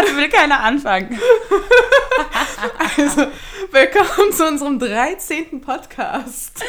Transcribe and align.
Heute 0.00 0.16
will 0.16 0.28
keiner 0.30 0.60
anfangen. 0.60 1.10
also, 2.96 3.26
willkommen 3.70 4.32
zu 4.32 4.46
unserem 4.46 4.78
13. 4.78 5.60
Podcast. 5.60 6.62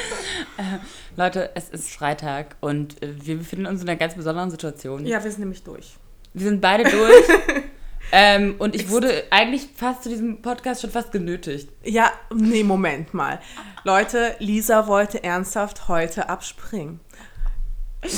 Äh, 0.58 0.80
Leute, 1.16 1.52
es 1.56 1.70
ist 1.70 1.92
Freitag 1.92 2.58
und 2.60 2.98
wir 3.00 3.38
befinden 3.38 3.68
uns 3.68 3.82
in 3.82 3.88
einer 3.88 3.98
ganz 3.98 4.16
besonderen 4.16 4.52
Situation. 4.52 5.06
Ja, 5.06 5.24
wir 5.24 5.32
sind 5.32 5.42
nämlich 5.42 5.64
durch. 5.64 5.96
Wir 6.34 6.48
sind 6.48 6.60
beide 6.60 6.84
durch. 6.84 7.26
ähm, 8.12 8.56
und 8.60 8.76
ich 8.76 8.90
wurde 8.90 9.24
eigentlich 9.30 9.70
fast 9.78 10.04
zu 10.04 10.10
diesem 10.10 10.42
Podcast 10.42 10.82
schon 10.82 10.92
fast 10.92 11.14
genötigt. 11.14 11.70
Ja, 11.86 12.12
nee, 12.34 12.64
Moment 12.64 13.14
mal. 13.14 13.40
Leute, 13.86 14.36
Lisa 14.40 14.88
wollte 14.88 15.24
ernsthaft 15.24 15.88
heute 15.88 16.28
abspringen. 16.28 17.00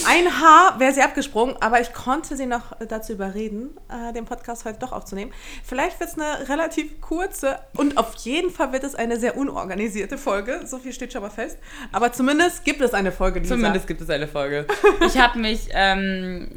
Ein 0.08 0.40
Haar 0.40 0.80
wäre 0.80 0.94
sie 0.94 1.02
abgesprungen, 1.02 1.58
aber 1.60 1.82
ich 1.82 1.92
konnte 1.92 2.38
sie 2.38 2.46
noch 2.46 2.72
dazu 2.88 3.12
überreden, 3.12 3.78
äh, 3.90 4.14
den 4.14 4.24
Podcast 4.24 4.64
heute 4.64 4.80
doch 4.80 4.94
aufzunehmen. 4.94 5.34
Vielleicht 5.66 6.00
wird 6.00 6.10
es 6.10 6.18
eine 6.18 6.48
relativ 6.48 7.02
kurze 7.02 7.60
und 7.76 7.98
auf 7.98 8.16
jeden 8.16 8.50
Fall 8.50 8.72
wird 8.72 8.86
es 8.86 8.96
eine 8.96 9.20
sehr 9.20 9.36
unorganisierte 9.36 10.18
Folge. 10.18 10.62
So 10.66 10.80
viel 10.80 10.94
steht 10.94 11.12
schon 11.12 11.22
mal 11.22 11.30
fest. 11.30 11.58
Aber 11.92 12.14
zumindest 12.14 12.64
gibt 12.64 12.80
es 12.80 12.94
eine 12.94 13.12
Folge, 13.12 13.40
Lisa. 13.40 13.56
Zumindest 13.56 13.86
gibt 13.86 14.00
es 14.00 14.10
eine 14.10 14.28
Folge. 14.28 14.66
Ich 15.06 15.18
habe 15.18 15.38
mich 15.38 15.68
ähm, 15.74 16.50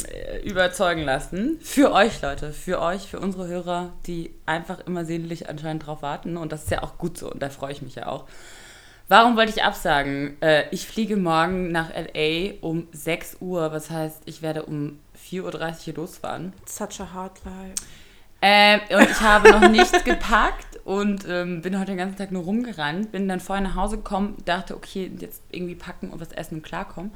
überzeugen 0.44 1.02
lassen. 1.02 1.58
Für 1.60 1.92
euch, 1.92 2.22
Leute. 2.22 2.52
Für 2.52 2.80
euch, 2.80 3.08
für 3.08 3.18
unsere 3.18 3.48
Hörer, 3.48 3.92
die 4.06 4.34
einfach 4.46 4.86
immer 4.86 5.04
sehnlich 5.04 5.48
anscheinend 5.48 5.86
drauf 5.86 6.00
warten. 6.02 6.36
Und 6.36 6.52
das 6.52 6.64
ist 6.64 6.70
ja 6.70 6.84
auch 6.84 6.96
gut 6.96 7.18
so 7.18 7.32
und 7.32 7.42
da 7.42 7.50
freue 7.50 7.72
ich 7.72 7.82
mich 7.82 7.96
ja 7.96 8.06
auch. 8.06 8.26
Warum 9.08 9.36
wollte 9.36 9.52
ich 9.52 9.62
absagen? 9.62 10.36
Äh, 10.42 10.64
ich 10.72 10.88
fliege 10.88 11.16
morgen 11.16 11.70
nach 11.70 11.90
LA 11.90 12.54
um 12.60 12.88
6 12.90 13.36
Uhr, 13.40 13.70
was 13.70 13.88
heißt, 13.88 14.22
ich 14.24 14.42
werde 14.42 14.64
um 14.64 14.98
4.30 15.30 15.42
Uhr 15.44 15.74
hier 15.84 15.94
losfahren. 15.94 16.52
Such 16.66 17.00
a 17.00 17.12
hard 17.14 17.44
life. 17.44 17.74
Ähm, 18.42 18.80
und 18.90 19.08
ich 19.08 19.20
habe 19.20 19.50
noch 19.50 19.68
nichts 19.70 20.02
gepackt 20.02 20.80
und 20.84 21.24
ähm, 21.28 21.62
bin 21.62 21.78
heute 21.78 21.92
den 21.92 21.98
ganzen 21.98 22.18
Tag 22.18 22.32
nur 22.32 22.42
rumgerannt. 22.42 23.12
Bin 23.12 23.28
dann 23.28 23.38
vorher 23.38 23.62
nach 23.62 23.76
Hause 23.76 23.98
gekommen, 23.98 24.36
dachte, 24.44 24.74
okay, 24.74 25.10
jetzt 25.20 25.40
irgendwie 25.52 25.76
packen 25.76 26.10
und 26.10 26.20
was 26.20 26.32
essen 26.32 26.56
und 26.56 26.62
klarkommen. 26.62 27.12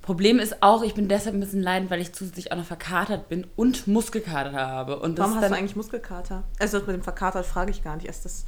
Problem 0.00 0.38
ist 0.38 0.62
auch, 0.62 0.82
ich 0.82 0.94
bin 0.94 1.06
deshalb 1.06 1.36
ein 1.36 1.40
bisschen 1.40 1.62
leidend, 1.62 1.90
weil 1.90 2.00
ich 2.00 2.14
zusätzlich 2.14 2.50
auch 2.50 2.56
noch 2.56 2.64
verkatert 2.64 3.28
bin 3.28 3.46
und 3.56 3.86
Muskelkater 3.86 4.52
habe. 4.54 4.98
Und 5.00 5.18
Warum 5.18 5.34
hast 5.34 5.50
du 5.50 5.54
eigentlich 5.54 5.76
Muskelkater? 5.76 6.44
Also 6.58 6.78
mit 6.78 6.88
dem 6.88 7.02
Verkatert 7.02 7.44
frage 7.44 7.72
ich 7.72 7.84
gar 7.84 7.96
nicht. 7.96 8.06
Erst 8.06 8.24
das 8.24 8.46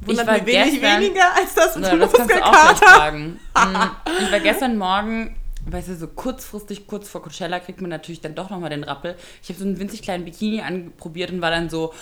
Wundert 0.00 0.24
ich 0.24 0.30
war 0.30 0.46
wenig 0.46 0.80
gestern, 0.80 1.00
weniger 1.00 1.36
als 1.36 1.54
das 1.54 1.76
mit 1.76 1.86
dem 1.86 2.00
Das 2.00 2.78
fragen. 2.78 3.40
Mm, 3.56 4.22
ich 4.22 4.30
war 4.30 4.40
gestern 4.40 4.76
Morgen, 4.76 5.34
weißt 5.64 5.88
du, 5.88 5.96
so 5.96 6.08
kurzfristig, 6.08 6.86
kurz 6.86 7.08
vor 7.08 7.22
Coachella 7.22 7.58
kriegt 7.58 7.80
man 7.80 7.88
natürlich 7.88 8.20
dann 8.20 8.34
doch 8.34 8.50
nochmal 8.50 8.68
den 8.68 8.84
Rappel. 8.84 9.16
Ich 9.42 9.48
habe 9.48 9.58
so 9.58 9.64
einen 9.64 9.78
winzig 9.78 10.02
kleinen 10.02 10.26
Bikini 10.26 10.60
anprobiert 10.60 11.30
und 11.30 11.40
war 11.40 11.50
dann 11.50 11.70
so, 11.70 11.94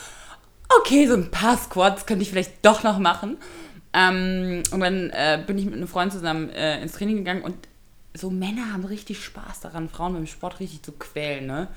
okay, 0.81 1.07
so 1.07 1.15
ein 1.15 1.31
paar 1.31 1.57
Squats 1.57 2.07
könnte 2.07 2.25
ich 2.25 2.31
vielleicht 2.31 2.65
doch 2.67 2.83
noch 2.83 2.99
machen. 2.99 3.39
Ähm, 3.93 4.65
und 4.73 4.81
dann 4.81 5.11
äh, 5.11 5.41
bin 5.47 5.57
ich 5.57 5.65
mit 5.65 5.75
einem 5.75 5.87
Freund 5.87 6.13
zusammen 6.13 6.51
äh, 6.51 6.83
ins 6.83 6.93
Training 6.95 7.19
gegangen 7.19 7.43
und 7.43 7.57
so 8.15 8.31
Männer 8.31 8.73
haben 8.73 8.85
richtig 8.85 9.25
Spaß 9.25 9.61
daran, 9.61 9.89
Frauen 9.89 10.15
beim 10.15 10.27
Sport 10.27 10.61
richtig 10.61 10.83
zu 10.83 10.93
quälen, 10.93 11.47
ne? 11.47 11.69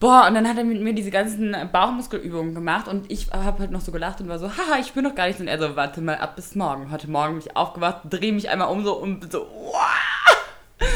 Boah, 0.00 0.26
und 0.26 0.34
dann 0.34 0.48
hat 0.48 0.56
er 0.56 0.64
mit 0.64 0.80
mir 0.80 0.94
diese 0.94 1.10
ganzen 1.10 1.54
Bauchmuskelübungen 1.70 2.54
gemacht 2.54 2.88
und 2.88 3.12
ich 3.12 3.30
habe 3.32 3.58
halt 3.58 3.70
noch 3.70 3.82
so 3.82 3.92
gelacht 3.92 4.22
und 4.22 4.30
war 4.30 4.38
so, 4.38 4.48
haha, 4.48 4.78
ich 4.80 4.92
bin 4.94 5.04
noch 5.04 5.14
gar 5.14 5.26
nicht 5.26 5.36
so. 5.36 5.42
Und 5.42 5.48
er 5.48 5.58
so, 5.58 5.76
warte 5.76 6.00
mal 6.00 6.16
ab 6.16 6.36
bis 6.36 6.54
morgen. 6.54 6.90
Heute 6.90 7.10
Morgen 7.10 7.34
bin 7.34 7.46
ich 7.46 7.54
aufgewacht, 7.54 8.00
drehe 8.08 8.32
mich 8.32 8.48
einmal 8.48 8.68
um 8.68 8.82
so 8.82 8.94
und 8.94 9.30
so, 9.30 9.40
wow. 9.40 10.86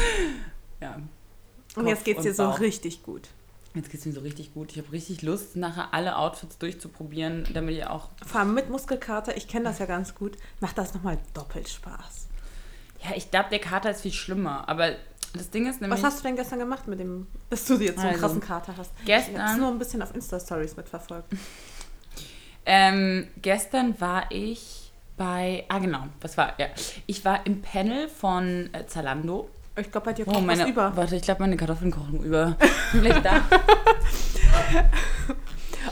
Ja. 0.81 0.95
Und 1.75 1.85
jetzt 1.87 2.03
geht's 2.03 2.23
dir 2.23 2.33
so 2.33 2.49
richtig 2.49 3.03
gut. 3.03 3.29
Jetzt 3.75 3.91
geht's 3.91 4.05
mir 4.07 4.13
so 4.13 4.21
richtig 4.21 4.55
gut. 4.55 4.71
Ich 4.71 4.79
habe 4.79 4.91
richtig 4.91 5.21
Lust, 5.21 5.55
nachher 5.55 5.93
alle 5.93 6.17
Outfits 6.17 6.57
durchzuprobieren, 6.57 7.45
damit 7.53 7.75
ihr 7.75 7.91
auch. 7.91 8.09
Vor 8.25 8.39
allem 8.39 8.55
mit 8.55 8.71
Muskelkater, 8.71 9.37
ich 9.37 9.47
kenne 9.47 9.65
das 9.65 9.77
ja 9.77 9.85
ganz 9.85 10.15
gut, 10.15 10.35
macht 10.61 10.79
das 10.79 10.95
nochmal 10.95 11.19
doppelt 11.35 11.69
Spaß. 11.69 12.27
Ja, 13.03 13.15
ich 13.15 13.29
glaube, 13.29 13.49
der 13.51 13.59
Kater 13.59 13.91
ist 13.91 14.01
viel 14.01 14.13
schlimmer, 14.13 14.67
aber 14.67 14.95
das 15.35 15.49
Ding 15.49 15.67
ist 15.67 15.81
nämlich. 15.81 16.01
Was 16.01 16.05
hast 16.05 16.19
du 16.19 16.27
denn 16.27 16.35
gestern 16.35 16.59
gemacht 16.59 16.87
mit 16.87 16.99
dem, 16.99 17.27
dass 17.49 17.65
du 17.65 17.75
jetzt 17.75 17.95
so 17.95 18.01
einen 18.01 18.09
also, 18.09 18.21
krassen 18.21 18.41
Kater 18.41 18.77
hast? 18.77 18.91
Gestern. 19.05 19.35
Ich 19.35 19.41
habe 19.41 19.59
nur 19.59 19.69
ein 19.69 19.79
bisschen 19.79 20.01
auf 20.01 20.13
Insta-Stories 20.13 20.75
mitverfolgt. 20.77 21.27
ähm, 22.65 23.27
gestern 23.41 23.99
war 23.99 24.25
ich 24.29 24.91
bei. 25.17 25.65
Ah, 25.69 25.79
genau. 25.79 26.07
Was 26.21 26.37
war. 26.37 26.53
Ja. 26.59 26.67
Ich 27.05 27.25
war 27.25 27.45
im 27.45 27.61
Panel 27.61 28.07
von 28.07 28.69
äh, 28.73 28.85
Zalando. 28.87 29.49
Ich 29.77 29.91
glaube, 29.91 30.05
bei 30.05 30.13
dir 30.13 30.25
kocht 30.25 30.37
oh, 30.37 30.41
meine, 30.41 30.63
was 30.63 30.69
über. 30.69 30.95
Warte, 30.95 31.15
ich 31.17 31.23
glaube, 31.23 31.41
meine 31.41 31.57
Kartoffeln 31.57 31.91
kochen 31.91 32.23
über. 32.23 32.55
Vielleicht 32.91 33.25
da. 33.25 33.41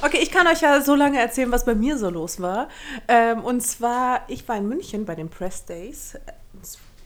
Okay, 0.01 0.19
ich 0.21 0.31
kann 0.31 0.47
euch 0.47 0.61
ja 0.61 0.81
so 0.81 0.95
lange 0.95 1.19
erzählen, 1.19 1.51
was 1.51 1.65
bei 1.65 1.75
mir 1.75 1.97
so 1.97 2.09
los 2.09 2.41
war. 2.41 2.67
Ähm, 3.07 3.43
und 3.43 3.61
zwar, 3.61 4.21
ich 4.27 4.47
war 4.47 4.57
in 4.57 4.67
München 4.67 5.05
bei 5.05 5.15
den 5.15 5.29
Press 5.29 5.65
Days. 5.65 6.17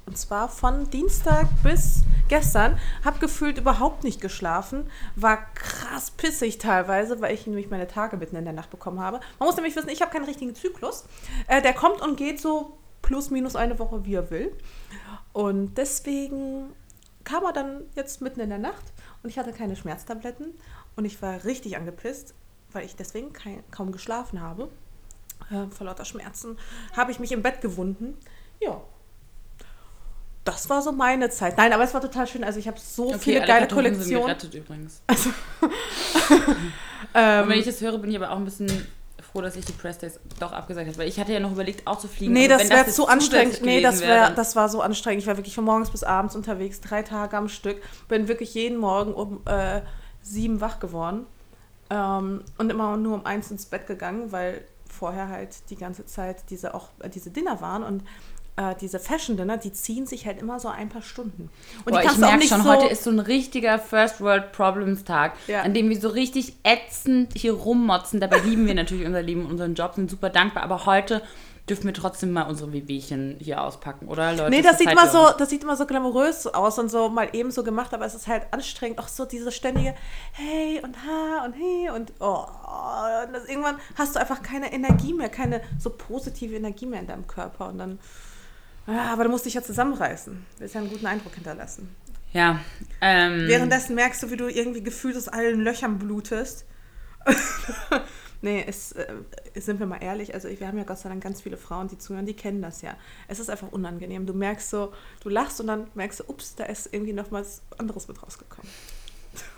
Und 0.08 0.18
zwar 0.18 0.48
von 0.48 0.90
Dienstag 0.90 1.48
bis 1.64 2.04
gestern. 2.30 2.80
Hab 3.04 3.20
gefühlt 3.20 3.58
überhaupt 3.58 4.06
nicht 4.06 4.22
geschlafen. 4.22 4.90
War 5.18 5.54
krass 5.54 6.12
pissig 6.12 6.58
teilweise, 6.58 7.20
weil 7.20 7.34
ich 7.34 7.46
nämlich 7.46 7.70
meine 7.70 7.88
Tage 7.88 8.16
mitten 8.16 8.38
in 8.38 8.46
der 8.46 8.54
Nacht 8.54 8.70
bekommen 8.70 9.02
habe. 9.02 9.20
Man 9.38 9.48
muss 9.48 9.58
nämlich 9.58 9.76
wissen, 9.76 9.90
ich 9.90 10.02
habe 10.02 10.12
keinen 10.12 10.26
richtigen 10.26 10.56
Zyklus. 10.56 11.06
Äh, 11.48 11.62
der 11.62 11.74
kommt 11.74 12.02
und 12.02 12.16
geht 12.16 12.40
so 12.40 12.78
plus 13.02 13.30
minus 13.30 13.58
eine 13.58 13.80
Woche, 13.80 14.06
wie 14.06 14.16
er 14.16 14.32
will. 14.32 14.56
Und 15.34 15.76
deswegen 15.76 16.74
kam 17.26 17.44
er 17.44 17.52
dann 17.52 17.82
jetzt 17.96 18.22
mitten 18.22 18.40
in 18.40 18.50
der 18.50 18.60
Nacht 18.60 18.94
und 19.24 19.30
ich 19.30 19.38
hatte 19.38 19.52
keine 19.52 19.76
Schmerztabletten. 19.76 20.54
Und 20.96 21.04
ich 21.04 21.22
war 21.22 21.44
richtig 21.44 21.76
angepisst, 21.76 22.34
weil 22.72 22.86
ich 22.86 22.96
deswegen 22.96 23.34
kein, 23.34 23.62
kaum 23.72 23.92
geschlafen 23.92 24.42
habe. 24.42 24.70
Äh, 25.52 25.68
vor 25.70 25.86
lauter 25.86 26.06
Schmerzen 26.06 26.58
habe 26.96 27.12
ich 27.12 27.20
mich 27.20 27.34
im 27.34 27.42
Bett 27.42 27.60
gewunden. 27.60 28.18
Ja, 28.62 28.82
das 30.48 30.70
war 30.70 30.82
so 30.82 30.92
meine 30.92 31.30
Zeit. 31.30 31.58
Nein, 31.58 31.74
aber 31.74 31.84
es 31.84 31.94
war 31.94 32.02
total 32.02 32.26
schön. 32.26 32.44
Also 32.44 32.60
ich 32.60 32.68
habe 32.68 32.80
so 32.80 33.08
okay, 33.10 33.20
viele 33.20 33.46
geile 33.46 33.68
Kollektionen. 33.68 34.04
Sind 34.04 34.22
gerettet 34.22 34.54
übrigens. 34.54 35.02
Also, 35.08 35.30
ähm, 37.14 37.44
Und 37.44 37.50
wenn 37.50 37.60
ich 37.60 37.66
das 37.66 37.82
höre, 37.82 37.98
bin 37.98 38.10
ich 38.10 38.18
aber 38.18 38.32
auch 38.32 38.38
ein 38.38 38.46
bisschen 38.46 38.70
froh, 39.32 39.42
dass 39.42 39.56
ich 39.56 39.66
die 39.66 39.74
Press 39.74 39.98
Days 39.98 40.20
doch 40.40 40.52
abgesagt 40.52 40.88
habe, 40.88 40.98
weil 40.98 41.08
ich 41.08 41.20
hatte 41.20 41.34
ja 41.34 41.40
noch 41.40 41.52
überlegt, 41.52 41.86
auch 41.86 41.98
zu 41.98 42.08
fliegen. 42.08 42.34
Nee, 42.34 42.48
das 42.48 42.70
wäre 42.70 42.88
zu 42.88 43.08
anstrengend. 43.08 43.62
Nee, 43.62 43.82
das, 43.82 44.02
wär, 44.02 44.32
das 44.32 44.56
war 44.56 44.70
so 44.70 44.82
anstrengend. 44.82 45.22
Ich 45.22 45.28
war 45.28 45.38
wirklich 45.38 45.56
von 45.56 45.66
morgens 45.66 45.90
bis 45.90 46.04
abends 46.04 46.36
unterwegs, 46.36 46.82
drei 46.82 47.04
Tage 47.04 47.36
am 47.36 47.50
Stück. 47.50 47.82
Bin 48.08 48.28
wirklich 48.28 48.54
jeden 48.54 48.78
Morgen 48.78 49.14
um 49.14 49.42
äh, 49.46 49.82
sieben 50.22 50.62
wach 50.62 50.80
geworden 50.80 51.26
ähm, 51.90 52.44
und 52.58 52.72
immer 52.72 52.98
nur 52.98 53.16
um 53.16 53.26
eins 53.26 53.52
ins 53.52 53.66
Bett 53.66 53.88
gegangen, 53.88 54.32
weil 54.32 54.64
vorher 54.90 55.28
halt 55.28 55.70
die 55.70 55.76
ganze 55.76 56.06
Zeit 56.06 56.50
diese 56.50 56.74
auch 56.74 56.90
äh, 57.00 57.10
diese 57.10 57.30
Dinner 57.30 57.62
waren 57.62 57.84
und 57.84 58.04
äh, 58.58 58.76
diese 58.82 59.00
Fashion-Dinner, 59.00 59.58
die 59.58 59.72
ziehen 59.72 60.06
sich 60.06 60.26
halt 60.26 60.40
immer 60.40 60.60
so 60.60 60.68
ein 60.68 60.90
paar 60.90 61.02
Stunden. 61.02 61.50
Und 61.86 61.94
Boah, 61.94 62.04
ich 62.04 62.18
merke 62.18 62.48
schon, 62.48 62.64
so 62.64 62.70
heute 62.70 62.88
ist 62.88 63.04
so 63.04 63.12
ein 63.12 63.20
richtiger 63.20 63.80
First 63.80 64.20
World 64.20 64.52
Problems 64.52 65.04
Tag, 65.04 65.34
ja. 65.48 65.62
an 65.62 65.74
dem 65.74 65.90
wir 65.90 66.00
so 66.00 66.10
richtig 66.10 66.56
ätzend 66.64 67.34
hier 67.36 67.54
rummotzen. 67.54 68.20
Dabei 68.20 68.40
lieben 68.40 68.68
wir 68.68 68.76
natürlich 68.76 69.06
unser 69.06 69.22
Leben, 69.22 69.46
unseren 69.46 69.76
Job, 69.76 69.94
sind 69.96 70.10
super 70.10 70.30
dankbar. 70.30 70.64
Aber 70.64 70.86
heute 70.86 71.22
dürfen 71.70 71.86
wir 71.86 71.94
trotzdem 71.94 72.32
mal 72.32 72.44
unsere 72.44 72.72
Wehwehchen 72.72 73.36
hier 73.40 73.62
auspacken, 73.62 74.08
oder 74.08 74.32
Leute? 74.32 74.50
Nee, 74.50 74.62
das, 74.62 74.72
das 74.72 74.80
sieht 74.80 74.92
immer 74.92 75.08
so, 75.08 75.30
das 75.38 75.50
sieht 75.50 75.64
immer 75.64 75.76
so 75.76 75.86
glamourös 75.86 76.48
aus 76.48 76.80
und 76.80 76.90
so 76.90 77.10
mal 77.10 77.30
eben 77.34 77.52
so 77.52 77.64
gemacht, 77.64 77.94
aber 77.94 78.06
es 78.06 78.16
ist 78.16 78.28
halt 78.28 78.44
anstrengend, 78.52 79.00
auch 79.00 79.08
so 79.08 79.26
diese 79.26 79.52
ständige 79.52 79.94
Hey 80.32 80.82
und 80.82 80.96
Ha 81.06 81.46
und 81.46 81.54
Hey 81.54 81.90
und 81.90 82.14
oh, 82.20 82.46
und 83.26 83.34
das, 83.34 83.46
irgendwann 83.50 83.78
hast 83.96 84.16
du 84.16 84.20
einfach 84.20 84.42
keine 84.42 84.72
Energie 84.72 85.14
mehr, 85.14 85.30
keine 85.30 85.62
so 85.78 85.90
positive 85.90 86.56
Energie 86.56 86.86
mehr 86.86 87.02
in 87.02 87.08
deinem 87.08 87.28
Körper 87.28 87.68
und 87.68 87.78
dann 87.78 88.00
ja, 88.88 89.14
aber 89.14 89.26
du 89.26 89.30
musst 89.30 89.46
dich 89.46 89.54
ja 89.54 89.62
zusammenreißen. 89.62 90.34
Du 90.34 90.60
willst 90.60 90.76
ja 90.76 90.82
einen 90.82 90.90
guten 90.90 91.06
Eindruck 91.06 91.36
hinterlassen. 91.36 91.96
Ja. 92.34 92.60
Ähm, 93.02 93.48
Währenddessen 93.48 93.96
merkst 93.96 94.24
du, 94.24 94.32
wie 94.32 94.38
du 94.38 94.48
irgendwie 94.48 94.84
gefühlt 94.84 95.18
aus 95.18 95.28
allen 95.28 95.62
Löchern 95.62 96.00
blutest. 96.00 96.66
nee, 98.42 98.64
es, 98.66 98.94
äh, 98.94 99.08
sind 99.56 99.80
wir 99.80 99.88
mal 99.88 100.02
ehrlich, 100.02 100.34
also 100.34 100.48
wir 100.48 100.68
haben 100.68 100.78
ja 100.78 100.84
Gott 100.84 101.00
sei 101.00 101.10
Dank 101.10 101.22
ganz 101.22 101.42
viele 101.42 101.58
Frauen, 101.58 101.88
die 101.88 101.98
zuhören, 101.98 102.26
die 102.26 102.36
kennen 102.36 102.62
das 102.62 102.82
ja. 102.82 102.96
Es 103.28 103.40
ist 103.40 103.50
einfach 103.50 103.72
unangenehm. 103.72 104.26
Du 104.26 104.34
merkst 104.34 104.70
so, 104.70 104.94
du 105.22 105.30
lachst 105.30 105.60
und 105.60 105.68
dann 105.68 105.88
merkst 105.94 106.22
du, 106.22 106.24
ups, 106.28 106.56
da 106.56 106.66
ist 106.66 106.94
irgendwie 106.94 107.14
noch 107.14 107.32
was 107.32 107.62
anderes 107.78 108.08
mit 108.08 108.22
rausgekommen. 108.22 108.72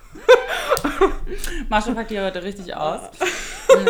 Marsha 1.69 1.93
packt 1.93 2.09
die 2.09 2.19
heute 2.19 2.41
richtig 2.41 2.75
aus. 2.75 3.01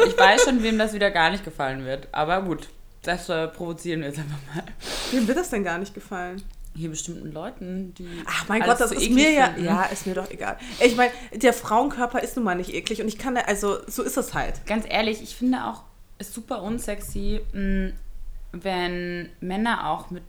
Ich 0.05 0.17
weiß 0.17 0.43
schon, 0.43 0.61
wem 0.63 0.77
das 0.77 0.91
wieder 0.93 1.11
gar 1.11 1.29
nicht 1.29 1.45
gefallen 1.45 1.85
wird. 1.85 2.09
Aber 2.11 2.41
gut, 2.41 2.67
das 3.09 3.29
äh, 3.29 3.47
provozieren 3.47 4.01
wir 4.01 4.07
jetzt 4.07 4.19
einfach 4.19 4.37
mal. 4.53 4.63
Wem 5.11 5.27
wird 5.27 5.37
das 5.37 5.49
denn 5.49 5.63
gar 5.63 5.77
nicht 5.77 5.93
gefallen? 5.93 6.41
Hier 6.75 6.89
bestimmten 6.89 7.31
Leuten, 7.31 7.93
die. 7.95 8.07
Ach 8.25 8.47
mein 8.47 8.61
Gott, 8.61 8.79
das 8.79 8.91
ist 8.91 9.09
mir 9.09 9.31
ja. 9.31 9.57
Ja, 9.57 9.83
ist 9.83 10.05
mir 10.05 10.13
doch 10.13 10.29
egal. 10.29 10.57
Ich 10.79 10.95
meine, 10.95 11.11
der 11.33 11.53
Frauenkörper 11.53 12.21
ist 12.21 12.35
nun 12.35 12.45
mal 12.45 12.55
nicht 12.55 12.73
eklig 12.73 13.01
und 13.01 13.07
ich 13.07 13.17
kann, 13.17 13.35
also 13.37 13.77
so 13.87 14.03
ist 14.03 14.17
es 14.17 14.33
halt. 14.33 14.65
Ganz 14.67 14.85
ehrlich, 14.87 15.21
ich 15.21 15.35
finde 15.35 15.65
auch, 15.65 15.83
ist 16.19 16.33
super 16.33 16.61
unsexy, 16.61 17.41
mm, 17.53 17.87
wenn 18.51 19.29
Männer 19.41 19.89
auch 19.89 20.11
mit 20.11 20.23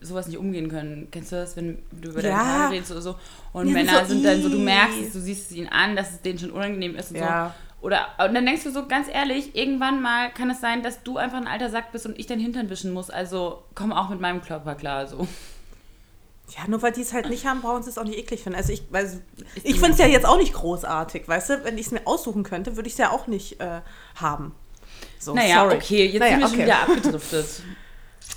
sowas 0.00 0.28
nicht 0.28 0.38
umgehen 0.38 0.68
können. 0.68 1.08
Kennst 1.10 1.32
du 1.32 1.36
das, 1.36 1.56
wenn 1.56 1.78
du 1.90 2.10
über 2.10 2.22
ja. 2.22 2.30
deine 2.30 2.38
Haare 2.38 2.72
redest 2.72 2.92
oder 2.92 3.02
so? 3.02 3.16
Und 3.52 3.66
ja, 3.66 3.72
Männer 3.72 4.00
so, 4.00 4.14
sind 4.14 4.24
dann 4.24 4.40
so, 4.40 4.48
du 4.48 4.58
merkst 4.58 4.98
es, 5.00 5.12
du 5.12 5.20
siehst 5.20 5.50
es 5.50 5.56
ihnen 5.56 5.68
an, 5.68 5.96
dass 5.96 6.12
es 6.12 6.22
denen 6.22 6.38
schon 6.38 6.52
unangenehm 6.52 6.96
ist 6.96 7.10
und 7.10 7.18
ja. 7.18 7.48
so. 7.48 7.69
Oder 7.82 8.08
und 8.18 8.34
dann 8.34 8.44
denkst 8.44 8.64
du 8.64 8.70
so 8.70 8.86
ganz 8.86 9.08
ehrlich, 9.08 9.56
irgendwann 9.56 10.02
mal 10.02 10.30
kann 10.30 10.50
es 10.50 10.60
sein, 10.60 10.82
dass 10.82 11.02
du 11.02 11.16
einfach 11.16 11.38
ein 11.38 11.46
alter 11.46 11.70
Sack 11.70 11.92
bist 11.92 12.04
und 12.06 12.18
ich 12.18 12.26
deinen 12.26 12.40
Hintern 12.40 12.68
wischen 12.68 12.92
muss. 12.92 13.10
Also 13.10 13.62
komm 13.74 13.92
auch 13.92 14.10
mit 14.10 14.20
meinem 14.20 14.42
Körper 14.42 14.74
klar. 14.74 15.06
So. 15.06 15.26
Ja, 16.56 16.68
nur 16.68 16.82
weil 16.82 16.92
die 16.92 17.00
es 17.00 17.12
halt 17.12 17.28
nicht 17.30 17.46
haben, 17.46 17.62
brauchen 17.62 17.82
sie 17.82 17.90
es 17.90 17.96
auch 17.96 18.04
nicht 18.04 18.18
eklig 18.18 18.42
finden. 18.42 18.58
Also 18.58 18.72
ich, 18.72 18.82
also, 18.92 19.18
ich 19.62 19.74
finde 19.74 19.92
es 19.92 19.98
ja 19.98 20.06
jetzt 20.06 20.26
auch 20.26 20.36
nicht 20.36 20.52
großartig, 20.52 21.26
weißt 21.26 21.50
du? 21.50 21.64
Wenn 21.64 21.78
ich 21.78 21.86
es 21.86 21.92
mir 21.92 22.06
aussuchen 22.06 22.42
könnte, 22.42 22.76
würde 22.76 22.88
ich 22.88 22.94
es 22.94 22.98
ja 22.98 23.10
auch 23.10 23.26
nicht 23.28 23.60
äh, 23.60 23.80
haben. 24.16 24.54
So, 25.18 25.34
naja, 25.34 25.62
sorry. 25.62 25.76
okay, 25.76 26.06
jetzt 26.06 26.20
Naja, 26.20 26.32
sind 26.32 26.40
wir 26.40 26.46
okay. 26.46 26.56
schon 26.56 26.64
wieder 26.64 26.82
abgedriftet. 26.82 27.46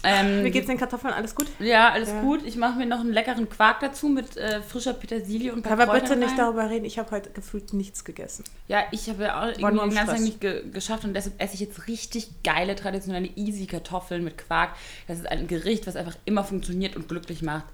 ähm, 0.04 0.44
Wie 0.44 0.52
geht's 0.52 0.68
den 0.68 0.78
Kartoffeln? 0.78 1.14
Alles 1.14 1.36
gut? 1.36 1.48
ja, 1.60 1.90
alles 1.92 2.10
Ja. 2.10 2.22
gut. 2.22 2.44
Ich 2.46 2.56
mache 2.58 2.78
mir 2.78 2.86
noch 2.86 3.00
einen 3.00 3.14
leckeren 3.14 3.50
Quark 3.50 3.80
dazu 3.82 4.08
mit 4.10 4.38
äh, 4.38 4.62
frischer 4.62 4.94
Petersilie 4.94 5.54
und 5.54 5.64
wir 5.66 5.76
bitte 5.88 6.16
nicht 6.16 6.32
rein. 6.32 6.38
darüber 6.38 6.70
reden? 6.70 6.86
Ich 6.86 7.00
habe 7.00 7.12
heute 7.12 7.30
gefühlt 7.32 7.74
nichts 7.74 8.04
gegessen. 8.04 8.44
Ja, 8.68 8.84
ich 8.92 9.10
habe 9.10 9.24
ja 9.24 9.42
auch 9.42 9.48
irgendwie 9.48 9.80
den 9.80 9.96
ganzen 9.96 10.06
Tag 10.08 10.20
nicht 10.22 10.42
ge 10.42 10.64
geschafft 10.72 11.04
und 11.06 11.14
deshalb 11.14 11.42
esse 11.42 11.54
ich 11.56 11.60
jetzt 11.60 11.88
richtig 11.88 12.44
geile, 12.44 12.76
traditionelle 12.76 13.30
easy 13.36 13.66
Kartoffeln 13.66 14.24
mit 14.24 14.38
Quark. 14.38 14.72
Das 15.08 15.18
ist 15.20 15.28
ein 15.30 15.48
Gericht, 15.48 15.88
was 15.88 15.96
einfach 15.96 16.16
immer 16.26 16.44
funktioniert 16.44 16.96
und 16.96 17.08
glücklich 17.08 17.42
macht. 17.42 17.66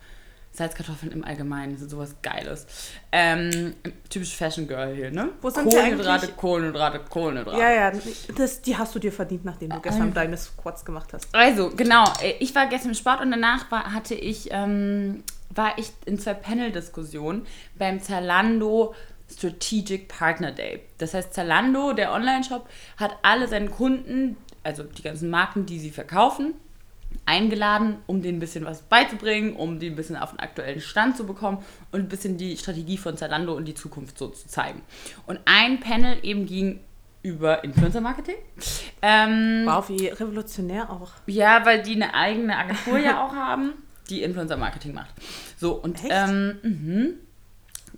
Salzkartoffeln 0.60 1.12
im 1.12 1.24
Allgemeinen, 1.26 1.74
das 1.74 1.82
ist 1.84 1.90
sowas 1.92 2.16
Geiles. 2.22 2.68
Ähm, 3.12 3.74
typisch 4.10 4.36
Fashion 4.36 4.68
Girl 4.68 4.94
hier, 4.94 5.10
ne? 5.10 5.30
Wo 5.42 5.50
sind 5.50 5.64
Kohlenhydrate? 5.70 6.28
Kohlenhydrate, 6.34 7.00
Kohlenhydrate. 7.10 7.60
Ja, 7.60 7.72
ja, 7.72 7.92
das, 8.38 8.62
die 8.62 8.78
hast 8.78 8.94
du 8.94 9.00
dir 9.00 9.12
verdient, 9.12 9.46
nachdem 9.46 9.70
du 9.72 9.80
gestern 9.80 10.10
Ähm. 10.10 10.14
deine 10.14 10.38
Squats 10.38 10.86
gemacht 10.86 11.14
hast. 11.14 11.28
Also, 11.34 11.70
genau. 11.76 12.04
äh, 12.22 12.34
Ich 12.40 12.54
war 12.54 12.68
gestern 12.68 12.90
im 12.90 12.96
Sport 12.96 13.22
und 13.22 13.32
danach 13.32 13.72
war, 13.72 13.94
hatte 13.94 14.14
ich, 14.16 14.50
ähm, 14.52 15.24
war 15.50 15.78
ich 15.78 15.92
in 16.06 16.20
zwei 16.20 16.34
Panel-Diskussionen 16.36 17.48
beim 17.78 18.02
Zalando 18.02 18.94
Strategic 19.32 20.08
Partner 20.08 20.52
Day. 20.52 20.82
Das 20.98 21.14
heißt, 21.14 21.34
Zalando, 21.34 21.94
der 21.94 22.12
Online-Shop, 22.12 22.68
hat 22.98 23.16
alle 23.22 23.48
seinen 23.48 23.72
Kunden, 23.72 24.38
also 24.64 24.84
die 24.84 25.04
ganzen 25.04 25.30
Marken, 25.30 25.66
die 25.66 25.80
sie 25.80 25.92
verkaufen, 25.92 26.54
eingeladen, 27.26 27.98
um 28.08 28.22
denen 28.22 28.38
ein 28.38 28.40
bisschen 28.40 28.66
was 28.66 28.82
beizubringen, 28.82 29.56
um 29.56 29.80
die 29.80 29.88
ein 29.88 29.96
bisschen 29.96 30.16
auf 30.18 30.32
den 30.32 30.40
aktuellen 30.40 30.82
Stand 30.82 31.16
zu 31.18 31.26
bekommen 31.28 31.60
und 31.92 32.00
ein 32.02 32.08
bisschen 32.10 32.38
die 32.38 32.58
Strategie 32.58 32.98
von 32.98 33.18
Zalando 33.18 33.54
und 33.56 33.66
die 33.66 33.76
Zukunft 33.76 34.18
so 34.18 34.28
zu 34.30 34.48
zeigen. 34.48 34.82
Und 35.28 35.40
ein 35.46 35.80
Panel 35.80 36.18
eben 36.24 36.46
ging 36.46 36.80
über 37.22 37.64
Influencer-Marketing. 37.64 38.36
Ähm, 39.02 39.64
Wow, 39.66 39.90
wie 39.90 40.08
revolutionär 40.08 40.90
auch. 40.90 41.12
ja, 41.28 41.66
weil 41.66 41.84
die 41.84 41.96
eine 41.96 42.14
eigene 42.14 42.58
Agentur 42.58 42.98
ja 42.98 43.24
auch 43.26 43.34
haben, 43.36 43.74
die 44.10 44.24
Influencer-Marketing 44.24 44.94
macht. 44.94 45.14
So, 45.58 45.74
und 45.74 45.96
Echt? 46.04 46.08
ähm, 46.12 46.58
mhm. 46.64 47.14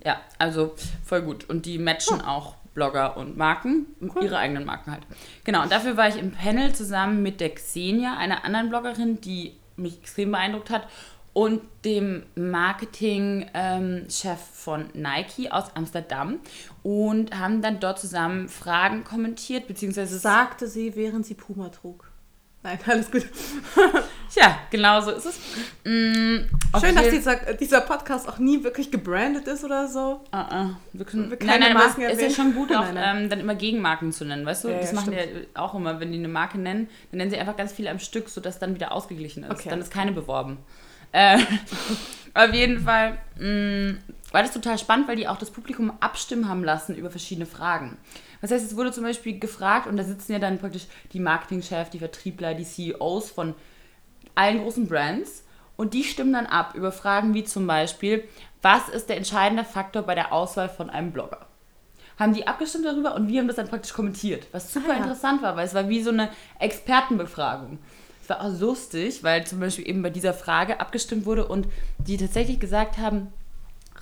ja, 0.04 0.20
also 0.38 0.74
voll 1.04 1.22
gut. 1.22 1.48
Und 1.48 1.64
die 1.66 1.78
matchen 1.78 2.20
Oh. 2.20 2.26
auch 2.28 2.56
Blogger 2.74 3.16
und 3.16 3.36
Marken, 3.36 3.86
ihre 4.20 4.38
eigenen 4.38 4.64
Marken 4.64 4.92
halt. 4.92 5.02
Genau, 5.44 5.62
und 5.62 5.72
dafür 5.72 5.96
war 5.96 6.08
ich 6.08 6.18
im 6.18 6.32
Panel 6.32 6.74
zusammen 6.74 7.22
mit 7.22 7.40
der 7.40 7.54
Xenia, 7.54 8.16
einer 8.16 8.44
anderen 8.44 8.70
Bloggerin, 8.70 9.20
die 9.20 9.54
mich 9.76 10.00
extrem 10.00 10.32
beeindruckt 10.32 10.70
hat, 10.70 10.88
und 11.34 11.62
dem 11.84 12.24
Marketing-Chef 12.34 14.38
von 14.38 14.90
Nike 14.92 15.50
aus 15.50 15.74
Amsterdam 15.74 16.40
und 16.82 17.38
haben 17.38 17.62
dann 17.62 17.80
dort 17.80 17.98
zusammen 17.98 18.50
Fragen 18.50 19.02
kommentiert, 19.02 19.66
beziehungsweise 19.66 20.18
Sagte 20.18 20.66
sie, 20.66 20.94
während 20.94 21.24
sie 21.24 21.32
Puma 21.34 21.70
trug. 21.70 22.11
Nein, 22.62 22.78
alles 22.86 23.10
gut. 23.10 23.26
Ja, 24.34 24.60
genau 24.70 25.00
so 25.00 25.10
ist 25.10 25.26
es. 25.26 25.38
Mm, 25.84 26.48
auf 26.72 26.82
Schön, 26.82 26.94
dass 26.94 27.10
dieser, 27.10 27.36
dieser 27.54 27.82
Podcast 27.82 28.28
auch 28.28 28.38
nie 28.38 28.62
wirklich 28.64 28.90
gebrandet 28.90 29.46
ist 29.46 29.62
oder 29.62 29.88
so. 29.88 30.20
Ah, 30.30 30.40
ah, 30.48 30.70
wir 30.92 31.04
können, 31.04 31.30
Wir 31.30 31.38
nein, 31.38 31.48
keine 31.48 31.64
nein, 31.66 31.74
Marken 31.74 32.02
es 32.02 32.14
ist 32.14 32.22
ja 32.22 32.30
schon 32.30 32.54
gut, 32.54 32.70
auch 32.70 32.80
Nein, 32.80 32.94
nein. 32.94 33.22
Ähm, 33.24 33.30
dann 33.30 33.40
immer 33.40 33.54
Gegenmarken 33.54 34.12
zu 34.12 34.24
nennen, 34.24 34.46
weißt 34.46 34.64
du? 34.64 34.68
Ja, 34.68 34.78
das 34.78 34.92
ja, 34.92 34.94
machen 34.94 35.10
die 35.10 35.18
ja 35.18 35.24
auch 35.54 35.74
immer, 35.74 36.00
wenn 36.00 36.12
die 36.12 36.18
eine 36.18 36.28
Marke 36.28 36.58
nennen, 36.58 36.88
dann 37.10 37.18
nennen 37.18 37.30
sie 37.30 37.36
einfach 37.36 37.56
ganz 37.56 37.72
viele 37.72 37.90
am 37.90 37.98
Stück, 37.98 38.28
sodass 38.28 38.58
dann 38.58 38.74
wieder 38.74 38.92
ausgeglichen 38.92 39.44
ist. 39.44 39.50
Okay. 39.50 39.68
Dann 39.68 39.80
ist 39.80 39.92
keine 39.92 40.12
beworben. 40.12 40.58
Äh, 41.12 41.38
auf 42.34 42.54
jeden 42.54 42.80
Fall 42.80 43.18
mh, 43.38 43.96
war 44.30 44.42
das 44.42 44.52
total 44.52 44.78
spannend, 44.78 45.08
weil 45.08 45.16
die 45.16 45.28
auch 45.28 45.36
das 45.36 45.50
Publikum 45.50 45.92
abstimmen 46.00 46.48
haben 46.48 46.64
lassen 46.64 46.96
über 46.96 47.10
verschiedene 47.10 47.46
Fragen. 47.46 47.98
Das 48.42 48.50
heißt, 48.50 48.66
es 48.66 48.76
wurde 48.76 48.92
zum 48.92 49.04
Beispiel 49.04 49.38
gefragt, 49.38 49.86
und 49.86 49.96
da 49.96 50.04
sitzen 50.04 50.32
ja 50.32 50.38
dann 50.38 50.58
praktisch 50.58 50.86
die 51.12 51.20
Marketingchefs, 51.20 51.90
die 51.90 51.98
Vertriebler, 52.00 52.52
die 52.54 52.64
CEOs 52.64 53.30
von 53.30 53.54
allen 54.34 54.62
großen 54.62 54.86
Brands 54.88 55.44
und 55.76 55.94
die 55.94 56.04
stimmen 56.04 56.32
dann 56.34 56.46
ab 56.46 56.74
über 56.74 56.92
Fragen 56.92 57.32
wie 57.34 57.44
zum 57.44 57.66
Beispiel, 57.66 58.24
was 58.60 58.88
ist 58.88 59.08
der 59.08 59.16
entscheidende 59.16 59.64
Faktor 59.64 60.02
bei 60.02 60.14
der 60.14 60.32
Auswahl 60.32 60.68
von 60.68 60.90
einem 60.90 61.12
Blogger? 61.12 61.46
Haben 62.18 62.34
die 62.34 62.46
abgestimmt 62.46 62.84
darüber 62.84 63.14
und 63.14 63.28
wir 63.28 63.40
haben 63.40 63.46
das 63.48 63.56
dann 63.56 63.68
praktisch 63.68 63.92
kommentiert, 63.94 64.46
was 64.52 64.72
super 64.72 64.90
Ah, 64.90 64.92
ja. 64.94 64.98
interessant 64.98 65.42
war, 65.42 65.56
weil 65.56 65.66
es 65.66 65.74
war 65.74 65.88
wie 65.88 66.02
so 66.02 66.10
eine 66.10 66.28
Expertenbefragung. 66.58 67.78
Es 68.22 68.28
war 68.28 68.40
auch 68.42 68.60
lustig, 68.60 69.22
weil 69.24 69.46
zum 69.46 69.60
Beispiel 69.60 69.88
eben 69.88 70.02
bei 70.02 70.10
dieser 70.10 70.34
Frage 70.34 70.78
abgestimmt 70.80 71.26
wurde 71.26 71.46
und 71.46 71.66
die 71.98 72.16
tatsächlich 72.16 72.60
gesagt 72.60 72.98
haben, 72.98 73.32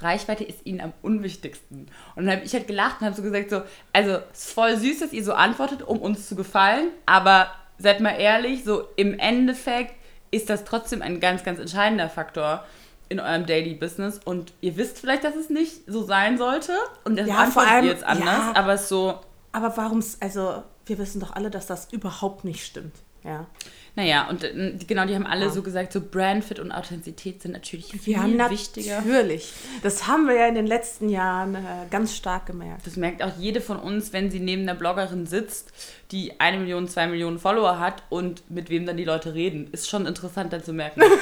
Reichweite 0.03 0.45
ist 0.45 0.65
ihnen 0.67 0.81
am 0.81 0.93
unwichtigsten. 1.03 1.87
Und 2.17 2.27
dann 2.27 2.37
habe 2.37 2.45
ich 2.45 2.53
halt 2.55 2.67
gelacht 2.67 3.01
und 3.01 3.07
habe 3.07 3.17
so 3.17 3.23
gesagt, 3.23 3.51
so, 3.51 3.63
also 3.93 4.19
es 4.33 4.45
ist 4.47 4.53
voll 4.53 4.77
süß, 4.77 5.01
dass 5.01 5.13
ihr 5.13 5.25
so 5.25 5.33
antwortet, 5.35 5.83
um 5.83 5.99
uns 6.01 6.29
zu 6.29 6.37
gefallen, 6.37 6.89
aber 7.07 7.49
seid 7.79 8.01
mal 8.01 8.13
ehrlich, 8.19 8.65
so 8.65 8.85
im 8.97 9.19
Endeffekt 9.19 9.95
ist 10.31 10.49
das 10.51 10.65
trotzdem 10.65 11.03
ein 11.03 11.19
ganz, 11.21 11.43
ganz 11.45 11.59
entscheidender 11.59 12.09
Faktor 12.09 12.65
in 13.09 13.19
eurem 13.19 13.45
Daily 13.47 13.75
Business 13.75 14.21
und 14.25 14.53
ihr 14.61 14.77
wisst 14.77 15.01
vielleicht, 15.01 15.25
dass 15.25 15.35
es 15.35 15.51
nicht 15.51 15.81
so 15.87 16.05
sein 16.05 16.39
sollte 16.39 16.73
und 17.05 17.17
das 17.19 17.27
Ja, 17.27 17.35
vor 17.35 17.43
antwortet 17.45 17.73
allem- 17.73 17.85
ihr 17.87 17.91
jetzt 17.93 18.05
anders, 18.05 18.27
ja. 18.39 18.53
aber 18.55 18.75
es 18.75 18.89
so, 18.89 19.19
Aber 19.53 19.77
warum, 19.77 20.05
also 20.21 20.63
wir 20.87 20.99
wissen 20.99 21.21
doch 21.21 21.33
alle, 21.35 21.51
dass 21.51 21.67
das 21.67 21.89
überhaupt 21.93 22.45
nicht 22.45 22.65
stimmt. 22.65 22.95
Ja, 23.25 23.47
naja, 23.97 24.29
und 24.29 24.45
äh, 24.45 24.77
genau, 24.87 25.05
die 25.07 25.15
haben 25.15 25.27
alle 25.27 25.47
Ja. 25.47 25.51
so 25.51 25.63
gesagt, 25.63 25.93
so 25.93 26.01
Brandfit 26.01 26.59
und 26.59 26.73
Authentizität 26.73 27.43
sind 27.43 27.53
natürlich 27.53 27.87
viel 27.93 28.15
ja 28.15 28.51
wichtiger. 28.51 29.01
natürlich. 29.01 29.53
Das 29.83 30.07
haben 30.07 30.27
wir 30.27 30.35
ja 30.35 30.47
in 30.47 30.55
den 30.55 30.67
letzten 30.67 31.09
Jahren 31.09 31.55
äh, 31.57 31.61
ganz 31.91 32.17
stark 32.17 32.47
gemerkt. 32.47 32.87
Das 32.87 32.97
merkt 32.97 33.23
auch 33.23 33.33
jede 33.39 33.61
von 33.61 33.79
uns, 33.79 34.13
wenn 34.13 34.31
sie 34.31 34.41
neben 34.41 34.63
einer 34.63 34.75
Bloggerin 34.75 35.27
sitzt, 35.27 35.73
die 36.13 36.41
eine 36.41 36.59
Million, 36.59 36.89
zwei 36.89 37.07
Millionen 37.07 37.39
Follower 37.39 37.79
hat 37.79 38.03
und 38.09 38.49
mit 38.51 38.71
wem 38.71 38.87
dann 38.87 38.97
die 38.97 39.05
Leute 39.05 39.35
reden. 39.35 39.69
Ist 39.73 39.89
schon 39.89 40.07
interessant 40.07 40.53
dann 40.53 40.63
zu 40.65 40.73
merken. 40.73 41.03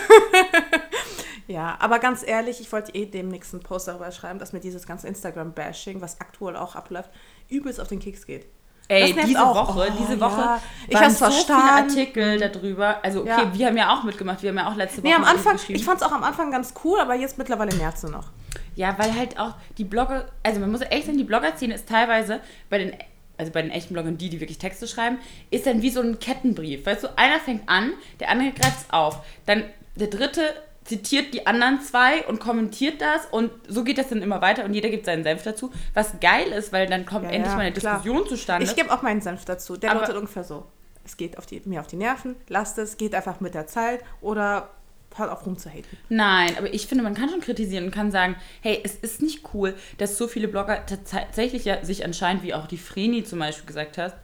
Ja, 1.47 1.79
aber 1.81 1.99
ganz 1.99 2.23
ehrlich, 2.27 2.61
ich 2.61 2.71
wollte 2.73 2.95
eh 2.95 3.07
dem 3.07 3.29
nächsten 3.29 3.61
Post 3.61 3.89
darüber 3.89 4.13
schreiben, 4.13 4.39
dass 4.39 4.53
mir 4.53 4.61
dieses 4.61 4.87
ganze 4.87 5.09
Instagram-Bashing, 5.09 6.03
was 6.03 6.21
aktuell 6.21 6.57
auch 6.57 6.77
abläuft, 6.77 7.09
übelst 7.49 7.81
auf 7.81 7.89
den 7.89 8.01
Keks 8.01 8.27
geht. 8.27 8.45
Ey, 8.91 9.15
diese 9.27 9.45
auch. 9.45 9.69
Woche, 9.69 9.91
Oh, 9.93 9.97
diese 10.01 10.19
Woche 10.21 10.41
ja. 10.41 10.63
Ich 10.89 10.97
hab's 10.97 11.19
so 11.19 11.27
verstanden. 11.27 11.91
viele 11.91 12.05
Artikel 12.07 12.39
darüber. 12.41 13.05
Also 13.05 13.21
okay, 13.21 13.29
Ja. 13.29 13.53
wir 13.55 13.67
haben 13.67 13.77
ja 13.77 13.93
auch 13.95 14.03
mitgemacht, 14.03 14.43
wir 14.43 14.49
haben 14.51 14.57
ja 14.57 14.71
auch 14.71 14.77
letzte 14.77 15.03
Woche 15.03 15.09
Nee, 15.09 15.15
am 15.15 15.25
Anfang, 15.25 15.59
ich 15.69 15.85
fand 15.85 16.01
es 16.01 16.07
auch 16.07 16.13
am 16.13 16.25
Anfang 16.25 16.51
ganz 16.51 16.73
cool, 16.85 16.99
aber 16.99 17.15
jetzt 17.15 17.37
mittlerweile 17.37 17.75
nervt 17.77 17.99
es 18.03 18.11
noch. 18.11 18.29
Ja, 18.77 18.95
weil 18.99 19.15
halt 19.15 19.39
auch 19.39 19.55
die 19.77 19.85
Blogger, 19.85 20.27
also 20.43 20.61
man 20.61 20.71
muss 20.71 20.81
echt 20.81 21.05
sagen, 21.07 21.19
die 21.19 21.25
Blogger-Szene 21.25 21.75
ist 21.75 21.89
teilweise 21.89 22.41
bei 22.71 22.79
den, 22.79 22.93
also 23.37 23.53
bei 23.53 23.61
den 23.61 23.71
echten 23.71 23.93
Bloggern, 23.93 24.17
die, 24.17 24.31
die 24.31 24.41
wirklich 24.41 24.59
Texte 24.59 24.89
schreiben, 24.89 25.19
ist 25.51 25.67
dann 25.67 25.83
wie 25.83 25.91
so 25.91 26.01
ein 26.01 26.19
Kettenbrief. 26.19 26.87
Weißt 26.87 27.03
du, 27.05 27.09
einer 27.19 27.41
fängt 27.41 27.69
an, 27.69 27.93
der 28.21 28.31
andere 28.31 28.53
greift 28.53 28.79
es 28.87 28.91
auf. 28.91 29.19
Dann 29.47 29.65
der 29.97 30.07
dritte 30.09 30.43
zitiert 30.89 31.35
die 31.35 31.47
anderen 31.47 31.81
zwei 31.83 32.25
und 32.27 32.41
kommentiert 32.41 33.01
das 33.01 33.27
und 33.31 33.51
so 33.69 33.85
geht 33.85 33.99
das 33.99 34.09
dann 34.09 34.23
immer 34.23 34.41
weiter 34.41 34.65
und 34.65 34.73
jeder 34.75 34.89
gibt 34.89 35.05
seinen 35.05 35.23
Senf 35.23 35.43
dazu. 35.43 35.71
Was 35.95 36.19
geil 36.21 36.49
ist, 36.49 36.73
weil 36.73 36.87
dann 36.87 37.05
kommt 37.07 37.25
Ja, 37.27 37.31
endlich 37.31 37.51
ja, 37.53 37.57
mal 37.57 37.63
eine 37.67 37.73
klar. 37.73 37.97
Diskussion 38.03 38.27
zustande. 38.29 38.65
Ich 38.67 38.75
gebe 38.75 38.91
auch 38.93 39.03
meinen 39.03 39.21
Senf 39.21 39.45
dazu. 39.45 39.77
Der 39.77 39.95
lautet 39.95 40.17
ungefähr 40.17 40.45
so. 40.45 40.65
Es 41.05 41.17
geht 41.17 41.39
auf 41.39 41.47
die, 41.47 41.63
mir 41.65 41.81
auf 41.81 41.87
die 41.87 41.97
Nerven, 41.97 42.37
lasst 42.49 42.77
es, 42.79 42.97
geht 42.97 43.15
einfach 43.15 43.41
mit 43.41 43.55
der 43.55 43.67
Zeit 43.67 44.01
oder 44.21 44.69
hört 45.17 45.31
auf 45.31 45.47
rumzuhaten. 45.47 45.85
Nein, 46.11 46.53
aber 46.59 46.73
ich 46.73 46.87
finde, 46.87 47.03
man 47.03 47.15
kann 47.15 47.31
schon 47.31 47.41
kritisieren 47.41 47.87
und 47.87 47.91
kann 47.91 48.11
sagen, 48.11 48.37
hey, 48.61 48.81
es 48.85 48.95
ist 48.95 49.23
nicht 49.23 49.43
cool, 49.55 49.75
dass 49.97 50.19
so 50.19 50.29
viele 50.29 50.49
Blogger 50.49 50.85
tats- 50.87 51.11
tatsächlich 51.11 51.65
ja 51.65 51.83
sich 51.85 52.05
anscheinend, 52.05 52.43
wie 52.43 52.53
auch 52.55 52.67
die 52.67 52.77
Vreni 52.77 53.25
zum 53.25 53.39
Beispiel 53.39 53.67
gesagt 53.67 53.97
hast, 53.99 54.15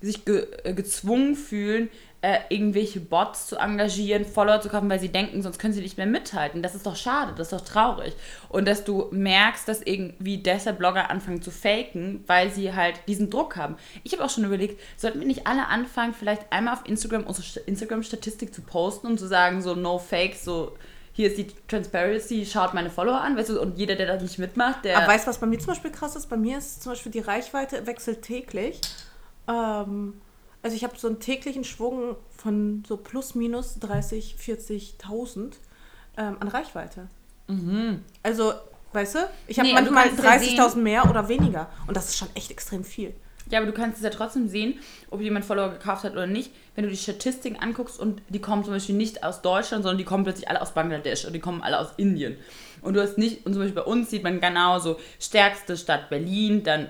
sich 0.00 0.24
ge 0.24 0.46
äh, 0.62 0.74
gezwungen 0.74 1.34
fühlen, 1.34 1.90
äh, 2.20 2.38
irgendwelche 2.48 2.98
Bots 2.98 3.46
zu 3.46 3.56
engagieren, 3.56 4.24
Follower 4.24 4.60
zu 4.60 4.68
kaufen, 4.68 4.90
weil 4.90 4.98
sie 4.98 5.10
denken, 5.10 5.40
sonst 5.40 5.58
können 5.58 5.72
sie 5.72 5.82
nicht 5.82 5.98
mehr 5.98 6.06
mithalten. 6.06 6.62
Das 6.62 6.74
ist 6.74 6.84
doch 6.84 6.96
schade, 6.96 7.32
das 7.36 7.52
ist 7.52 7.60
doch 7.60 7.64
traurig. 7.64 8.12
Und 8.48 8.66
dass 8.66 8.82
du 8.82 9.06
merkst, 9.12 9.68
dass 9.68 9.82
irgendwie 9.82 10.38
deshalb 10.38 10.78
Blogger 10.78 11.10
anfangen 11.10 11.42
zu 11.42 11.52
faken, 11.52 12.24
weil 12.26 12.50
sie 12.50 12.74
halt 12.74 13.00
diesen 13.06 13.30
Druck 13.30 13.56
haben. 13.56 13.76
Ich 14.02 14.12
habe 14.12 14.24
auch 14.24 14.30
schon 14.30 14.44
überlegt, 14.44 14.80
sollten 14.96 15.20
wir 15.20 15.26
nicht 15.28 15.46
alle 15.46 15.68
anfangen, 15.68 16.12
vielleicht 16.12 16.52
einmal 16.52 16.74
auf 16.74 16.86
Instagram 16.86 17.24
unsere 17.24 17.46
St- 17.46 17.64
Instagram-Statistik 17.66 18.52
zu 18.52 18.62
posten 18.62 19.06
und 19.06 19.18
zu 19.18 19.28
sagen, 19.28 19.62
so 19.62 19.76
no 19.76 19.98
fake, 19.98 20.34
so 20.34 20.76
hier 21.12 21.28
ist 21.28 21.38
die 21.38 21.48
Transparency, 21.68 22.46
schaut 22.46 22.74
meine 22.74 22.90
Follower 22.90 23.20
an, 23.20 23.36
weißt 23.36 23.50
du, 23.50 23.60
und 23.60 23.76
jeder, 23.76 23.96
der 23.96 24.06
da 24.06 24.22
nicht 24.22 24.38
mitmacht, 24.38 24.84
der. 24.84 24.98
Aber 24.98 25.08
weißt 25.08 25.26
du, 25.26 25.30
was 25.30 25.38
bei 25.38 25.46
mir 25.46 25.58
zum 25.58 25.68
Beispiel 25.68 25.90
krass 25.90 26.14
ist? 26.16 26.28
Bei 26.28 26.36
mir 26.36 26.58
ist 26.58 26.82
zum 26.82 26.92
Beispiel 26.92 27.10
die 27.10 27.20
Reichweite 27.20 27.86
wechselt 27.86 28.22
täglich. 28.22 28.80
Ähm, 29.48 30.20
also 30.62 30.76
ich 30.76 30.84
habe 30.84 30.98
so 30.98 31.08
einen 31.08 31.20
täglichen 31.20 31.64
Schwung 31.64 32.16
von 32.36 32.82
so 32.86 32.96
plus 32.96 33.34
minus 33.34 33.78
30, 33.78 34.36
40.000 34.40 35.52
ähm, 36.16 36.36
an 36.40 36.48
Reichweite. 36.48 37.08
Also, 38.22 38.52
weißt 38.92 39.14
du, 39.14 39.18
ich 39.46 39.58
habe 39.58 39.68
Nee, 39.68 39.74
manchmal 39.74 40.10
kannst 40.10 40.50
ja 40.52 40.66
30.000 40.66 40.76
mehr 40.76 41.08
oder 41.08 41.28
weniger. 41.28 41.68
Und 41.86 41.96
das 41.96 42.08
ist 42.08 42.18
schon 42.18 42.28
echt 42.34 42.50
extrem 42.50 42.84
viel. 42.84 43.14
Ja, 43.50 43.58
aber 43.58 43.66
du 43.66 43.72
kannst 43.72 43.96
es 43.96 44.04
ja 44.04 44.10
trotzdem 44.10 44.48
sehen, 44.48 44.78
ob 45.10 45.20
jemand 45.20 45.44
Follower 45.44 45.70
gekauft 45.70 46.04
hat 46.04 46.12
oder 46.12 46.26
nicht, 46.26 46.50
wenn 46.74 46.84
du 46.84 46.90
die 46.90 46.96
Statistiken 46.96 47.56
anguckst 47.56 47.98
und 47.98 48.20
die 48.28 48.40
kommen 48.40 48.64
zum 48.64 48.74
Beispiel 48.74 48.94
nicht 48.94 49.24
aus 49.24 49.40
Deutschland, 49.40 49.84
sondern 49.84 49.96
die 49.96 50.04
kommen 50.04 50.24
plötzlich 50.24 50.48
alle 50.50 50.60
aus 50.60 50.74
Bangladesch 50.74 51.24
und 51.24 51.32
die 51.32 51.40
kommen 51.40 51.62
alle 51.62 51.78
aus 51.78 51.88
Indien. 51.96 52.36
Und 52.82 52.94
du 52.94 53.00
hast 53.00 53.16
nicht, 53.16 53.46
und 53.46 53.54
zum 53.54 53.62
Beispiel 53.62 53.82
bei 53.82 53.88
uns 53.88 54.10
sieht 54.10 54.22
man 54.22 54.40
genauso, 54.40 54.98
stärkste 55.18 55.76
Stadt 55.76 56.10
Berlin, 56.10 56.62
dann 56.62 56.88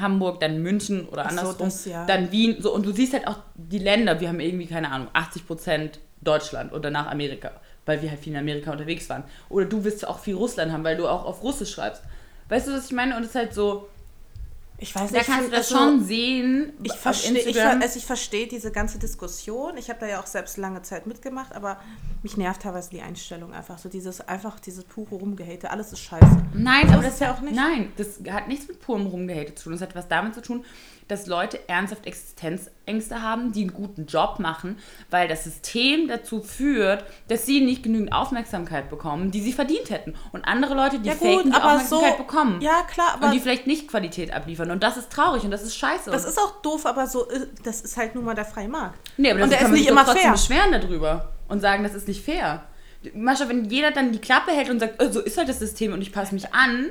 Hamburg, 0.00 0.40
dann 0.40 0.62
München 0.62 1.06
oder 1.08 1.26
Ach 1.26 1.30
so, 1.30 1.38
andersrum, 1.38 1.66
das, 1.68 1.84
ja. 1.84 2.04
dann 2.06 2.32
Wien. 2.32 2.56
So, 2.60 2.74
und 2.74 2.84
du 2.84 2.92
siehst 2.92 3.12
halt 3.12 3.26
auch 3.26 3.38
die 3.54 3.78
Länder, 3.78 4.20
wir 4.20 4.28
haben 4.28 4.40
irgendwie, 4.40 4.66
keine 4.66 4.90
Ahnung, 4.90 5.08
80% 5.14 5.90
Deutschland 6.20 6.72
und 6.72 6.84
danach 6.84 7.10
Amerika, 7.10 7.52
weil 7.84 8.02
wir 8.02 8.10
halt 8.10 8.20
viel 8.20 8.32
in 8.32 8.38
Amerika 8.38 8.72
unterwegs 8.72 9.08
waren. 9.08 9.24
Oder 9.48 9.66
du 9.66 9.84
wirst 9.84 10.06
auch 10.06 10.18
viel 10.18 10.34
Russland 10.34 10.72
haben, 10.72 10.84
weil 10.84 10.96
du 10.96 11.08
auch 11.08 11.24
auf 11.24 11.42
Russisch 11.42 11.72
schreibst. 11.72 12.02
Weißt 12.48 12.68
du, 12.68 12.72
was 12.72 12.86
ich 12.86 12.92
meine? 12.92 13.16
Und 13.16 13.22
es 13.22 13.30
ist 13.30 13.34
halt 13.34 13.54
so, 13.54 13.88
Ich 14.78 14.94
weiß 14.94 15.10
da 15.10 15.18
nicht, 15.18 15.26
kannst 15.26 15.46
du 15.46 15.50
das 15.50 15.72
also, 15.72 15.76
schon 15.76 16.04
sehen. 16.04 16.72
Ich 16.82 16.92
verstehe 16.92 17.38
ich, 17.38 17.62
also 17.62 17.98
ich 17.98 18.04
versteh 18.04 18.46
diese 18.46 18.70
ganze 18.70 18.98
Diskussion. 18.98 19.78
Ich 19.78 19.88
habe 19.88 20.00
da 20.00 20.06
ja 20.06 20.20
auch 20.20 20.26
selbst 20.26 20.58
lange 20.58 20.82
Zeit 20.82 21.06
mitgemacht, 21.06 21.54
aber 21.54 21.80
mich 22.22 22.36
nervt 22.36 22.62
teilweise 22.62 22.90
die 22.90 23.00
Einstellung 23.00 23.54
einfach. 23.54 23.78
So 23.78 23.88
dieses, 23.88 24.20
einfach 24.20 24.60
dieses 24.60 24.84
pure 24.84 25.14
Rumgehate. 25.14 25.70
Alles 25.70 25.92
ist 25.92 26.00
scheiße. 26.00 26.44
Nein, 26.52 26.88
aber 26.90 26.98
ist 26.98 27.06
das 27.06 27.14
es 27.14 27.20
ja 27.20 27.34
auch 27.34 27.40
nicht. 27.40 27.56
Nein, 27.56 27.92
das 27.96 28.20
hat 28.30 28.48
nichts 28.48 28.68
mit 28.68 28.80
purem 28.80 29.06
Rumgehate 29.06 29.54
zu 29.54 29.64
tun. 29.64 29.72
Das 29.72 29.80
hat 29.80 29.94
was 29.94 30.08
damit 30.08 30.34
zu 30.34 30.42
tun, 30.42 30.64
dass 31.08 31.26
Leute 31.26 31.68
ernsthaft 31.68 32.06
Existenzängste 32.06 33.22
haben, 33.22 33.52
die 33.52 33.62
einen 33.62 33.72
guten 33.72 34.06
Job 34.06 34.38
machen, 34.38 34.78
weil 35.10 35.28
das 35.28 35.44
System 35.44 36.08
dazu 36.08 36.40
führt, 36.42 37.04
dass 37.28 37.46
sie 37.46 37.60
nicht 37.60 37.82
genügend 37.82 38.12
Aufmerksamkeit 38.12 38.90
bekommen, 38.90 39.30
die 39.30 39.40
sie 39.40 39.52
verdient 39.52 39.90
hätten. 39.90 40.14
Und 40.32 40.44
andere 40.44 40.74
Leute, 40.74 40.98
die 40.98 41.08
Ja 41.08 41.14
faken, 41.14 41.34
gut, 41.36 41.46
die 41.46 41.52
aber 41.52 41.78
so. 41.80 41.96
Aufmerksamkeit 41.96 42.18
bekommen. 42.18 42.60
Ja 42.60 42.82
klar, 42.90 43.14
aber 43.14 43.26
und 43.26 43.32
die 43.34 43.40
vielleicht 43.40 43.66
nicht 43.66 43.88
Qualität 43.88 44.32
abliefern. 44.32 44.70
Und 44.70 44.82
das 44.82 44.96
ist 44.96 45.10
traurig 45.10 45.44
und 45.44 45.50
das 45.50 45.62
ist 45.62 45.76
scheiße. 45.76 46.10
das 46.10 46.24
ist 46.24 46.38
auch 46.38 46.60
doof, 46.62 46.86
aber 46.86 47.06
so, 47.06 47.28
äh, 47.28 47.46
das 47.62 47.80
ist 47.82 47.96
halt 47.96 48.14
nun 48.14 48.24
mal 48.24 48.34
der 48.34 48.44
freie 48.44 48.68
Markt. 48.68 48.98
Nee, 49.16 49.30
aber 49.30 49.42
Und 49.44 49.50
das 49.50 49.50
der 49.50 49.58
kann 49.58 49.66
ist 49.66 49.70
man 49.72 49.80
nicht 49.80 49.88
immer 49.90 50.04
trotzdem 50.04 50.22
fair. 50.22 50.32
beschweren 50.32 50.72
darüber 50.72 51.32
und 51.48 51.60
sagen, 51.60 51.82
das 51.84 51.94
ist 51.94 52.08
nicht 52.08 52.24
fair. 52.24 52.64
Mascha, 53.14 53.48
wenn 53.48 53.66
jeder 53.66 53.92
dann 53.92 54.10
die 54.10 54.18
Klappe 54.18 54.50
hält 54.50 54.70
und 54.70 54.80
sagt, 54.80 55.00
äh, 55.00 55.12
so 55.12 55.20
ist 55.20 55.38
halt 55.38 55.48
das 55.48 55.60
System 55.60 55.92
und 55.92 56.02
ich 56.02 56.12
passe 56.12 56.34
mich 56.34 56.52
an, 56.52 56.86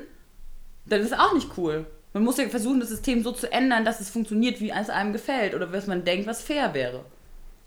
dann 0.86 1.02
ist 1.02 1.18
auch 1.18 1.34
nicht 1.34 1.50
cool. 1.58 1.86
Man 2.16 2.24
muss 2.24 2.38
ja 2.38 2.48
versuchen, 2.48 2.80
das 2.80 2.88
System 2.88 3.24
so 3.24 3.34
zu 3.34 3.52
ändern, 3.52 3.84
dass 3.84 4.00
es 4.00 4.10
funktioniert, 4.10 4.62
wie 4.62 4.70
es 4.70 4.90
einem 4.90 5.12
gefällt 5.12 5.54
oder 5.54 5.74
was 5.74 5.86
man 5.86 6.06
denkt, 6.06 6.28
was 6.28 6.42
fair 6.42 6.74
wäre. 6.74 7.04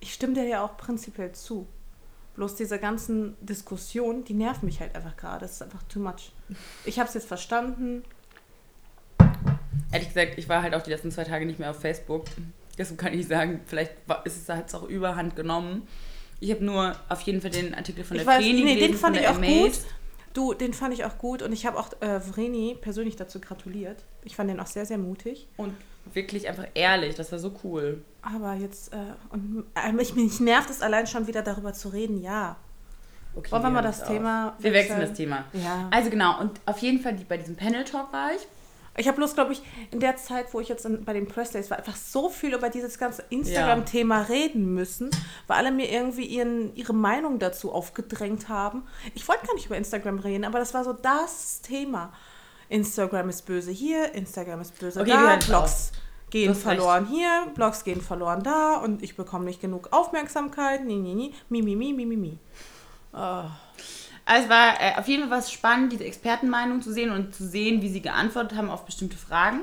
Ich 0.01 0.15
stimme 0.15 0.33
dir 0.33 0.45
ja 0.45 0.65
auch 0.65 0.79
prinzipiell 0.79 1.33
zu. 1.33 1.67
Bloß 2.35 2.55
diese 2.55 2.79
ganzen 2.79 3.37
Diskussionen, 3.43 4.25
die 4.25 4.33
nerven 4.33 4.65
mich 4.65 4.81
halt 4.81 4.97
einfach 4.97 5.19
gerade. 5.19 5.41
Das 5.41 5.53
ist 5.53 5.63
einfach 5.63 5.83
too 5.83 6.01
much. 6.01 6.33
Ich 6.87 6.99
habe 6.99 7.09
es 7.09 7.13
jetzt 7.15 7.29
verstanden. 7.29 8.05
Ehrlich 9.93 10.09
gesagt, 10.09 10.39
ich 10.39 10.49
war 10.49 10.63
halt 10.63 10.75
auch 10.75 10.83
die 10.83 10.93
letzten 10.93 11.11
zwei 11.11 11.25
Tage 11.25 11.45
nicht 11.45 11.59
mehr 11.59 11.71
auf 11.71 11.81
Facebook. 11.81 12.25
Deshalb 12.79 12.99
kann 12.99 13.13
ich 13.13 13.29
sagen, 13.29 13.61
vielleicht 13.67 13.93
ist 14.25 14.39
es 14.39 14.49
halt 14.49 14.75
auch 14.75 14.85
überhand 14.85 15.37
genommen. 15.37 15.87
Ich 16.41 16.51
habe 16.53 16.65
nur 16.65 16.97
auf 17.11 17.21
jeden 17.21 17.43
Fall 17.43 17.51
den 17.51 17.75
Artikel 17.75 18.03
von 18.03 18.17
Ich 18.17 18.23
der 18.23 18.33
weiß, 18.33 18.43
nee, 18.43 18.53
gelesen, 18.63 18.79
den 18.79 18.95
fand 18.95 19.15
von 19.17 19.23
ich 19.23 19.29
auch 19.29 19.37
Amaze. 19.37 19.61
gut. 19.61 19.79
Du, 20.35 20.55
den 20.55 20.73
fand 20.73 20.95
ich 20.95 21.05
auch 21.05 21.19
gut 21.19 21.43
und 21.43 21.53
ich 21.53 21.67
habe 21.67 21.79
auch 21.79 21.91
äh, 22.01 22.21
Vreni 22.21 22.77
persönlich 22.81 23.17
dazu 23.17 23.41
gratuliert. 23.41 24.05
Ich 24.25 24.37
fand 24.37 24.51
den 24.51 24.61
auch 24.61 24.67
sehr, 24.67 24.87
sehr 24.87 24.99
mutig. 24.99 25.49
Und 25.57 25.75
wirklich 26.13 26.49
einfach 26.49 26.67
ehrlich, 26.75 27.15
das 27.15 27.33
war 27.33 27.39
so 27.39 27.53
cool. 27.65 28.03
Aber 28.23 28.55
jetzt, 28.55 28.93
äh, 28.93 28.97
und 29.31 29.65
äh, 29.75 29.93
mich, 29.93 30.15
mich 30.15 30.41
nervt 30.41 30.71
es 30.71 30.83
allein 30.83 31.07
schon 31.07 31.27
wieder 31.27 31.43
darüber 31.43 31.73
zu 31.73 31.89
reden, 31.89 32.23
ja. 32.23 32.57
Okay, 33.35 33.51
Wollen 33.53 33.63
wir 33.63 33.71
mal 33.71 33.83
das 33.83 34.01
es 34.03 34.09
Thema. 34.09 34.57
Wir 34.59 34.73
wechseln 34.73 34.99
wechseln? 34.99 35.09
das 35.09 35.17
Thema. 35.17 35.45
Ja. 35.53 35.89
Also 35.91 36.11
genau, 36.11 36.41
und 36.41 36.61
auf 36.67 36.79
jeden 36.79 37.01
Fall 37.01 37.15
die, 37.15 37.25
bei 37.25 37.37
diesem 37.37 37.57
Panel-Talk 37.57 38.13
war 38.13 38.33
ich. 38.35 38.47
Ich 38.99 39.07
habe 39.07 39.17
bloß, 39.17 39.35
glaube 39.35 39.53
ich, 39.53 39.63
in 39.91 40.01
der 40.01 40.17
Zeit, 40.17 40.53
wo 40.53 40.61
ich 40.61 40.69
jetzt 40.69 40.85
in, 40.85 41.05
bei 41.05 41.13
den 41.13 41.29
Press 41.29 41.53
Days 41.53 41.71
war, 41.71 41.79
einfach 41.79 41.97
so 41.97 42.29
viel 42.29 42.55
über 42.55 42.69
dieses 42.69 42.99
ganze 42.99 43.23
Instagram-Thema 43.31 44.23
reden 44.23 44.75
müssen, 44.75 45.11
weil 45.47 45.59
alle 45.59 45.71
mir 45.71 45.91
irgendwie 45.91 46.25
ihren, 46.25 46.75
ihre 46.75 46.93
Meinung 46.93 47.39
dazu 47.39 47.73
aufgedrängt 47.73 48.49
haben. 48.49 48.83
Ich 49.15 49.27
wollte 49.29 49.47
gar 49.47 49.55
nicht 49.55 49.67
über 49.67 49.77
Instagram 49.77 50.19
reden, 50.19 50.45
aber 50.45 50.59
das 50.59 50.75
war 50.75 50.85
so 50.85 50.93
das 50.93 51.61
Thema. 51.61 52.13
Instagram 52.69 53.29
ist 53.29 53.47
böse 53.47 53.71
hier, 53.71 54.15
Instagram 54.15 54.61
ist 54.61 54.79
böse 54.79 55.01
Okay, 55.01 55.11
da, 55.11 55.37
Blogs 55.47 55.93
gehen 56.31 56.49
Du 56.49 56.55
hast 56.55 56.63
verloren 56.63 57.07
hier, 57.07 57.47
Blogs 57.55 57.85
gehen 57.85 58.01
verloren 58.01 58.43
da 58.43 58.77
und 58.77 59.03
ich 59.03 59.17
bekomme 59.17 59.45
nicht 59.45 59.61
genug 59.61 59.93
Aufmerksamkeit. 59.93 60.85
Nie, 60.85 60.99
nie, 60.99 61.15
nie, 61.15 61.35
mi, 61.49 61.63
mi, 61.63 61.77
mi, 61.77 61.93
mi, 61.93 62.05
mi, 62.05 62.17
mi. 62.17 62.39
Oh. 63.13 63.45
Also 64.29 64.45
es 64.45 64.51
war 64.51 64.79
äh, 64.79 64.95
auf 64.99 65.09
jeden 65.09 65.23
Fall 65.23 65.39
was 65.39 65.51
spannend, 65.51 65.91
diese 65.91 66.05
Expertenmeinung 66.05 66.83
zu 66.83 66.93
sehen 66.93 67.11
und 67.13 67.35
zu 67.35 67.49
sehen, 67.49 67.81
wie 67.81 67.89
sie 67.89 68.03
geantwortet 68.03 68.59
haben 68.59 68.69
auf 68.69 68.85
bestimmte 68.85 69.17
Fragen. 69.17 69.63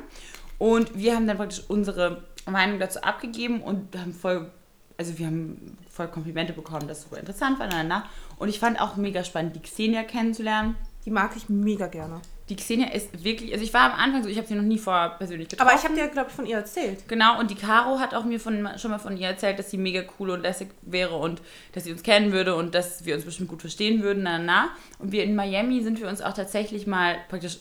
Und 0.58 0.98
wir 0.98 1.16
haben 1.16 1.28
dann 1.28 1.38
praktisch 1.38 1.64
unsere 1.68 2.24
Meinung 2.50 2.80
dazu 2.80 3.04
abgegeben 3.04 3.62
und 3.62 3.96
haben 3.96 4.12
voll, 4.12 4.50
also 4.98 5.20
wir 5.20 5.28
haben 5.28 5.78
voll 5.88 6.08
Komplimente 6.08 6.52
bekommen, 6.52 6.88
dass 6.88 6.98
es 6.98 7.04
super 7.04 7.20
interessant 7.20 7.60
war. 7.60 8.10
Und 8.38 8.50
ich 8.50 8.60
fand 8.60 8.82
auch 8.82 8.96
mega 8.96 9.24
spannend, 9.24 9.56
die 9.56 9.62
Xenia 9.62 10.02
kennenzulernen. 10.02 10.76
Die 11.06 11.12
mag 11.12 11.32
ich 11.38 11.50
mega 11.50 11.88
gerne. 11.88 12.20
Die 12.50 12.56
Xenia 12.56 12.90
ist 12.90 13.24
wirklich, 13.24 13.52
also 13.54 13.64
ich 13.64 13.74
war 13.74 13.92
am 13.92 14.00
Anfang 14.00 14.24
so, 14.24 14.30
ich 14.30 14.38
habe 14.38 14.48
sie 14.48 14.56
noch 14.56 14.64
nie 14.64 14.78
vorher 14.78 15.10
persönlich 15.10 15.50
getroffen. 15.50 15.70
Aber 15.70 15.80
ich 15.80 15.84
habe 15.84 15.96
dir, 15.96 16.08
glaube 16.08 16.30
ich, 16.30 16.36
von 16.36 16.46
ihr 16.46 16.58
erzählt. 16.58 17.08
Genau, 17.08 17.40
und 17.40 17.50
die 17.50 17.56
Caro 17.56 18.00
hat 18.00 18.14
auch 18.14 18.24
mir 18.24 18.40
von, 18.40 18.68
schon 18.78 18.92
mal 18.92 19.00
von 19.00 19.18
ihr 19.18 19.28
erzählt, 19.28 19.58
dass 19.58 19.72
sie 19.72 19.78
mega 19.78 20.04
cool 20.20 20.32
und 20.32 20.42
lässig 20.42 20.70
wäre 20.82 21.16
und 21.16 21.42
dass 21.74 21.84
sie 21.84 21.92
uns 21.92 22.04
kennen 22.04 22.32
würde 22.32 22.56
und 22.56 22.76
dass 22.76 23.06
wir 23.06 23.16
uns 23.16 23.26
bestimmt 23.26 23.50
gut 23.50 23.62
verstehen 23.62 24.04
würden. 24.04 24.24
Na, 24.24 24.38
na. 24.40 24.70
Und 25.00 25.12
wir 25.12 25.24
in 25.24 25.36
Miami 25.36 25.82
sind 25.84 26.00
wir 26.00 26.08
uns 26.08 26.22
auch 26.22 26.34
tatsächlich 26.34 26.88
mal 26.88 27.18
praktisch, 27.30 27.60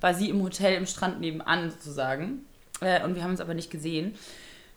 war 0.00 0.14
sie 0.14 0.30
im 0.30 0.42
Hotel 0.42 0.74
im 0.74 0.86
Strand 0.86 1.20
nebenan 1.20 1.70
sozusagen. 1.70 2.46
Äh, 2.80 3.04
und 3.04 3.14
wir 3.14 3.22
haben 3.22 3.30
uns 3.30 3.40
aber 3.40 3.54
nicht 3.54 3.70
gesehen. 3.70 4.14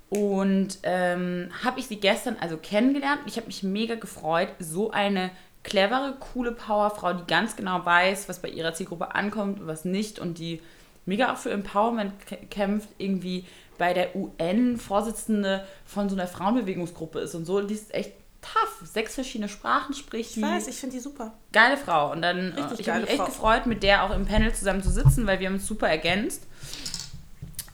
Und 0.10 0.80
ähm, 0.84 1.50
habe 1.64 1.80
ich 1.80 1.88
sie 1.88 1.98
gestern 1.98 2.38
also 2.40 2.58
kennengelernt. 2.58 3.22
Ich 3.26 3.38
habe 3.38 3.48
mich 3.48 3.64
mega 3.64 3.96
gefreut. 3.96 4.50
So 4.60 4.92
eine 4.92 5.32
clevere, 5.66 6.16
coole 6.34 6.54
Powerfrau, 6.54 7.12
die 7.14 7.26
ganz 7.28 7.58
genau 7.58 7.84
weiß, 7.86 8.30
was 8.30 8.40
bei 8.40 8.48
ihrer 8.48 8.74
Zielgruppe 8.74 9.14
ankommt 9.14 9.60
und 9.60 9.68
was 9.68 9.84
nicht. 9.84 10.20
Und 10.20 10.38
die 10.38 10.62
mega 11.06 11.34
auch 11.34 11.38
für 11.38 11.52
Empowerment 11.52 12.14
kä- 12.30 12.48
kämpft, 12.50 12.88
irgendwie 12.98 13.46
bei 13.78 13.94
der 13.94 14.16
UN 14.16 14.78
Vorsitzende 14.78 15.68
von 15.86 16.08
so 16.08 16.16
einer 16.16 16.28
Frauenbewegungsgruppe 16.28 17.20
ist 17.20 17.36
und 17.36 17.44
so. 17.46 17.60
Die 17.62 17.74
ist 17.74 17.94
echt 17.94 18.14
tough. 18.42 18.88
Sechs 18.88 19.16
verschiedene 19.16 19.50
Sprachen 19.50 19.94
spricht. 19.94 20.38
Ich 20.38 20.42
weiß, 20.42 20.68
ich 20.68 20.78
finde 20.78 20.96
die 20.96 21.02
super. 21.02 21.34
geile 21.52 21.76
Frau. 21.78 22.12
Und 22.12 22.22
dann, 22.22 22.54
äh, 22.56 22.62
Richtig 22.62 22.80
ich 22.82 22.90
habe 22.90 23.02
mich 23.02 23.10
echt 23.10 23.18
Frau. 23.18 23.26
gefreut, 23.26 23.66
mit 23.66 23.84
der 23.84 24.04
auch 24.04 24.12
im 24.16 24.26
Panel 24.26 24.54
zusammen 24.54 24.82
zu 24.84 24.90
sitzen, 24.92 25.28
weil 25.28 25.40
wir 25.40 25.48
haben 25.48 25.56
uns 25.56 25.68
super 25.68 25.90
ergänzt. 25.90 26.44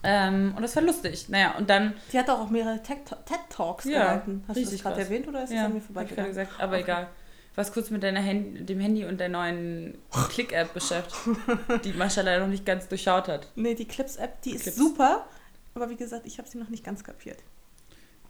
Ähm, 0.03 0.53
und 0.55 0.63
das 0.63 0.75
war 0.75 0.81
lustig. 0.83 1.29
Naja, 1.29 1.53
und 1.57 1.69
dann. 1.69 1.93
Die 2.11 2.17
hat 2.17 2.27
auch 2.29 2.49
mehrere 2.49 2.81
TED 2.81 2.97
TED 3.05 3.39
Talks 3.49 3.85
Ja, 3.85 3.99
gehalten. 4.05 4.43
Hast 4.47 4.57
du 4.57 4.63
das 4.65 4.81
gerade 4.81 5.01
erwähnt 5.01 5.27
oder 5.27 5.43
ist 5.43 5.53
ja, 5.53 5.65
an 5.65 5.73
mir 5.73 5.77
ich 5.77 5.83
vorbeigegangen? 5.83 6.29
gesagt, 6.31 6.51
aber 6.59 6.73
Okay. 6.73 6.81
egal. 6.83 7.07
Was 7.55 7.73
kurz 7.73 7.89
mit 7.89 8.01
deiner 8.03 8.23
Hand, 8.23 8.69
dem 8.69 8.79
Handy 8.79 9.03
und 9.05 9.19
der 9.19 9.27
neuen 9.29 9.97
Click-App 10.29 10.73
beschäftigt, 10.73 11.37
die 11.83 11.93
Mascha 11.93 12.21
leider 12.21 12.41
noch 12.41 12.51
nicht 12.51 12.65
ganz 12.65 12.87
durchschaut 12.87 13.27
hat. 13.27 13.51
Nee, 13.55 13.75
die 13.75 13.85
Clips-App, 13.85 14.41
die 14.43 14.51
ist 14.51 14.63
Clips. 14.63 14.77
super. 14.77 15.25
Aber 15.73 15.89
wie 15.89 15.95
gesagt, 15.97 16.25
ich 16.25 16.37
habe 16.37 16.47
sie 16.47 16.57
noch 16.57 16.69
nicht 16.69 16.83
ganz 16.83 17.03
kapiert. 17.03 17.39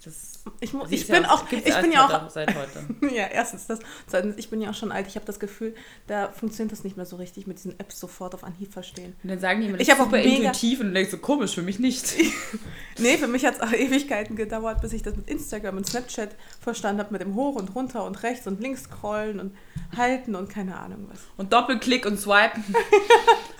Das, 0.03 0.39
Ich, 0.61 0.73
mu- 0.73 0.85
sie 0.87 0.95
ich 0.95 1.05
bin 1.07 1.21
ja 1.23 1.29
auch, 1.29 1.43
ich 1.51 1.63
bin 1.81 1.91
ja 1.91 2.05
auch, 2.07 2.29
Seit 2.31 2.49
heute. 2.55 2.83
ja, 3.15 3.27
erstens 3.27 3.67
das. 3.67 3.77
Zweitens, 4.07 4.35
ich 4.37 4.49
bin 4.49 4.59
ja 4.59 4.71
auch 4.71 4.73
schon 4.73 4.91
alt. 4.91 5.05
Ich 5.07 5.13
habe 5.15 5.25
das 5.27 5.39
Gefühl, 5.39 5.75
da 6.07 6.29
funktioniert 6.31 6.71
das 6.71 6.83
nicht 6.83 6.97
mehr 6.97 7.05
so 7.05 7.17
richtig 7.17 7.45
mit 7.45 7.57
diesen 7.57 7.79
Apps 7.79 7.99
sofort 7.99 8.33
auf 8.33 8.43
Anhieb 8.43 8.73
verstehen. 8.73 9.15
Und 9.21 9.29
dann 9.29 9.39
sagen 9.39 9.61
die 9.61 9.67
immer, 9.67 9.77
das 9.77 9.83
Ich 9.87 9.93
ist 9.93 9.99
hab 9.99 10.01
auch 10.01 10.11
super 10.11 10.17
mega- 10.23 10.47
intuitiv 10.47 10.79
und 10.79 10.93
denkst 10.95 11.11
so, 11.11 11.17
komisch, 11.19 11.53
für 11.53 11.61
mich 11.61 11.77
nicht. 11.79 12.15
Nee, 12.97 13.17
für 13.17 13.27
mich 13.27 13.45
hat 13.45 13.55
es 13.55 13.61
auch 13.61 13.71
Ewigkeiten 13.73 14.35
gedauert, 14.35 14.81
bis 14.81 14.93
ich 14.93 15.01
das 15.01 15.15
mit 15.15 15.27
Instagram 15.29 15.77
und 15.77 15.87
Snapchat 15.87 16.35
verstanden 16.59 16.99
habe, 17.01 17.11
mit 17.11 17.21
dem 17.21 17.35
Hoch 17.35 17.55
und 17.55 17.73
runter 17.75 18.03
und 18.05 18.21
rechts 18.23 18.45
und 18.47 18.59
links 18.59 18.83
scrollen 18.83 19.39
und 19.39 19.55
halten 19.97 20.35
und 20.35 20.49
keine 20.49 20.77
Ahnung 20.77 21.07
was. 21.11 21.19
Und 21.37 21.51
Doppelklick 21.53 22.05
und 22.05 22.19
Swipen. 22.19 22.63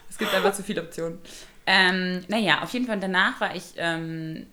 es 0.10 0.18
gibt 0.18 0.34
einfach 0.34 0.54
zu 0.54 0.64
viele 0.64 0.82
Optionen. 0.84 1.18
Ähm, 1.66 2.24
naja, 2.28 2.62
auf 2.62 2.72
jeden 2.74 2.86
Fall 2.88 3.00
danach 3.00 3.40
war 3.42 3.56
ich, 3.56 3.74
ähm, 3.78 4.48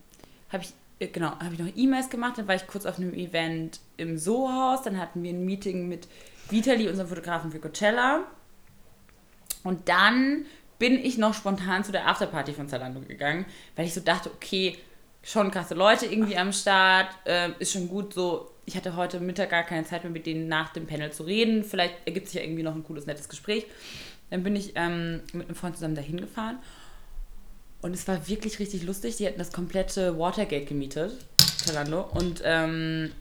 habe 0.52 0.62
ich, 0.62 0.72
genau, 0.98 1.30
habe 1.38 1.54
ich 1.54 1.60
noch 1.60 1.68
E-Mails 1.76 2.10
gemacht, 2.10 2.38
dann 2.38 2.48
war 2.48 2.54
ich 2.54 2.66
kurz 2.66 2.86
auf 2.86 2.98
einem 2.98 3.14
Event 3.14 3.80
im 3.96 4.18
Soho-Haus, 4.18 4.82
dann 4.82 4.98
hatten 4.98 5.22
wir 5.22 5.30
ein 5.30 5.44
Meeting 5.44 5.88
mit 5.88 6.08
Vitali, 6.50 6.88
unserem 6.88 7.08
Fotografen 7.08 7.52
für 7.52 7.60
Coachella. 7.60 8.24
Und 9.64 9.88
dann 9.88 10.46
bin 10.78 10.94
ich 10.94 11.18
noch 11.18 11.34
spontan 11.34 11.84
zu 11.84 11.92
der 11.92 12.08
Afterparty 12.08 12.52
von 12.52 12.68
Zalando 12.68 13.00
gegangen, 13.00 13.46
weil 13.76 13.86
ich 13.86 13.94
so 13.94 14.00
dachte, 14.00 14.30
okay, 14.30 14.78
schon 15.22 15.50
krasse 15.50 15.74
Leute 15.74 16.06
irgendwie 16.06 16.36
am 16.36 16.52
Start, 16.52 17.08
äh, 17.26 17.50
ist 17.58 17.72
schon 17.72 17.88
gut 17.88 18.14
so. 18.14 18.50
Ich 18.64 18.76
hatte 18.76 18.96
heute 18.96 19.20
Mittag 19.20 19.50
gar 19.50 19.62
keine 19.62 19.84
Zeit 19.84 20.04
mehr, 20.04 20.12
mit 20.12 20.26
denen 20.26 20.48
nach 20.48 20.72
dem 20.72 20.86
Panel 20.86 21.10
zu 21.10 21.24
reden. 21.24 21.64
Vielleicht 21.64 21.94
ergibt 22.06 22.28
sich 22.28 22.36
ja 22.36 22.42
irgendwie 22.42 22.62
noch 22.62 22.74
ein 22.74 22.84
cooles, 22.84 23.06
nettes 23.06 23.28
Gespräch. 23.28 23.66
Dann 24.30 24.42
bin 24.42 24.54
ich 24.56 24.72
ähm, 24.74 25.22
mit 25.32 25.46
einem 25.46 25.54
Freund 25.54 25.74
zusammen 25.74 25.94
dahin 25.94 26.18
gefahren. 26.18 26.58
Und 27.80 27.94
es 27.94 28.08
war 28.08 28.28
wirklich 28.28 28.58
richtig 28.58 28.82
lustig. 28.82 29.16
Die 29.16 29.26
hatten 29.26 29.38
das 29.38 29.52
komplette 29.52 30.18
Watergate 30.18 30.66
gemietet, 30.66 31.12
Zalando. 31.64 32.02
Und 32.02 32.42
ähm, 32.44 33.12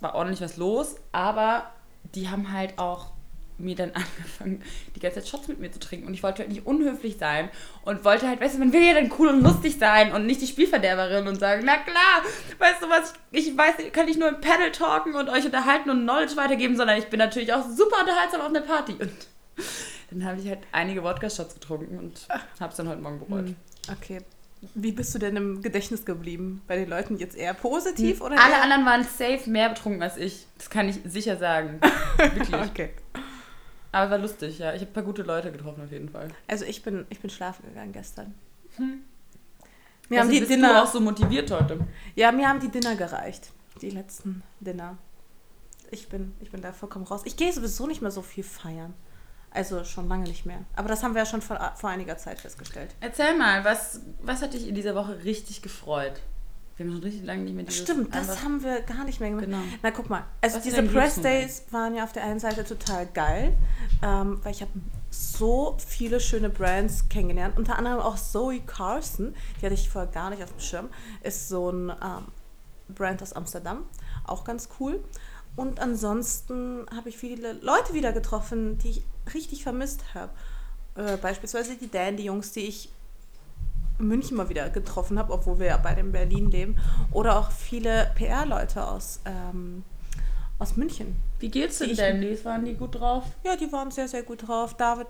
war 0.00 0.14
ordentlich 0.14 0.40
was 0.40 0.56
los. 0.56 0.96
Aber 1.12 1.70
die 2.14 2.28
haben 2.28 2.52
halt 2.52 2.78
auch 2.78 3.14
mir 3.58 3.76
dann 3.76 3.92
angefangen, 3.94 4.62
die 4.94 5.00
ganze 5.00 5.20
Zeit 5.20 5.28
Shots 5.28 5.48
mit 5.48 5.60
mir 5.60 5.70
zu 5.70 5.78
trinken. 5.78 6.06
Und 6.06 6.14
ich 6.14 6.22
wollte 6.22 6.40
halt 6.40 6.48
nicht 6.48 6.66
unhöflich 6.66 7.16
sein 7.18 7.50
und 7.84 8.04
wollte 8.04 8.28
halt, 8.28 8.40
weißt 8.40 8.54
du, 8.54 8.58
man 8.58 8.72
will 8.72 8.82
ja 8.82 8.94
dann 8.94 9.12
cool 9.18 9.28
und 9.28 9.42
lustig 9.42 9.78
sein 9.78 10.12
und 10.12 10.26
nicht 10.26 10.40
die 10.40 10.46
Spielverderberin 10.46 11.28
und 11.28 11.38
sagen, 11.38 11.62
na 11.64 11.76
klar, 11.76 12.22
weißt 12.58 12.82
du 12.82 12.88
was, 12.88 13.14
ich, 13.30 13.48
ich 13.48 13.56
weiß, 13.56 13.74
kann 13.92 14.08
ich 14.08 14.16
nur 14.16 14.28
im 14.28 14.40
Panel 14.40 14.72
talken 14.72 15.14
und 15.14 15.28
euch 15.28 15.44
unterhalten 15.44 15.90
und 15.90 16.02
Knowledge 16.02 16.36
weitergeben, 16.36 16.76
sondern 16.76 16.98
ich 16.98 17.06
bin 17.06 17.18
natürlich 17.18 17.52
auch 17.52 17.64
super 17.68 18.00
unterhaltsam 18.00 18.40
auf 18.40 18.48
einer 18.48 18.62
Party. 18.62 18.92
Und 18.92 19.12
dann 20.10 20.24
habe 20.24 20.40
ich 20.40 20.48
halt 20.48 20.60
einige 20.72 21.02
Wodka-Shots 21.02 21.54
getrunken 21.54 21.98
und 21.98 22.26
habe 22.60 22.70
es 22.70 22.76
dann 22.76 22.88
heute 22.88 23.00
Morgen 23.00 23.20
bereut. 23.20 23.46
Hm, 23.46 23.56
Okay. 23.90 24.20
Wie 24.74 24.92
bist 24.92 25.14
du 25.14 25.18
denn 25.18 25.36
im 25.36 25.60
Gedächtnis 25.62 26.04
geblieben? 26.04 26.62
Bei 26.66 26.76
den 26.76 26.88
Leuten 26.88 27.18
jetzt 27.18 27.36
eher 27.36 27.52
positiv 27.52 28.20
oder 28.22 28.40
Alle 28.40 28.54
eher? 28.54 28.62
anderen 28.62 28.86
waren 28.86 29.04
safe 29.04 29.48
mehr 29.48 29.68
betrunken 29.68 30.02
als 30.02 30.16
ich. 30.16 30.46
Das 30.56 30.70
kann 30.70 30.88
ich 30.88 31.00
sicher 31.04 31.36
sagen. 31.36 31.80
Wirklich. 32.16 32.54
Okay. 32.54 32.90
Aber 33.92 34.10
war 34.12 34.18
lustig, 34.18 34.58
ja. 34.58 34.72
Ich 34.72 34.80
habe 34.80 34.90
ein 34.90 34.94
paar 34.94 35.02
gute 35.02 35.22
Leute 35.22 35.52
getroffen 35.52 35.84
auf 35.84 35.92
jeden 35.92 36.08
Fall. 36.08 36.28
Also 36.48 36.64
ich 36.64 36.82
bin, 36.82 37.06
ich 37.10 37.20
bin 37.20 37.30
schlafen 37.30 37.64
gegangen 37.68 37.92
gestern. 37.92 38.34
Hm. 38.76 39.02
Mir 40.08 40.20
haben 40.20 40.30
die 40.30 40.40
bist 40.40 40.50
du 40.50 40.56
Dinner, 40.56 40.82
auch 40.82 40.86
so 40.86 41.00
motiviert 41.00 41.50
heute. 41.50 41.78
ja, 42.14 42.32
mir 42.32 42.48
haben 42.48 42.60
die 42.60 42.68
Dinner 42.68 42.96
gereicht. 42.96 43.52
Die 43.80 43.90
letzten 43.90 44.42
Dinner. 44.60 44.96
Ich 45.90 46.08
bin, 46.08 46.32
ich 46.40 46.50
bin 46.50 46.60
da 46.60 46.72
vollkommen 46.72 47.04
raus. 47.04 47.22
Ich 47.24 47.36
gehe 47.36 47.52
sowieso 47.52 47.86
nicht 47.86 48.02
mehr 48.02 48.10
so 48.10 48.22
viel 48.22 48.44
feiern. 48.44 48.94
Also 49.54 49.84
schon 49.84 50.08
lange 50.08 50.24
nicht 50.24 50.44
mehr. 50.46 50.58
Aber 50.74 50.88
das 50.88 51.02
haben 51.04 51.14
wir 51.14 51.22
ja 51.22 51.26
schon 51.26 51.40
vor, 51.40 51.72
vor 51.76 51.88
einiger 51.88 52.18
Zeit 52.18 52.40
festgestellt. 52.40 52.94
Erzähl 53.00 53.38
mal, 53.38 53.64
was, 53.64 54.00
was 54.20 54.42
hat 54.42 54.52
dich 54.52 54.68
in 54.68 54.74
dieser 54.74 54.96
Woche 54.96 55.22
richtig 55.24 55.62
gefreut? 55.62 56.20
Wir 56.76 56.86
haben 56.86 56.92
schon 56.92 57.02
richtig 57.04 57.24
lange 57.24 57.42
nicht 57.44 57.54
mehr 57.54 57.64
dieses 57.64 57.82
Stimmt, 57.82 58.12
das 58.12 58.42
haben 58.42 58.64
wir 58.64 58.80
gar 58.80 59.04
nicht 59.04 59.20
mehr 59.20 59.30
gemacht. 59.30 59.44
Genau. 59.44 59.62
Na 59.80 59.92
guck 59.92 60.10
mal, 60.10 60.24
also 60.40 60.56
Was 60.56 60.64
diese 60.64 60.82
Press? 60.82 61.20
Days 61.20 61.62
waren 61.70 61.94
ja 61.94 62.02
auf 62.02 62.12
der 62.12 62.24
einen 62.24 62.40
Seite 62.40 62.64
total 62.64 63.06
geil, 63.06 63.54
ähm, 64.02 64.40
weil 64.42 64.50
ich 64.50 64.60
habe 64.60 64.72
so 65.08 65.76
viele 65.78 66.18
schöne 66.18 66.50
Brands 66.50 67.08
kennengelernt. 67.08 67.56
Unter 67.56 67.78
anderem 67.78 68.00
auch 68.00 68.16
Zoe 68.16 68.60
Carson, 68.60 69.36
die 69.60 69.66
hatte 69.66 69.74
ich 69.74 69.88
vorher 69.88 70.10
gar 70.10 70.30
nicht 70.30 70.42
auf 70.42 70.50
dem 70.50 70.58
Schirm, 70.58 70.88
ist 71.22 71.48
so 71.48 71.70
ein 71.70 71.90
ähm, 71.90 72.26
Brand 72.88 73.22
aus 73.22 73.32
Amsterdam, 73.32 73.84
auch 74.24 74.42
ganz 74.42 74.68
cool. 74.80 75.02
Und 75.56 75.80
ansonsten 75.80 76.86
habe 76.94 77.08
ich 77.08 77.16
viele 77.16 77.52
Leute 77.54 77.94
wieder 77.94 78.12
getroffen, 78.12 78.78
die 78.78 78.90
ich 78.90 79.02
richtig 79.32 79.62
vermisst 79.62 80.14
habe. 80.14 80.32
Äh, 80.96 81.16
beispielsweise 81.16 81.76
die 81.76 81.90
Dandy-Jungs, 81.90 82.52
die 82.52 82.60
ich 82.60 82.90
in 83.98 84.08
München 84.08 84.36
mal 84.36 84.48
wieder 84.48 84.70
getroffen 84.70 85.18
habe, 85.18 85.32
obwohl 85.32 85.58
wir 85.60 85.66
ja 85.66 85.76
beide 85.76 86.00
in 86.00 86.12
Berlin 86.12 86.50
leben. 86.50 86.76
Oder 87.12 87.38
auch 87.38 87.50
viele 87.50 88.10
PR-Leute 88.16 88.84
aus, 88.86 89.20
ähm, 89.24 89.84
aus 90.58 90.76
München. 90.76 91.16
Wie 91.38 91.50
geht's 91.50 91.78
den 91.78 91.96
Dandys? 91.96 92.44
Waren 92.44 92.64
die 92.64 92.74
gut 92.74 92.96
drauf? 92.96 93.24
Ja, 93.44 93.56
die 93.56 93.70
waren 93.72 93.90
sehr, 93.90 94.08
sehr 94.08 94.22
gut 94.22 94.48
drauf. 94.48 94.74
David 94.74 95.06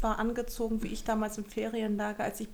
war 0.00 0.18
angezogen, 0.18 0.82
wie 0.82 0.88
ich 0.88 1.04
damals 1.04 1.38
im 1.38 1.44
Ferienlager, 1.44 2.24
als 2.24 2.40
ich 2.40 2.48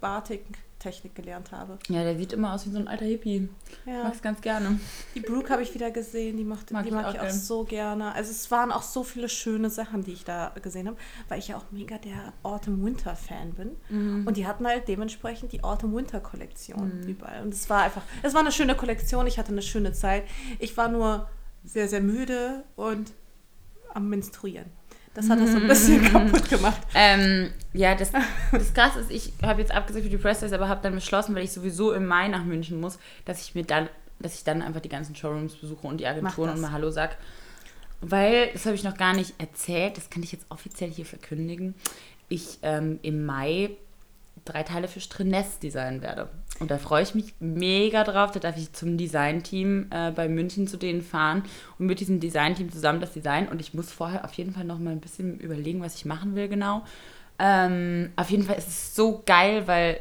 Batik-Technik 0.79 1.15
gelernt 1.15 1.53
habe. 1.53 1.79
Ja, 1.89 2.03
der 2.03 2.17
sieht 2.17 2.33
immer 2.33 2.55
aus 2.55 2.67
wie 2.67 2.71
so 2.71 2.79
ein 2.79 2.89
alter 2.89 3.05
Hippie. 3.05 3.49
Ja. 3.85 4.05
Mag's 4.05 4.23
ganz 4.23 4.41
gerne. 4.41 4.79
Die 5.15 5.21
Brooke 5.21 5.51
habe 5.51 5.63
ich 5.63 5.75
wieder 5.75 5.91
gesehen, 5.91 6.37
die, 6.37 6.45
macht, 6.45 6.71
Mag 6.71 6.85
die 6.85 6.89
ich 6.89 6.95
mag 6.95 7.07
auch 7.07 7.15
ich 7.15 7.21
auch 7.21 7.25
gern. 7.25 7.39
so 7.39 7.65
gerne. 7.65 8.15
Also 8.15 8.31
es 8.31 8.51
waren 8.51 8.73
auch 8.73 8.83
so 8.83 9.03
viele 9.05 9.29
schöne 9.29 9.71
Sachen, 9.71 10.05
die 10.05 10.13
ich 10.13 10.25
da 10.25 10.53
gesehen 10.63 10.87
habe, 10.87 10.97
weil 11.29 11.39
ich 11.39 11.49
ja 11.49 11.57
auch 11.57 11.65
mega 11.71 11.99
der 11.99 12.33
Autumn-Winter-Fan 12.43 13.53
bin. 13.55 13.71
Mhm. 13.89 14.27
Und 14.27 14.37
die 14.37 14.47
hatten 14.47 14.67
halt 14.67 14.89
dementsprechend 14.89 15.53
die 15.53 15.63
Autumn-Winter-Kollektion 15.63 17.03
überall. 17.07 17.43
Und 17.43 17.53
es 17.53 17.69
war 17.69 17.83
einfach, 17.83 18.03
es 18.23 18.35
war 18.35 18.41
eine 18.41 18.53
schöne 18.53 18.75
Kollektion, 18.75 19.27
ich 19.27 19.39
hatte 19.39 19.53
eine 19.53 19.63
schöne 19.63 19.93
Zeit. 19.93 20.25
Ich 20.59 20.77
war 20.77 20.89
nur 20.89 21.29
sehr, 21.65 21.89
sehr 21.89 22.01
müde 22.01 22.65
und 22.77 23.13
am 23.93 24.09
Menstruieren. 24.09 24.78
Das 25.19 25.29
hat 25.29 25.41
das 25.41 25.51
so 25.51 25.57
ein 25.57 25.67
bisschen 25.67 26.01
kaputt 26.13 26.49
gemacht. 26.49 26.81
Ähm, 26.95 27.51
ja, 27.73 27.97
das, 27.97 28.13
das 28.53 28.73
Krasse 28.73 29.01
ist, 29.01 29.11
ich 29.11 29.33
habe 29.43 29.61
jetzt 29.61 29.73
abgesagt 29.73 30.05
für 30.05 30.11
die 30.11 30.17
Press 30.17 30.45
aber 30.45 30.69
habe 30.69 30.81
dann 30.81 30.95
beschlossen, 30.95 31.35
weil 31.35 31.43
ich 31.43 31.51
sowieso 31.51 31.93
im 31.93 32.07
Mai 32.07 32.29
nach 32.29 32.45
München 32.45 32.81
muss, 32.81 33.01
dass 33.25 33.43
ich 33.43 33.57
mir 33.57 33.65
dann, 33.65 33.89
dass 34.21 34.37
ich 34.37 34.45
dann 34.45 34.63
einfach 34.63 34.81
die 34.81 34.89
ganzen 34.89 35.17
Showrooms 35.17 35.57
besuche 35.57 35.89
und 35.89 35.99
die 35.99 36.07
Agenturen 36.07 36.51
und 36.51 36.61
mal 36.61 36.71
Hallo 36.71 36.93
sag. 36.93 37.17
Weil, 38.01 38.53
das 38.53 38.65
habe 38.65 38.77
ich 38.77 38.85
noch 38.85 38.97
gar 38.97 39.13
nicht 39.13 39.35
erzählt, 39.41 39.97
das 39.97 40.09
kann 40.09 40.23
ich 40.23 40.31
jetzt 40.31 40.47
offiziell 40.51 40.89
hier 40.89 41.05
verkündigen, 41.05 41.75
ich 42.29 42.61
ähm, 42.63 43.01
im 43.03 43.27
Mai 43.27 43.71
drei 44.45 44.63
Teile 44.63 44.87
für 44.87 45.01
Strenes 45.01 45.59
designen 45.59 46.01
werde. 46.01 46.29
Und 46.61 46.71
da 46.71 46.79
freue 46.79 47.03
ich 47.03 47.15
mich 47.15 47.35
mega 47.41 48.05
drauf. 48.05 48.33
Da 48.33 48.41
darf 48.41 48.57
ich 48.57 48.73
zum 48.73 48.99
Designteam 48.99 49.87
äh, 49.91 50.11
bei 50.11 50.29
München 50.29 50.67
zu 50.67 50.77
denen 50.77 51.03
fahren 51.03 51.45
und 51.79 51.87
mit 51.87 52.01
diesem 52.01 52.21
Designteam 52.21 52.73
zusammen 52.73 53.01
das 53.01 53.13
Design. 53.13 53.49
Und 53.49 53.61
ich 53.61 53.75
muss 53.75 53.93
vorher 53.93 54.25
auf 54.25 54.33
jeden 54.35 54.53
Fall 54.53 54.65
noch 54.65 54.79
mal 54.79 54.91
ein 54.91 55.01
bisschen 55.01 55.39
überlegen, 55.39 55.81
was 55.81 55.95
ich 55.95 56.05
machen 56.05 56.35
will 56.35 56.49
genau. 56.49 56.83
Ähm, 57.39 58.11
auf 58.17 58.31
jeden 58.31 58.43
Fall 58.43 58.57
ist 58.57 58.69
es 58.69 58.95
so 58.97 59.23
geil, 59.25 59.67
weil 59.67 60.01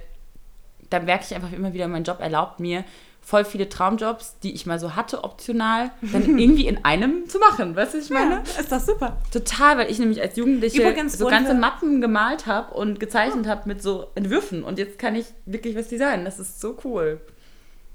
dann 0.90 1.06
merke 1.06 1.26
ich 1.28 1.36
einfach 1.36 1.52
immer 1.52 1.74
wieder, 1.74 1.88
mein 1.88 2.04
Job 2.04 2.20
erlaubt 2.20 2.60
mir, 2.60 2.84
voll 3.28 3.44
viele 3.44 3.68
Traumjobs, 3.68 4.40
die 4.42 4.54
ich 4.54 4.66
mal 4.66 4.80
so 4.80 4.96
hatte, 4.96 5.26
optional, 5.26 5.92
dann 6.14 6.24
irgendwie 6.40 6.66
in 6.66 6.86
einem 6.86 7.28
zu 7.28 7.40
machen. 7.40 7.76
Weißt 7.76 7.94
du, 7.94 7.98
was 7.98 8.06
ich 8.06 8.10
meine? 8.10 8.36
Ja, 8.36 8.42
ist 8.62 8.72
das 8.72 8.86
super. 8.86 9.18
Total, 9.34 9.78
weil 9.78 9.92
ich 9.92 10.00
nämlich 10.00 10.22
als 10.22 10.38
Jugendliche 10.38 10.82
Übrigens 10.82 11.18
so 11.18 11.26
wurden 11.26 11.32
ganze 11.36 11.54
Mappen 11.54 12.00
gemalt 12.00 12.46
habe 12.46 12.74
und 12.74 13.02
gezeichnet 13.02 13.46
habe 13.46 13.68
mit 13.68 13.84
so 13.84 14.08
Entwürfen. 14.16 14.64
Und 14.64 14.80
jetzt 14.80 14.98
kann 14.98 15.14
ich 15.14 15.26
wirklich 15.46 15.76
was 15.76 15.90
designen. 15.90 16.24
Das 16.24 16.40
ist 16.40 16.62
so 16.62 16.78
cool. 16.86 17.20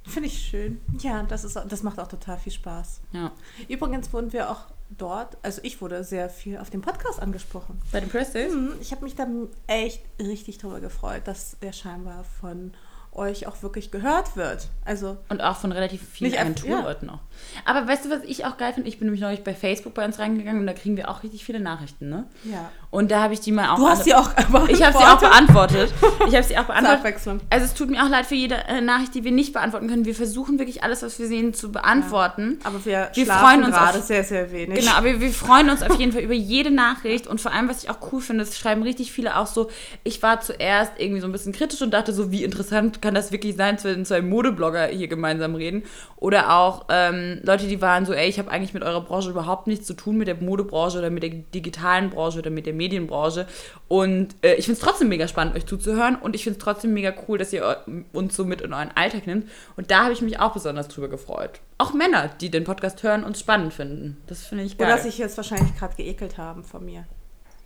Finde 0.07 0.29
ich 0.29 0.39
schön. 0.39 0.83
Ja, 0.99 1.23
das, 1.23 1.45
ist, 1.45 1.59
das 1.67 1.83
macht 1.83 1.99
auch 1.99 2.09
total 2.09 2.37
viel 2.37 2.53
Spaß. 2.53 3.01
Ja. 3.13 3.33
Übrigens 3.69 4.13
wurden 4.13 4.35
wir 4.35 4.51
auch 4.51 4.67
dort, 4.91 5.39
also 5.41 5.63
ich 5.65 5.81
wurde 5.81 6.05
sehr 6.05 6.29
viel 6.29 6.59
auf 6.59 6.69
dem 6.69 6.83
Podcast 6.83 7.23
angesprochen. 7.23 7.81
Bei 7.91 8.01
den 8.01 8.11
Press 8.11 8.33
Days? 8.33 8.53
Mhm, 8.53 8.75
Ich 8.83 8.93
habe 8.93 9.03
mich 9.03 9.15
da 9.15 9.27
echt 9.67 10.03
richtig 10.21 10.59
drüber 10.59 10.81
gefreut, 10.81 11.23
dass 11.25 11.57
der 11.63 11.73
scheinbar 11.73 12.25
von 12.39 12.75
euch 13.13 13.47
auch 13.47 13.63
wirklich 13.63 13.91
gehört 13.91 14.37
wird. 14.37 14.69
Also, 14.85 15.19
Und 15.29 15.43
auch 15.43 15.57
von 15.57 15.73
relativ 15.73 16.03
vielen 16.09 16.37
Agenturleuten 16.37 17.11
auch. 17.11 17.21
Aber 17.65 17.87
weißt 17.87 18.07
du, 18.07 18.11
was 18.11 18.23
ich 18.25 18.45
auch 18.47 18.57
geil 18.57 18.73
finde? 18.73 18.89
Ich 18.89 18.99
bin 18.99 19.07
nämlich 19.07 19.21
neulich 19.21 19.45
bei 19.45 19.55
Facebook 19.55 19.95
bei 19.95 20.05
uns 20.05 20.19
reingegangen 20.19 20.61
und 20.61 20.67
da 20.67 20.73
kriegen 20.73 20.97
wir 20.97 21.11
auch 21.11 21.23
richtig 21.23 21.45
viele 21.45 21.61
Nachrichten, 21.61 22.09
ne? 22.09 22.27
ja. 22.45 22.71
Und 22.93 23.11
da 23.11 23.23
habe 23.23 23.33
ich 23.33 23.41
die 23.41 23.53
mal 23.53 23.71
auch. 23.71 23.77
Du 23.79 23.89
hast 23.89 24.05
sie 24.05 24.15
auch 24.15 24.29
beantwortet. 24.35 24.71
Ich 24.77 24.83
habe 24.85 24.97
sie 24.97 25.03
auch 25.05 25.19
beantwortet. 25.19 25.95
Ich 26.29 26.35
habe 26.35 26.43
sie 26.45 26.59
auch 26.59 26.65
beantwortet. 26.65 27.17
Also 27.49 27.65
es 27.65 27.73
tut 27.75 27.89
mir 27.91 28.05
auch 28.05 28.09
leid 28.11 28.27
für 28.27 28.35
jede 28.35 28.55
äh, 28.69 28.83
Nachricht, 28.83 29.15
die 29.15 29.25
wir 29.25 29.33
nicht 29.33 29.55
beantworten 29.55 29.89
können. 29.89 30.05
Wir 30.05 30.15
versuchen 30.15 30.59
wirklich 30.59 30.83
alles, 30.85 31.03
was 31.03 31.19
wir 31.19 31.27
sehen, 31.27 31.55
zu 31.55 31.73
beantworten. 31.73 32.59
Aber 32.65 32.85
wir, 32.85 33.09
Wir 33.15 33.25
freuen 33.27 33.65
uns 33.65 33.75
gerade 33.75 33.99
auf- 33.99 34.05
sehr, 34.05 34.23
sehr 34.25 34.53
wenig. 34.53 34.79
Genau, 34.81 34.93
aber 34.93 35.19
wir 35.21 35.31
freuen 35.31 35.71
uns 35.71 35.83
auf 35.83 35.99
jeden 35.99 36.13
Fall 36.13 36.21
über 36.21 36.35
jede 36.35 36.71
Nachricht 36.71 37.27
und 37.27 37.41
vor 37.41 37.53
allem, 37.53 37.69
was 37.71 37.83
ich 37.83 37.89
auch 37.89 37.97
cool 38.13 38.21
finde, 38.21 38.45
es 38.45 38.59
schreiben 38.59 38.83
richtig 38.83 39.11
viele 39.11 39.37
auch 39.39 39.47
so, 39.47 39.71
ich 40.05 40.23
war 40.23 40.41
zuerst 40.43 40.93
irgendwie 40.99 41.21
so 41.23 41.27
ein 41.29 41.33
bisschen 41.33 41.53
kritisch 41.55 41.81
und 41.81 41.93
dachte 41.93 42.13
so, 42.13 42.31
wie 42.31 42.45
interessant 42.45 43.01
kann 43.01 43.15
das 43.15 43.33
wirklich 43.33 43.57
sein, 43.57 43.79
wenn 43.85 44.05
zwei 44.05 44.21
Modeblogger 44.21 44.87
hier 44.89 45.09
gemeinsam 45.09 45.55
reden. 45.55 45.83
Oder 46.17 46.55
auch 46.57 46.85
ähm, 46.91 47.41
Leute, 47.43 47.67
die 47.67 47.81
waren 47.81 48.05
so, 48.07 48.13
ey, 48.13 48.29
ich 48.29 48.39
habe 48.39 48.51
eigentlich 48.51 48.75
mit 48.75 48.83
eurer 48.83 49.01
Branche 49.01 49.31
überhaupt 49.31 49.67
nichts 49.67 49.87
zu 49.87 49.95
tun, 49.95 50.19
mit 50.19 50.29
der 50.29 50.37
Modebranche 50.37 50.99
oder 50.99 51.09
mit 51.11 51.23
der 51.23 51.31
digitalen 51.31 52.11
Branche 52.11 52.39
oder 52.41 52.51
mit 52.51 52.67
der 52.67 52.75
Medienbranche. 52.83 53.47
Und 53.89 54.35
äh, 54.43 54.55
ich 54.55 54.65
finde 54.67 54.79
es 54.81 54.85
trotzdem 54.85 55.09
mega 55.09 55.29
spannend, 55.29 55.55
euch 55.57 55.67
zuzuhören 55.67 56.17
und 56.17 56.35
ich 56.35 56.45
finde 56.45 56.59
es 56.59 56.65
trotzdem 56.65 56.93
mega 56.95 57.13
cool, 57.29 57.39
dass 57.39 57.53
ihr 57.53 57.63
eu- 57.63 58.03
uns 58.13 58.35
so 58.37 58.45
mit 58.45 58.61
in 58.61 58.73
euren 58.73 58.91
Alltag 58.95 59.27
nimmt. 59.27 59.49
Und 59.77 59.91
da 59.91 60.05
habe 60.05 60.13
ich 60.13 60.23
mich 60.23 60.41
auch 60.41 60.53
besonders 60.53 60.89
drüber 60.89 61.09
gefreut. 61.09 61.61
Auch 61.79 61.93
Männer, 61.95 62.29
die 62.41 62.51
den 62.51 62.65
Podcast 62.65 63.03
hören 63.03 63.25
und 63.25 63.37
spannend 63.39 63.73
finden. 63.75 64.17
Das 64.27 64.47
finde 64.47 64.65
ich 64.65 64.79
geil. 64.79 64.89
Oder 64.93 64.99
sich 65.03 65.19
jetzt 65.19 65.37
wahrscheinlich 65.37 65.77
gerade 65.77 65.95
geekelt 65.97 66.39
haben 66.39 66.65
von 66.65 66.85
mir. 66.85 67.05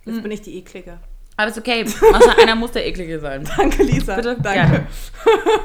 Jetzt 0.05 0.15
Hm. 0.17 0.23
bin 0.23 0.31
ich 0.31 0.41
die 0.41 0.57
Eklige. 0.57 0.99
Aber 1.39 1.49
ist 1.51 1.57
okay. 1.57 1.83
Mascha, 2.11 2.31
einer 2.41 2.55
muss 2.55 2.71
der 2.71 2.87
Eklige 2.87 3.19
sein. 3.19 3.47
Danke, 3.57 3.83
Lisa. 3.83 4.15
Bitte? 4.15 4.37
Danke. 4.41 4.87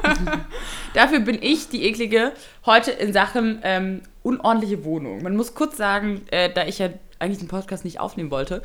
Dafür 0.93 1.19
bin 1.21 1.39
ich 1.41 1.69
die 1.69 1.85
Eklige 1.85 2.31
heute 2.65 2.91
in 2.91 3.11
Sachen 3.13 3.59
ähm, 3.63 4.01
unordentliche 4.21 4.83
Wohnung. 4.85 5.23
Man 5.23 5.35
muss 5.35 5.55
kurz 5.55 5.77
sagen, 5.77 6.21
äh, 6.31 6.51
da 6.53 6.65
ich 6.65 6.79
ja 6.79 6.89
eigentlich 7.19 7.39
den 7.39 7.47
Podcast 7.47 7.85
nicht 7.85 7.99
aufnehmen 7.99 8.31
wollte, 8.31 8.61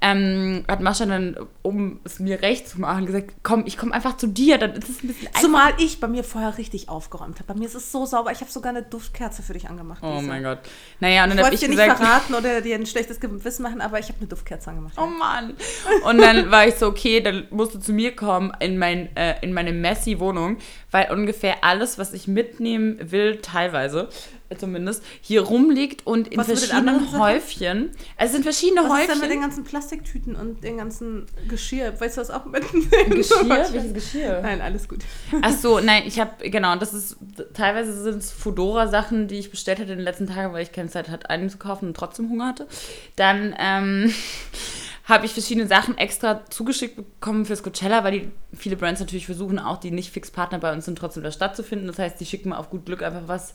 ähm, 0.00 0.64
hat 0.68 0.80
Mascha 0.80 1.06
dann, 1.06 1.36
um 1.62 2.00
es 2.04 2.18
mir 2.18 2.42
recht 2.42 2.68
zu 2.68 2.80
machen, 2.80 3.06
gesagt, 3.06 3.32
komm, 3.42 3.64
ich 3.66 3.76
komme 3.76 3.92
einfach 3.92 4.16
zu 4.16 4.26
dir, 4.26 4.58
dann 4.58 4.72
ist 4.72 4.88
es 4.88 5.02
ein 5.02 5.08
bisschen 5.08 5.26
einfacher. 5.28 5.44
Zumal 5.44 5.72
ich 5.78 6.00
bei 6.00 6.08
mir 6.08 6.24
vorher 6.24 6.58
richtig 6.58 6.88
aufgeräumt 6.88 7.36
habe. 7.38 7.52
Bei 7.52 7.58
mir 7.58 7.66
ist 7.66 7.74
es 7.74 7.92
so 7.92 8.06
sauber. 8.06 8.32
Ich 8.32 8.40
habe 8.40 8.50
sogar 8.50 8.70
eine 8.70 8.82
Duftkerze 8.82 9.42
für 9.42 9.52
dich 9.52 9.68
angemacht. 9.68 10.02
Oh 10.02 10.20
mein 10.20 10.42
Gott. 10.42 10.58
Naja, 11.00 11.24
und 11.24 11.30
dann 11.30 11.38
Ich 11.38 11.44
habe 11.44 11.52
wollte 11.52 11.54
ich 11.54 11.60
dir 11.60 11.68
nicht 11.68 11.78
gesagt, 11.78 11.98
verraten 11.98 12.34
oder 12.34 12.60
dir 12.60 12.74
ein 12.74 12.86
schlechtes 12.86 13.20
Gewissen 13.20 13.62
machen, 13.62 13.80
aber 13.80 13.98
ich 13.98 14.08
habe 14.08 14.18
eine 14.18 14.28
Duftkerze 14.28 14.70
angemacht. 14.70 14.94
Oh 14.96 15.06
Mann. 15.06 15.54
Und 16.04 16.18
dann 16.18 16.50
war 16.50 16.66
ich 16.66 16.74
so, 16.76 16.86
okay, 16.86 17.20
dann 17.20 17.46
musst 17.50 17.74
du 17.74 17.78
zu 17.78 17.92
mir 17.92 18.14
kommen 18.16 18.52
in, 18.60 18.78
mein, 18.78 19.14
äh, 19.16 19.34
in 19.42 19.52
meine 19.52 19.72
messy 19.72 20.18
Wohnung, 20.18 20.58
weil 20.90 21.10
ungefähr 21.10 21.62
alles, 21.62 21.98
was 21.98 22.12
ich 22.12 22.26
mitnehmen 22.26 22.98
will, 23.10 23.40
teilweise 23.40 24.08
zumindest, 24.58 25.02
hier 25.20 25.42
rumliegt 25.42 26.06
und 26.06 26.28
in 26.28 26.38
Was 26.38 26.46
verschiedenen? 26.46 27.18
Häufchen. 27.18 27.90
Also 28.16 28.26
es 28.26 28.32
sind 28.32 28.42
verschiedene 28.42 28.82
Was 28.82 28.84
ist 28.84 28.90
denn 28.92 29.08
Häufchen. 29.08 29.20
mit 29.20 29.30
den 29.30 29.40
ganzen 29.40 29.64
Plastiktüten 29.64 30.36
und 30.36 30.64
den 30.64 30.78
ganzen 30.78 31.26
Geschirr? 31.48 31.98
Weißt 32.00 32.16
du 32.16 32.20
das 32.20 32.30
auch 32.30 32.44
mit 32.46 32.62
Geschirr? 33.10 33.48
Welches 33.48 33.94
Geschirr? 33.94 34.40
Nein, 34.42 34.60
alles 34.60 34.88
gut. 34.88 35.00
Ach 35.42 35.52
so, 35.52 35.80
nein, 35.82 36.02
ich 36.06 36.18
habe, 36.20 36.50
genau, 36.50 36.76
das 36.76 36.94
ist, 36.94 37.16
teilweise 37.54 38.00
sind 38.02 38.18
es 38.18 38.32
Fudora-Sachen, 38.32 39.28
die 39.28 39.38
ich 39.38 39.50
bestellt 39.50 39.78
hatte 39.78 39.92
in 39.92 39.98
den 39.98 40.04
letzten 40.04 40.26
Tagen, 40.26 40.52
weil 40.52 40.62
ich 40.62 40.72
keine 40.72 40.88
Zeit 40.88 41.08
hatte, 41.08 41.30
einzukaufen 41.30 41.88
und 41.88 41.96
trotzdem 41.96 42.28
Hunger 42.30 42.48
hatte. 42.48 42.66
Dann 43.16 43.54
ähm, 43.58 44.12
habe 45.10 45.26
ich 45.26 45.32
verschiedene 45.34 45.66
Sachen 45.66 45.98
extra 45.98 46.46
zugeschickt 46.48 46.96
bekommen 46.96 47.44
fürs 47.44 47.62
Coachella, 47.62 48.02
weil 48.04 48.12
die 48.12 48.28
viele 48.56 48.76
Brands 48.76 49.00
natürlich 49.00 49.26
versuchen, 49.26 49.58
auch 49.58 49.76
die 49.78 49.90
nicht 49.90 50.10
fix 50.10 50.30
Partner 50.30 50.58
bei 50.58 50.72
uns 50.72 50.86
sind, 50.86 50.96
trotzdem 50.96 51.22
da 51.22 51.30
stattzufinden. 51.30 51.86
Das 51.86 51.98
heißt, 51.98 52.18
die 52.18 52.24
schicken 52.26 52.48
mir 52.50 52.58
auf 52.58 52.70
gut 52.70 52.86
Glück 52.86 53.02
einfach 53.02 53.22
was 53.26 53.52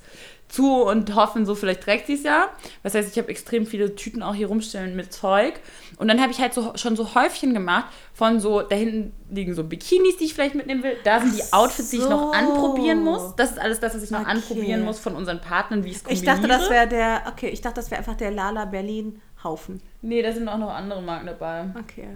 zu 0.47 0.83
und 0.83 1.15
hoffen, 1.15 1.45
so 1.45 1.55
vielleicht 1.55 1.81
trägt 1.81 2.05
sie 2.07 2.13
es 2.13 2.23
ja. 2.23 2.49
Das 2.83 2.93
heißt, 2.93 3.11
ich 3.11 3.17
habe 3.17 3.29
extrem 3.29 3.65
viele 3.65 3.95
Tüten 3.95 4.21
auch 4.21 4.35
hier 4.35 4.47
rumstellen 4.47 4.95
mit 4.95 5.11
Zeug. 5.11 5.55
Und 5.97 6.07
dann 6.07 6.21
habe 6.21 6.31
ich 6.31 6.39
halt 6.39 6.53
so, 6.53 6.73
schon 6.75 6.95
so 6.95 7.15
Häufchen 7.15 7.53
gemacht 7.55 7.85
von 8.13 8.39
so, 8.39 8.61
da 8.61 8.75
hinten 8.75 9.11
liegen 9.33 9.55
so 9.55 9.63
Bikinis, 9.63 10.17
die 10.17 10.25
ich 10.25 10.33
vielleicht 10.35 10.53
mitnehmen 10.55 10.83
will. 10.83 10.97
Da 11.03 11.19
sind 11.19 11.35
die 11.35 11.41
Outfits, 11.51 11.89
die 11.89 11.97
ich 11.97 12.07
noch 12.07 12.25
so. 12.25 12.31
anprobieren 12.31 13.03
muss. 13.03 13.35
Das 13.37 13.51
ist 13.51 13.59
alles 13.59 13.79
das, 13.79 13.95
was 13.95 14.03
ich 14.03 14.11
noch 14.11 14.21
Okay. 14.21 14.29
anprobieren 14.29 14.83
muss 14.83 14.99
von 14.99 15.15
unseren 15.15 15.41
Partnern, 15.41 15.83
wie 15.83 15.89
ich 15.89 15.95
es 15.95 16.01
Ich 16.03 16.25
kombiniere. 16.25 16.35
dachte, 16.35 16.47
das 16.47 16.69
wäre 16.69 16.87
der, 16.87 17.23
okay, 17.27 17.47
ich 17.49 17.61
dachte, 17.61 17.75
das 17.75 17.89
wäre 17.89 17.99
einfach 17.99 18.15
der 18.15 18.31
Lala 18.31 18.65
Berlin 18.65 19.21
Haufen. 19.43 19.81
Nee, 20.05 20.21
da 20.21 20.31
sind 20.31 20.47
auch 20.47 20.59
noch 20.59 20.69
andere 20.69 21.01
Marken 21.01 21.25
dabei. 21.25 21.65
Okay. 21.79 22.09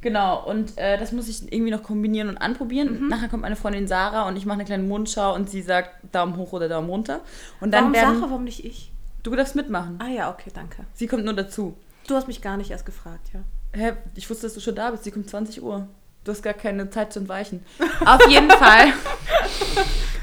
Genau, 0.00 0.44
und 0.46 0.76
äh, 0.76 0.98
das 0.98 1.12
muss 1.12 1.28
ich 1.28 1.50
irgendwie 1.52 1.70
noch 1.70 1.82
kombinieren 1.82 2.28
und 2.28 2.38
anprobieren. 2.38 3.02
Mhm. 3.02 3.08
Nachher 3.08 3.28
kommt 3.28 3.42
meine 3.42 3.56
Freundin 3.56 3.86
Sarah 3.86 4.26
und 4.28 4.36
ich 4.36 4.46
mache 4.46 4.56
eine 4.56 4.64
kleine 4.64 4.82
Mundschau 4.82 5.34
und 5.34 5.50
sie 5.50 5.62
sagt 5.62 5.90
Daumen 6.14 6.36
hoch 6.36 6.52
oder 6.52 6.68
Daumen 6.68 6.88
runter. 6.88 7.20
Und 7.60 7.72
dann 7.72 7.84
Warum 7.84 7.94
werden, 7.94 8.14
Sarah, 8.16 8.30
warum 8.30 8.44
nicht 8.44 8.64
ich? 8.64 8.92
Du 9.22 9.34
darfst 9.34 9.56
mitmachen. 9.56 9.98
Ah 10.00 10.08
ja, 10.08 10.30
okay, 10.30 10.50
danke. 10.52 10.84
Sie 10.94 11.06
kommt 11.06 11.24
nur 11.24 11.34
dazu. 11.34 11.76
Du 12.06 12.14
hast 12.14 12.28
mich 12.28 12.42
gar 12.42 12.56
nicht 12.56 12.70
erst 12.70 12.86
gefragt, 12.86 13.30
ja. 13.32 13.40
Hä? 13.72 13.92
Ich 14.14 14.28
wusste, 14.28 14.46
dass 14.46 14.54
du 14.54 14.60
schon 14.60 14.74
da 14.74 14.90
bist. 14.90 15.04
Sie 15.04 15.10
kommt 15.10 15.28
20 15.28 15.62
Uhr. 15.62 15.88
Du 16.24 16.32
hast 16.32 16.42
gar 16.42 16.54
keine 16.54 16.88
Zeit 16.90 17.12
zu 17.12 17.20
entweichen. 17.20 17.64
Auf 18.04 18.26
jeden 18.28 18.50
Fall. 18.62 18.92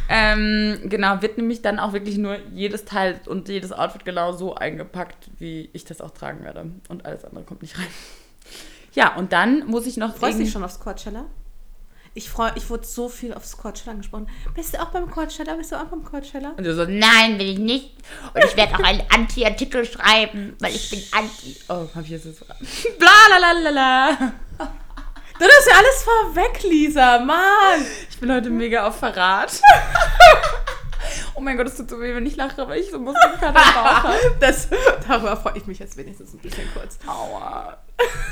Ähm, 0.10 0.80
genau, 0.86 1.22
wird 1.22 1.38
nämlich 1.38 1.62
dann 1.62 1.80
auch 1.80 1.94
wirklich 1.94 2.18
nur 2.18 2.38
jedes 2.54 2.84
Teil 2.86 3.22
und 3.28 3.48
jedes 3.48 3.72
Outfit 3.72 4.04
genau 4.04 4.34
so 4.34 4.56
eingepackt, 4.56 5.30
wie 5.40 5.70
ich 5.74 5.86
das 5.86 6.02
auch 6.02 6.12
tragen 6.12 6.44
werde. 6.44 6.66
Und 6.90 7.06
alles 7.06 7.24
andere 7.24 7.46
kommt 7.46 7.62
nicht 7.62 7.78
rein. 7.78 7.88
Ja, 8.94 9.16
und 9.16 9.32
dann 9.32 9.66
muss 9.68 9.86
ich 9.88 9.96
noch. 9.96 10.16
Freust 10.18 10.38
du 10.40 10.44
dich 10.44 10.52
schon 10.52 10.64
aufs 10.66 10.80
Coachella? 10.80 11.26
Ich 12.14 12.30
freue, 12.30 12.52
ich 12.56 12.70
wurde 12.70 12.86
so 12.86 13.08
viel 13.08 13.34
aufs 13.34 13.56
Coachella 13.56 13.92
angesprochen. 13.92 14.28
Bist 14.54 14.74
du 14.74 14.82
auch 14.82 14.90
beim 14.90 15.10
Coachella? 15.10 15.54
Bist 15.56 15.72
du 15.72 15.78
auch 15.78 15.86
beim 15.86 16.04
Coachella? 16.04 16.50
Und 16.58 16.66
du 16.66 16.76
so, 16.76 16.84
Nein, 16.84 17.40
will 17.40 17.48
ich 17.52 17.60
nicht. 17.60 17.94
Und 18.34 18.44
ich 18.44 18.58
werde 18.58 18.76
auch 18.76 18.84
einen 18.84 19.02
Anti-Artikel 19.14 19.86
schreiben, 19.86 20.58
weil 20.60 20.76
ich 20.76 20.90
bin 20.90 21.02
Anti. 21.14 21.56
oh, 21.70 21.88
hab 21.96 22.04
ich 22.04 22.10
jetzt 22.10 22.26
das. 22.26 22.40
Bla 23.00 23.08
la 23.30 23.38
la 23.40 23.52
la 23.62 23.70
la. 23.70 24.34
Du 25.41 25.47
hast 25.47 25.67
ja 25.67 25.73
alles 25.75 26.04
vorweg, 26.04 26.62
Lisa, 26.62 27.17
Mann! 27.17 27.84
Ich 28.12 28.19
bin 28.19 28.32
heute 28.32 28.51
mega 28.51 28.88
auf 28.88 28.99
Verrat. 28.99 29.60
oh 31.34 31.41
mein 31.41 31.58
Gott, 31.58 31.65
es 31.65 31.77
tut 31.77 31.89
so 31.89 31.99
weh, 31.99 32.13
wenn 32.13 32.27
ich 32.27 32.36
lache, 32.36 32.67
weil 32.67 32.80
ich 32.80 32.91
so 32.91 32.99
Muskelkater 32.99 33.47
im 33.47 33.54
Bauch 33.73 34.04
habe. 34.04 34.13
Das, 34.39 34.67
darüber 35.08 35.36
freue 35.36 35.58
ich 35.58 35.65
mich 35.65 35.80
jetzt 35.80 35.97
wenigstens 35.97 36.36
ein 36.36 36.38
bisschen 36.38 36.71
kurz. 36.75 36.99
Aua. 37.08 37.80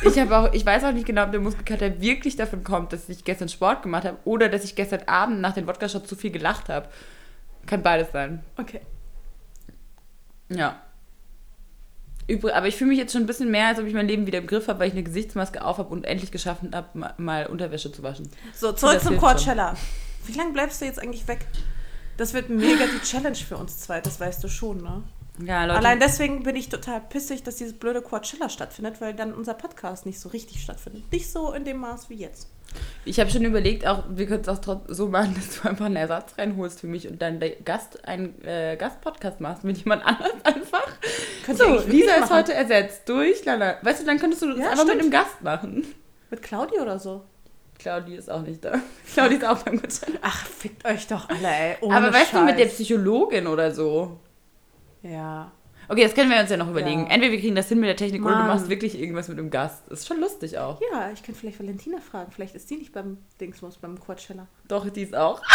Ich 0.04 0.19
habe 0.19 0.38
auch, 0.38 0.54
ich 0.54 0.63
weiß 0.63 0.84
auch 0.84 0.91
nicht 0.91 1.08
genau, 1.08 1.24
ob 1.24 1.32
der 1.32 1.41
Muskelkater 1.41 2.00
wirklich 2.00 2.36
davon 2.36 2.63
kommt, 2.63 2.93
dass 2.93 3.10
ich 3.10 3.24
gestern 3.24 3.50
Sport 3.50 3.82
gemacht 3.82 4.06
habe 4.06 4.19
oder 4.26 4.48
dass 4.48 4.63
ich 4.63 4.76
gestern 4.76 5.02
Abend 5.08 5.41
nach 5.41 5.56
den 5.56 5.65
Wodka-Shots 5.65 6.08
zu 6.08 6.15
viel 6.15 6.30
gelacht 6.30 6.69
habe. 6.69 6.89
Kann 7.65 7.82
beides 7.82 8.12
sein. 8.12 8.43
Okay. 8.56 8.82
Ja. 10.50 10.80
Aber 12.54 12.68
ich 12.68 12.76
fühle 12.76 12.89
mich 12.89 13.00
jetzt 13.00 13.13
schon 13.13 13.24
ein 13.24 13.28
bisschen 13.28 13.50
mehr, 13.52 13.68
als 13.68 13.80
ob 13.80 13.86
ich 13.86 13.94
mein 13.94 14.08
Leben 14.08 14.28
wieder 14.28 14.38
im 14.39 14.48
Griff 14.48 14.68
habe, 14.68 14.80
weil 14.80 14.88
ich 14.88 14.94
eine 14.94 15.04
Gesichtsmaske 15.04 15.63
auf 15.63 15.78
habe 15.78 15.89
und 15.89 16.06
endlich 16.06 16.32
geschaffen 16.32 16.76
habe, 16.76 16.88
ma- 16.94 17.13
mal 17.18 17.46
Unterwäsche 17.48 17.92
zu 17.92 18.04
waschen. 18.04 18.30
So, 18.56 18.72
zurück 18.72 19.02
zum 19.02 19.18
Coachella. 19.18 19.76
Wie 20.26 20.34
lange 20.34 20.54
bleibst 20.54 20.82
du 20.82 20.86
jetzt 20.86 21.02
eigentlich 21.02 21.28
weg? 21.28 21.46
Das 22.18 22.34
wird 22.34 22.50
mega 22.50 22.86
die 22.86 23.06
Challenge 23.08 23.36
für 23.36 23.58
uns 23.58 23.80
zwei, 23.80 24.02
das 24.02 24.20
weißt 24.20 24.44
du 24.44 24.48
schon, 24.50 24.78
ne? 24.82 25.04
Ja, 25.42 25.63
Leute. 25.63 25.80
Allein 25.80 26.00
deswegen 26.02 26.44
bin 26.44 26.58
ich 26.58 26.68
total 26.68 27.00
pissig, 27.00 27.44
dass 27.44 27.56
dieses 27.56 27.74
blöde 27.74 28.02
Coachella 28.02 28.50
stattfindet, 28.50 29.00
weil 29.00 29.13
dann 29.13 29.34
unser 29.34 29.54
Podcast 29.54 30.06
nicht 30.06 30.20
so 30.20 30.28
richtig 30.30 30.62
stattfindet. 30.62 31.10
Nicht 31.13 31.32
so 31.32 31.54
in 31.54 31.63
dem 31.63 31.78
Maß 31.78 32.10
wie 32.10 32.15
jetzt. 32.15 32.50
Ich 33.06 33.20
habe 33.20 33.30
schon 33.30 33.44
überlegt, 33.44 33.88
auch 33.88 34.04
wir 34.10 34.28
können 34.28 34.42
es 34.42 34.50
auch 34.50 34.60
so 34.88 35.08
machen, 35.08 35.34
dass 35.36 35.62
du 35.62 35.70
einfach 35.70 35.86
einen 35.86 35.96
Ersatz 35.96 36.34
reinholst 36.38 36.80
für 36.82 36.88
mich 36.88 37.08
und 37.08 37.22
dann 37.22 37.40
Gast 37.66 38.08
einen 38.08 38.40
äh, 38.46 38.76
Gastpodcast 38.78 39.40
machst 39.42 39.64
mit 39.64 39.78
jemand 39.78 40.06
anderem 40.06 40.32
einfach. 40.44 40.88
Könnt 41.46 41.58
so, 41.58 41.80
Lisa 41.88 42.14
ist 42.16 42.20
machen. 42.22 42.36
heute 42.36 42.54
ersetzt 42.54 43.08
durch 43.10 43.44
Lala. 43.46 43.78
Weißt 43.82 44.02
du, 44.02 44.06
dann 44.06 44.20
könntest 44.20 44.42
du 44.44 44.50
das 44.50 44.58
Ja, 44.60 44.70
einfach 44.72 44.86
mit 44.86 44.96
stimmt. 44.96 45.02
einem 45.02 45.12
Gast 45.12 45.42
machen. 45.42 45.86
Mit 46.30 46.42
Claudia 46.44 46.82
oder 46.82 47.00
so? 47.00 47.24
Claudi 47.80 48.16
ist 48.16 48.30
auch 48.30 48.42
nicht 48.42 48.64
da. 48.66 48.74
Claudi 49.14 49.36
ist 49.36 49.46
auch 49.46 49.58
beim 49.64 49.82
Coachella. 49.82 50.20
Ach, 50.22 50.46
fickt 50.46 50.86
euch 50.86 51.08
doch 51.08 51.30
alle, 51.30 51.48
ey. 51.48 51.78
Ohne 51.82 51.96
Aber 51.96 52.14
weißt 52.14 52.34
du, 52.34 52.42
mit 52.42 52.60
der 52.60 52.66
Scheiß. 52.66 52.74
Psychologin 52.76 53.48
oder 53.48 53.72
so. 53.72 54.20
Ja. 55.02 55.52
Okay, 55.89 56.04
das 56.04 56.13
können 56.13 56.30
wir 56.30 56.39
uns 56.39 56.49
ja 56.52 56.58
noch 56.58 56.69
überlegen. 56.69 57.08
Ja. 57.08 57.13
Entweder 57.13 57.32
wir 57.34 57.39
kriegen 57.39 57.56
das 57.56 57.67
hin 57.67 57.80
mit 57.80 57.89
der 57.89 57.95
Technik 57.95 58.21
oder 58.23 58.34
du 58.34 58.38
Mann. 58.39 58.47
machst 58.47 58.69
wirklich 58.69 58.99
irgendwas 58.99 59.28
mit 59.28 59.38
dem 59.39 59.49
Gast. 59.49 59.88
Ist 59.89 60.08
schon 60.08 60.19
lustig 60.21 60.58
auch. 60.60 60.80
Ja, 60.91 61.10
ich 61.12 61.23
könnte 61.23 61.39
vielleicht 61.41 61.60
Valentina 61.60 61.97
fragen. 61.99 62.32
Vielleicht 62.32 62.54
ist 62.56 62.69
die 62.69 62.78
nicht 62.78 62.93
beim 62.93 63.17
Dingsmus, 63.41 63.78
beim 63.78 63.99
Coachella. 63.99 64.47
Doch, 64.67 64.88
die 64.89 65.02
ist 65.02 65.15
auch. 65.15 65.41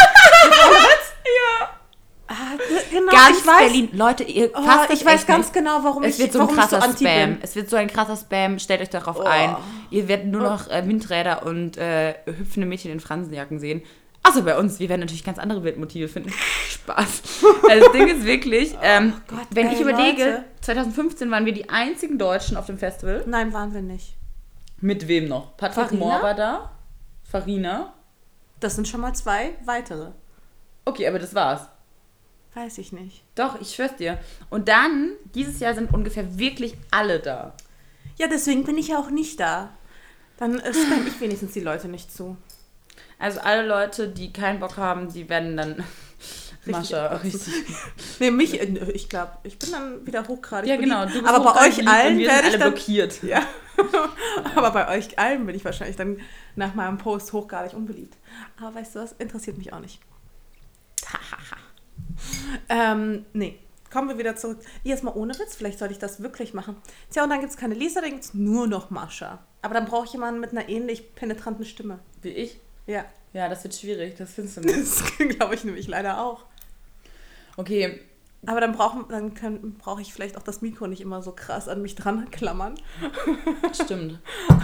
Ah, 2.27 2.57
genau. 2.91 3.13
Ganz 3.13 3.39
ich 3.39 3.47
weiß, 3.47 3.59
Berlin. 3.71 3.89
Leute, 3.93 4.25
ihr 4.25 4.51
Oh, 4.55 4.61
ich 4.91 5.05
weiß 5.05 5.27
ganz 5.27 5.47
nicht. 5.49 5.55
genau, 5.55 5.81
warum 5.85 6.03
Es 6.05 6.15
ich, 6.19 6.23
wird 6.25 6.33
so 6.33 6.41
ein 6.41 6.49
so 6.49 6.55
krasser 6.55 6.83
anti 6.83 7.05
Spam. 7.05 7.31
bin. 7.35 7.39
Es 7.43 7.55
wird 7.55 7.69
so 7.69 7.77
ein 7.77 7.87
krasser 7.87 8.17
Spam. 8.17 8.59
Stellt 8.59 8.81
euch 8.81 8.89
darauf 8.89 9.19
Oh. 9.19 9.25
ein. 9.25 9.55
Ihr 9.91 10.09
werdet 10.09 10.27
nur 10.29 10.41
noch 10.43 10.71
äh, 10.71 10.87
Windräder 10.89 11.45
und 11.45 11.77
äh, 11.77 12.15
hüpfende 12.25 12.67
Mädchen 12.67 12.91
in 12.93 13.01
Fransenjacken 13.01 13.59
sehen. 13.59 13.83
Außer 14.25 14.43
bei 14.43 14.59
uns. 14.59 14.81
Wir 14.81 14.89
werden 14.89 15.01
natürlich 15.03 15.23
ganz 15.23 15.39
andere 15.39 15.61
Bildmotive 15.61 16.09
finden. 16.09 16.33
Spaß. 16.69 17.23
Also 17.69 17.85
das 17.85 17.93
Ding 17.93 18.09
ist 18.09 18.25
wirklich, 18.25 18.75
ähm, 18.83 19.13
Oh 19.15 19.37
Gott, 19.37 19.47
wenn 19.51 19.69
ey, 19.69 19.75
ich 19.75 19.81
überlege, 19.81 20.25
Leute. 20.25 20.45
2015 20.63 21.31
waren 21.31 21.45
wir 21.45 21.53
die 21.53 21.69
einzigen 21.69 22.19
Deutschen 22.19 22.57
auf 22.57 22.67
dem 22.67 22.79
Festival. 22.79 23.23
Nein, 23.27 23.53
waren 23.53 23.75
wir 23.75 23.83
nicht. 23.83 24.17
Mit 24.81 25.07
wem 25.09 25.29
noch? 25.29 25.57
Patrick 25.57 25.87
Farina? 25.87 26.05
Mohr 26.05 26.23
war 26.23 26.35
da. 26.35 26.71
Farina. 27.23 27.95
Das 28.61 28.75
sind 28.75 28.89
schon 28.89 29.01
mal 29.01 29.15
zwei 29.15 29.51
weitere. 29.65 30.13
Okay, 30.85 31.07
aber 31.07 31.19
das 31.19 31.35
war's. 31.35 31.69
Weiß 32.55 32.79
ich 32.79 32.93
nicht. 32.93 33.25
Doch, 33.35 33.61
ich 33.61 33.75
schwör's 33.75 33.97
dir. 33.97 34.19
Und 34.49 34.69
dann, 34.69 35.13
dieses 35.35 35.59
Jahr 35.61 35.75
sind 35.75 35.93
ungefähr 35.93 36.39
wirklich 36.39 36.77
alle 36.91 37.19
da. 37.19 37.55
Ja, 38.17 38.29
deswegen 38.29 38.65
bin 38.65 38.79
ich 38.79 38.89
ja 38.89 38.99
auch 38.99 39.11
nicht 39.11 39.41
da. 39.41 39.71
Dann 40.37 40.61
äh, 40.61 40.71
ich 40.71 41.21
wenigstens 41.21 41.53
die 41.53 41.61
Leute 41.61 41.89
nicht 41.89 42.13
zu. 42.13 42.37
Also 43.25 43.41
alle 43.41 43.67
Leute, 43.67 44.09
die 44.09 44.35
keinen 44.35 44.61
Bock 44.61 44.77
haben, 44.77 45.11
die 45.11 45.31
werden 45.31 45.57
dann 45.57 45.83
Mascha 46.67 47.07
richtig. 47.07 47.55
Nee, 48.21 48.31
mich, 48.31 48.61
äh, 48.61 48.91
ich 48.93 49.09
glaube, 49.09 49.33
ich 49.45 49.59
bin 49.59 49.73
dann 49.73 50.07
wieder 50.07 50.29
hochgradig 50.29 50.69
Ja, 50.69 50.77
beliebt. 50.77 50.93
genau. 50.93 51.07
Du 51.07 51.23
bist 51.23 51.35
aber 51.35 51.55
bei 51.55 51.67
euch 51.67 51.77
beliebt 51.77 51.91
allen 51.91 52.19
werde 52.19 52.49
ich 52.49 52.57
dann... 52.59 52.73
blockiert. 52.73 53.23
Ja. 53.23 53.43
aber 54.55 54.73
bei 54.73 54.95
euch 54.95 55.19
allen 55.19 55.47
bin 55.47 55.57
ich 55.57 55.65
wahrscheinlich 55.65 55.97
dann 55.97 56.21
nach 56.55 56.75
meinem 56.75 56.99
Post 56.99 57.33
hochgradig 57.33 57.73
unbeliebt. 57.73 58.15
Aber 58.61 58.75
weißt 58.75 58.95
du 58.95 58.99
was? 58.99 59.13
Interessiert 59.13 59.57
mich 59.57 59.73
auch 59.73 59.81
nicht. 59.81 60.01
ähm, 62.69 63.25
nee. 63.33 63.59
Kommen 63.91 64.11
wir 64.11 64.19
wieder 64.19 64.37
zurück. 64.37 64.59
Jetzt 64.83 65.03
mal 65.03 65.15
ohne 65.15 65.33
Witz, 65.39 65.57
vielleicht 65.57 65.79
sollte 65.79 65.95
ich 65.95 65.99
das 65.99 66.21
wirklich 66.21 66.53
machen. 66.53 66.77
Tja, 67.11 67.25
und 67.25 67.31
dann 67.31 67.41
gibt 67.41 67.53
es 67.53 67.57
keine 67.57 67.73
Lisa, 67.73 68.03
dann 68.03 68.11
gibt 68.11 68.25
es 68.25 68.35
nur 68.35 68.67
noch 68.67 68.91
Mascha. 68.91 69.39
Aber 69.63 69.73
dann 69.73 69.87
brauche 69.87 70.05
ich 70.05 70.13
jemanden 70.13 70.41
mit 70.41 70.51
einer 70.51 70.69
ähnlich 70.69 71.15
penetranten 71.15 71.65
Stimme. 71.65 72.01
Wie 72.21 72.29
ich? 72.29 72.61
Ja, 72.87 73.05
Ja, 73.33 73.49
das 73.49 73.65
wird 73.65 73.75
schwierig, 73.75 74.15
das 74.17 74.33
findest 74.35 74.59
du 74.59 74.61
nicht. 74.63 74.79
das 74.79 75.03
glaube 75.37 75.55
ich 75.55 75.65
nämlich 75.65 75.89
leider 75.89 76.21
auch. 76.25 76.45
Okay, 77.57 78.01
Aber 78.47 78.61
dann 78.61 78.73
brauche 78.73 79.05
dann 79.09 79.33
brauche 79.79 80.03
ich 80.03 80.13
vielleicht 80.13 80.37
auch 80.37 80.43
das 80.43 80.61
Mikro 80.61 80.87
nicht 80.87 81.01
immer 81.01 81.23
so 81.23 81.33
krass 81.33 81.69
an 81.69 81.81
mich 81.83 81.95
dran 81.95 82.31
klammern. 82.31 82.75
stimmt. 83.73 84.19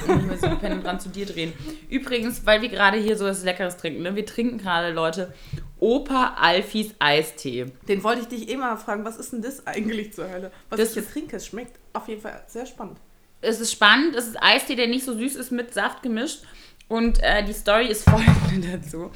Und 0.07 0.17
nicht 0.17 0.27
mehr 0.29 0.39
so 0.39 0.57
penetrant 0.59 1.01
zu 1.01 1.09
dir 1.09 1.25
drehen. 1.27 1.53
Übrigens, 1.89 2.45
weil 2.45 2.63
wir 2.63 2.69
gerade 2.69 2.99
hier 2.99 3.17
so 3.17 3.25
was 3.25 3.45
Leckeres 3.45 3.77
trinken, 3.77 4.03
ne? 4.03 4.17
wir 4.17 4.27
trinken 4.27 4.59
gerade, 4.59 4.93
Leute, 4.93 5.33
Opa 5.79 6.35
Alfis 6.37 6.95
Eistee. 6.99 7.67
Den 7.89 8.03
wollte 8.03 8.23
ich 8.23 8.29
dich 8.29 8.49
eh 8.51 8.57
mal 8.57 8.77
fragen, 8.77 9.05
was 9.05 9.17
ist 9.17 9.33
denn 9.33 9.41
das 9.41 9.67
eigentlich 9.67 10.13
zur 10.13 10.29
Hölle? 10.29 10.51
Was 10.69 10.79
Das 10.81 10.91
ich 10.91 10.97
jetzt 10.97 11.13
trinke, 11.13 11.37
es 11.37 11.47
schmeckt 11.47 11.79
auf 11.95 12.07
jeden 12.09 12.21
Fall 12.21 12.43
sehr 12.49 12.67
spannend. 12.67 12.99
Es 13.41 13.61
ist 13.61 13.73
spannend, 13.73 14.15
es 14.17 14.27
ist 14.27 14.43
Eistee, 14.43 14.75
der 14.75 14.89
nicht 14.89 15.05
so 15.07 15.15
süß 15.17 15.37
ist, 15.37 15.51
mit 15.53 15.73
Saft 15.73 16.03
gemischt. 16.03 16.43
Und 16.91 17.23
äh, 17.23 17.45
die 17.45 17.53
Story 17.53 17.87
ist 17.87 18.05
folgende 18.11 18.79
dazu. 18.79 19.11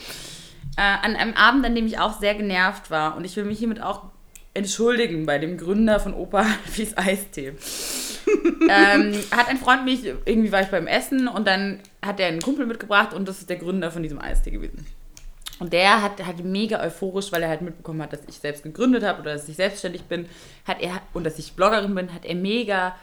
Äh, 0.76 0.80
an 0.80 1.16
einem 1.16 1.34
Abend, 1.34 1.66
an 1.66 1.74
dem 1.74 1.87
ich 1.87 1.98
auch 1.98 2.18
sehr 2.18 2.34
genervt 2.34 2.90
war, 2.90 3.16
und 3.16 3.24
ich 3.24 3.37
will 3.37 3.44
mich 3.44 3.58
hiermit 3.58 3.82
auch 3.82 4.04
entschuldigen 4.54 5.26
bei 5.26 5.38
dem 5.38 5.58
Gründer 5.58 5.98
von 5.98 6.14
Opa 6.14 6.38
Alfis 6.38 6.92
Eistee. 6.96 7.54
ähm, 8.70 9.14
hat 9.32 9.48
ein 9.48 9.58
Freund 9.58 9.84
mich, 9.84 10.04
irgendwie 10.04 10.52
war 10.52 10.62
ich 10.62 10.68
beim 10.68 10.87
Essen 10.87 11.26
und 11.26 11.46
dann 11.48 11.80
hat 12.00 12.20
er 12.20 12.28
einen 12.28 12.40
Kumpel 12.40 12.64
mitgebracht 12.64 13.12
und 13.12 13.26
das 13.28 13.40
ist 13.40 13.50
der 13.50 13.56
Gründer 13.56 13.90
von 13.90 14.04
diesem 14.04 14.20
Eistee 14.20 14.52
gewesen. 14.52 14.87
Und 15.58 15.72
der 15.72 16.00
hat 16.00 16.24
halt 16.24 16.44
mega 16.44 16.80
euphorisch, 16.80 17.32
weil 17.32 17.42
er 17.42 17.48
halt 17.48 17.62
mitbekommen 17.62 18.02
hat, 18.02 18.12
dass 18.12 18.20
ich 18.28 18.37
selbst 18.37 18.62
gegründet 18.62 19.02
habe 19.02 19.20
oder 19.20 19.32
dass 19.32 19.48
ich 19.48 19.56
selbstständig 19.56 20.04
bin, 20.04 20.26
hat 20.64 20.80
er 20.80 21.00
und 21.12 21.24
dass 21.24 21.38
ich 21.38 21.54
Bloggerin 21.54 21.94
bin, 21.94 22.14
hat 22.14 22.24
er 22.24 22.37
mega 22.37 22.94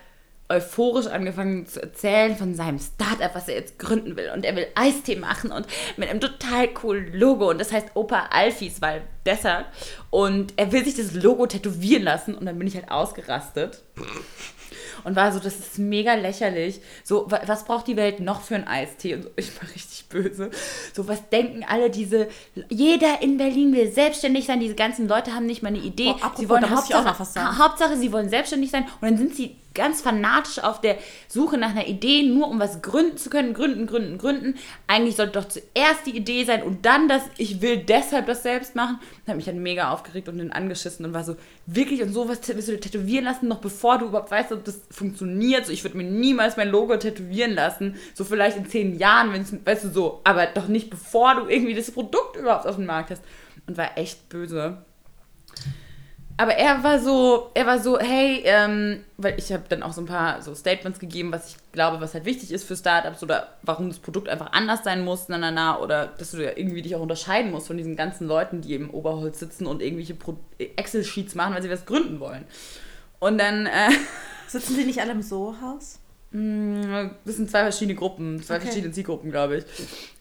euphorisch 0.51 1.07
angefangen 1.07 1.65
zu 1.65 1.81
erzählen 1.81 2.35
von 2.35 2.53
seinem 2.55 2.79
Startup, 2.79 3.33
was 3.33 3.47
er 3.47 3.55
jetzt 3.55 3.79
gründen 3.79 4.15
will. 4.15 4.29
Und 4.33 4.45
er 4.45 4.55
will 4.55 4.67
Eistee 4.75 5.15
machen 5.15 5.51
und 5.51 5.65
mit 5.97 6.09
einem 6.09 6.19
total 6.19 6.67
coolen 6.67 7.13
Logo. 7.13 7.49
Und 7.49 7.59
das 7.59 7.71
heißt 7.71 7.89
Opa 7.95 8.27
Alfis, 8.31 8.81
weil 8.81 9.01
deshalb. 9.25 9.65
Und 10.09 10.53
er 10.57 10.71
will 10.71 10.83
sich 10.85 10.95
das 10.95 11.13
Logo 11.13 11.47
tätowieren 11.47 12.03
lassen. 12.03 12.35
Und 12.35 12.45
dann 12.45 12.57
bin 12.59 12.67
ich 12.67 12.75
halt 12.75 12.91
ausgerastet. 12.91 13.81
und 15.03 15.15
war 15.15 15.31
so, 15.31 15.39
das 15.39 15.57
ist 15.57 15.79
mega 15.79 16.13
lächerlich. 16.13 16.79
So, 17.03 17.29
wa- 17.31 17.41
was 17.47 17.65
braucht 17.65 17.87
die 17.87 17.95
Welt 17.95 18.19
noch 18.19 18.41
für 18.41 18.55
einen 18.55 18.67
Eistee? 18.67 19.15
Und 19.15 19.23
so, 19.23 19.29
ich 19.35 19.55
war 19.61 19.69
richtig 19.73 20.05
böse. 20.09 20.51
So, 20.93 21.07
was 21.07 21.27
denken 21.29 21.63
alle 21.67 21.89
diese, 21.89 22.27
jeder 22.69 23.21
in 23.21 23.37
Berlin 23.37 23.73
will 23.73 23.91
selbstständig 23.91 24.45
sein, 24.45 24.59
diese 24.59 24.75
ganzen 24.75 25.07
Leute 25.07 25.33
haben 25.33 25.45
nicht 25.45 25.63
mal 25.63 25.69
eine 25.69 25.79
Idee. 25.79 26.07
Oh, 26.09 26.11
apropos, 26.11 26.39
sie 26.39 26.49
wollen 26.49 26.69
Hauptsache, 26.69 27.03
noch 27.03 27.19
was 27.19 27.33
sagen. 27.33 27.47
Ha- 27.57 27.57
Hauptsache, 27.63 27.97
sie 27.97 28.11
wollen 28.11 28.29
selbstständig 28.29 28.69
sein 28.69 28.83
und 28.83 29.09
dann 29.09 29.17
sind 29.17 29.35
sie 29.35 29.55
ganz 29.73 30.01
fanatisch 30.01 30.59
auf 30.59 30.81
der 30.81 30.97
Suche 31.27 31.57
nach 31.57 31.69
einer 31.69 31.87
Idee, 31.87 32.23
nur 32.23 32.47
um 32.47 32.59
was 32.59 32.81
gründen 32.81 33.17
zu 33.17 33.29
können. 33.29 33.53
Gründen, 33.53 33.87
gründen, 33.87 34.17
gründen. 34.17 34.55
Eigentlich 34.87 35.15
sollte 35.15 35.33
doch 35.33 35.47
zuerst 35.47 36.05
die 36.05 36.15
Idee 36.15 36.43
sein 36.43 36.63
und 36.63 36.85
dann 36.85 37.07
das, 37.07 37.23
ich 37.37 37.61
will 37.61 37.77
deshalb 37.77 38.25
das 38.27 38.43
selbst 38.43 38.75
machen. 38.75 38.99
Das 39.25 39.29
hat 39.29 39.35
mich 39.35 39.45
dann 39.45 39.63
mega 39.63 39.91
aufgeregt 39.91 40.29
und 40.29 40.37
dann 40.37 40.51
angeschissen 40.51 41.05
und 41.05 41.13
war 41.13 41.23
so, 41.23 41.35
wirklich 41.65 42.01
und 42.01 42.13
sowas 42.13 42.39
willst 42.47 42.67
du 42.67 42.73
dir 42.73 42.79
tätowieren 42.79 43.25
lassen, 43.25 43.47
noch 43.47 43.59
bevor 43.59 43.97
du 43.97 44.07
überhaupt 44.07 44.31
weißt, 44.31 44.51
ob 44.51 44.63
das 44.65 44.81
funktioniert. 44.89 45.65
So, 45.65 45.71
ich 45.71 45.83
würde 45.83 45.97
mir 45.97 46.03
niemals 46.03 46.57
mein 46.57 46.69
Logo 46.69 46.97
tätowieren 46.97 47.53
lassen. 47.53 47.95
So 48.13 48.23
vielleicht 48.23 48.57
in 48.57 48.65
zehn 48.65 48.97
Jahren, 48.97 49.33
wenn 49.33 49.41
es, 49.41 49.53
weißt 49.65 49.85
du, 49.85 49.89
so, 49.89 50.21
aber 50.23 50.47
doch 50.47 50.67
nicht 50.67 50.89
bevor 50.89 51.35
du 51.35 51.47
irgendwie 51.47 51.75
das 51.75 51.91
Produkt 51.91 52.35
überhaupt 52.35 52.67
auf 52.67 52.75
dem 52.75 52.85
Markt 52.85 53.11
hast. 53.11 53.23
Und 53.67 53.77
war 53.77 53.97
echt 53.97 54.27
böse. 54.27 54.83
Aber 56.41 56.55
er 56.55 56.83
war 56.83 56.99
so, 56.99 57.51
er 57.53 57.67
war 57.67 57.79
so, 57.79 57.99
hey, 57.99 58.41
ähm, 58.45 59.03
weil 59.17 59.35
ich 59.37 59.53
habe 59.53 59.65
dann 59.69 59.83
auch 59.83 59.93
so 59.93 60.01
ein 60.01 60.07
paar 60.07 60.41
so 60.41 60.55
Statements 60.55 60.97
gegeben, 60.97 61.31
was 61.31 61.49
ich 61.49 61.55
glaube, 61.71 62.01
was 62.01 62.15
halt 62.15 62.25
wichtig 62.25 62.51
ist 62.51 62.63
für 62.63 62.75
Startups 62.75 63.21
oder 63.21 63.49
warum 63.61 63.89
das 63.89 63.99
Produkt 63.99 64.27
einfach 64.27 64.51
anders 64.51 64.83
sein 64.83 65.05
muss, 65.05 65.29
na, 65.29 65.37
na, 65.37 65.51
na, 65.51 65.79
oder 65.79 66.07
dass 66.07 66.31
du 66.31 66.43
ja 66.43 66.51
irgendwie 66.55 66.81
dich 66.81 66.95
auch 66.95 67.01
unterscheiden 67.01 67.51
musst 67.51 67.67
von 67.67 67.77
diesen 67.77 67.95
ganzen 67.95 68.27
Leuten, 68.27 68.61
die 68.61 68.73
im 68.73 68.89
Oberholz 68.89 69.39
sitzen 69.39 69.67
und 69.67 69.83
irgendwelche 69.83 70.17
Excel-Sheets 70.57 71.35
machen, 71.35 71.53
weil 71.53 71.61
sie 71.61 71.69
was 71.69 71.85
gründen 71.85 72.19
wollen. 72.19 72.45
Und 73.19 73.37
dann, 73.37 73.67
äh, 73.67 73.91
Sitzen 74.51 74.75
die 74.75 74.83
nicht 74.83 74.99
alle 74.99 75.13
im 75.13 75.21
Soho-Haus? 75.21 76.00
Das 76.33 77.35
sind 77.35 77.51
zwei 77.51 77.63
verschiedene 77.63 77.95
Gruppen, 77.95 78.41
zwei 78.41 78.55
Okay. 78.55 78.65
verschiedene 78.65 78.93
Zielgruppen, 78.93 79.31
glaube 79.31 79.57
ich. 79.57 79.65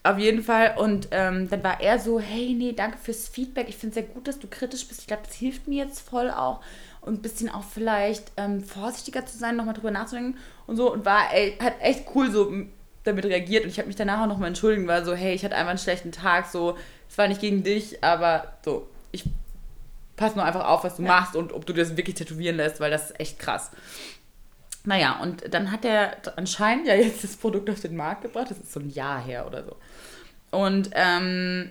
Auf 0.02 0.18
jeden 0.18 0.42
Fall. 0.42 0.74
Und 0.76 1.08
ähm, 1.12 1.48
dann 1.48 1.62
war 1.62 1.80
er 1.80 2.00
so, 2.00 2.18
hey, 2.18 2.52
nee, 2.54 2.72
danke 2.72 2.98
fürs 2.98 3.28
Feedback. 3.28 3.68
Ich 3.68 3.76
finde 3.76 3.90
es 3.90 3.94
sehr 4.06 4.12
gut, 4.14 4.26
dass 4.26 4.40
du 4.40 4.48
kritisch 4.48 4.88
bist. 4.88 5.00
Ich 5.02 5.06
glaube, 5.06 5.22
das 5.24 5.36
hilft 5.36 5.68
mir 5.68 5.84
jetzt 5.84 6.00
voll 6.00 6.30
auch. 6.30 6.60
Und 7.00 7.14
ein 7.20 7.22
bisschen 7.22 7.48
auch 7.48 7.62
vielleicht 7.62 8.32
ähm, 8.36 8.64
vorsichtiger 8.64 9.24
zu 9.24 9.38
sein, 9.38 9.54
nochmal 9.56 9.74
drüber 9.74 9.92
nachzudenken 9.92 10.36
und 10.66 10.76
so. 10.76 10.92
Und 10.92 11.04
war, 11.04 11.32
ey, 11.32 11.56
hat 11.62 11.74
echt 11.80 12.06
cool 12.14 12.30
so 12.30 12.52
damit 13.04 13.24
reagiert. 13.24 13.62
Und 13.64 13.70
ich 13.70 13.78
habe 13.78 13.86
mich 13.86 13.96
danach 13.96 14.22
auch 14.22 14.26
nochmal 14.26 14.48
entschuldigt, 14.48 14.88
war 14.88 15.04
so, 15.04 15.14
hey, 15.14 15.34
ich 15.34 15.44
hatte 15.44 15.54
einfach 15.54 15.70
einen 15.70 15.78
schlechten 15.78 16.10
Tag. 16.10 16.46
So, 16.50 16.76
es 17.08 17.16
war 17.16 17.28
nicht 17.28 17.40
gegen 17.40 17.62
dich, 17.62 18.02
aber 18.02 18.54
so, 18.64 18.88
ich 19.12 19.24
pass 20.16 20.34
nur 20.34 20.44
einfach 20.44 20.66
auf, 20.66 20.82
was 20.82 20.96
du 20.96 21.02
machst 21.02 21.36
und 21.36 21.52
ob 21.52 21.64
du 21.66 21.72
dir 21.72 21.84
das 21.84 21.96
wirklich 21.96 22.16
tätowieren 22.16 22.56
lässt, 22.56 22.80
weil 22.80 22.90
das 22.90 23.10
ist 23.10 23.20
echt 23.20 23.38
krass. 23.38 23.70
Naja, 24.84 25.20
und 25.20 25.52
dann 25.52 25.70
hat 25.70 25.84
er 25.84 26.16
anscheinend 26.36 26.86
ja 26.86 26.94
jetzt 26.94 27.22
das 27.22 27.36
Produkt 27.36 27.68
auf 27.68 27.80
den 27.80 27.96
Markt 27.96 28.22
gebracht. 28.22 28.50
Das 28.50 28.58
ist 28.58 28.72
so 28.72 28.80
ein 28.80 28.90
Jahr 28.90 29.22
her 29.22 29.46
oder 29.46 29.64
so. 29.64 29.76
Und 30.50 30.90
ähm, 30.94 31.70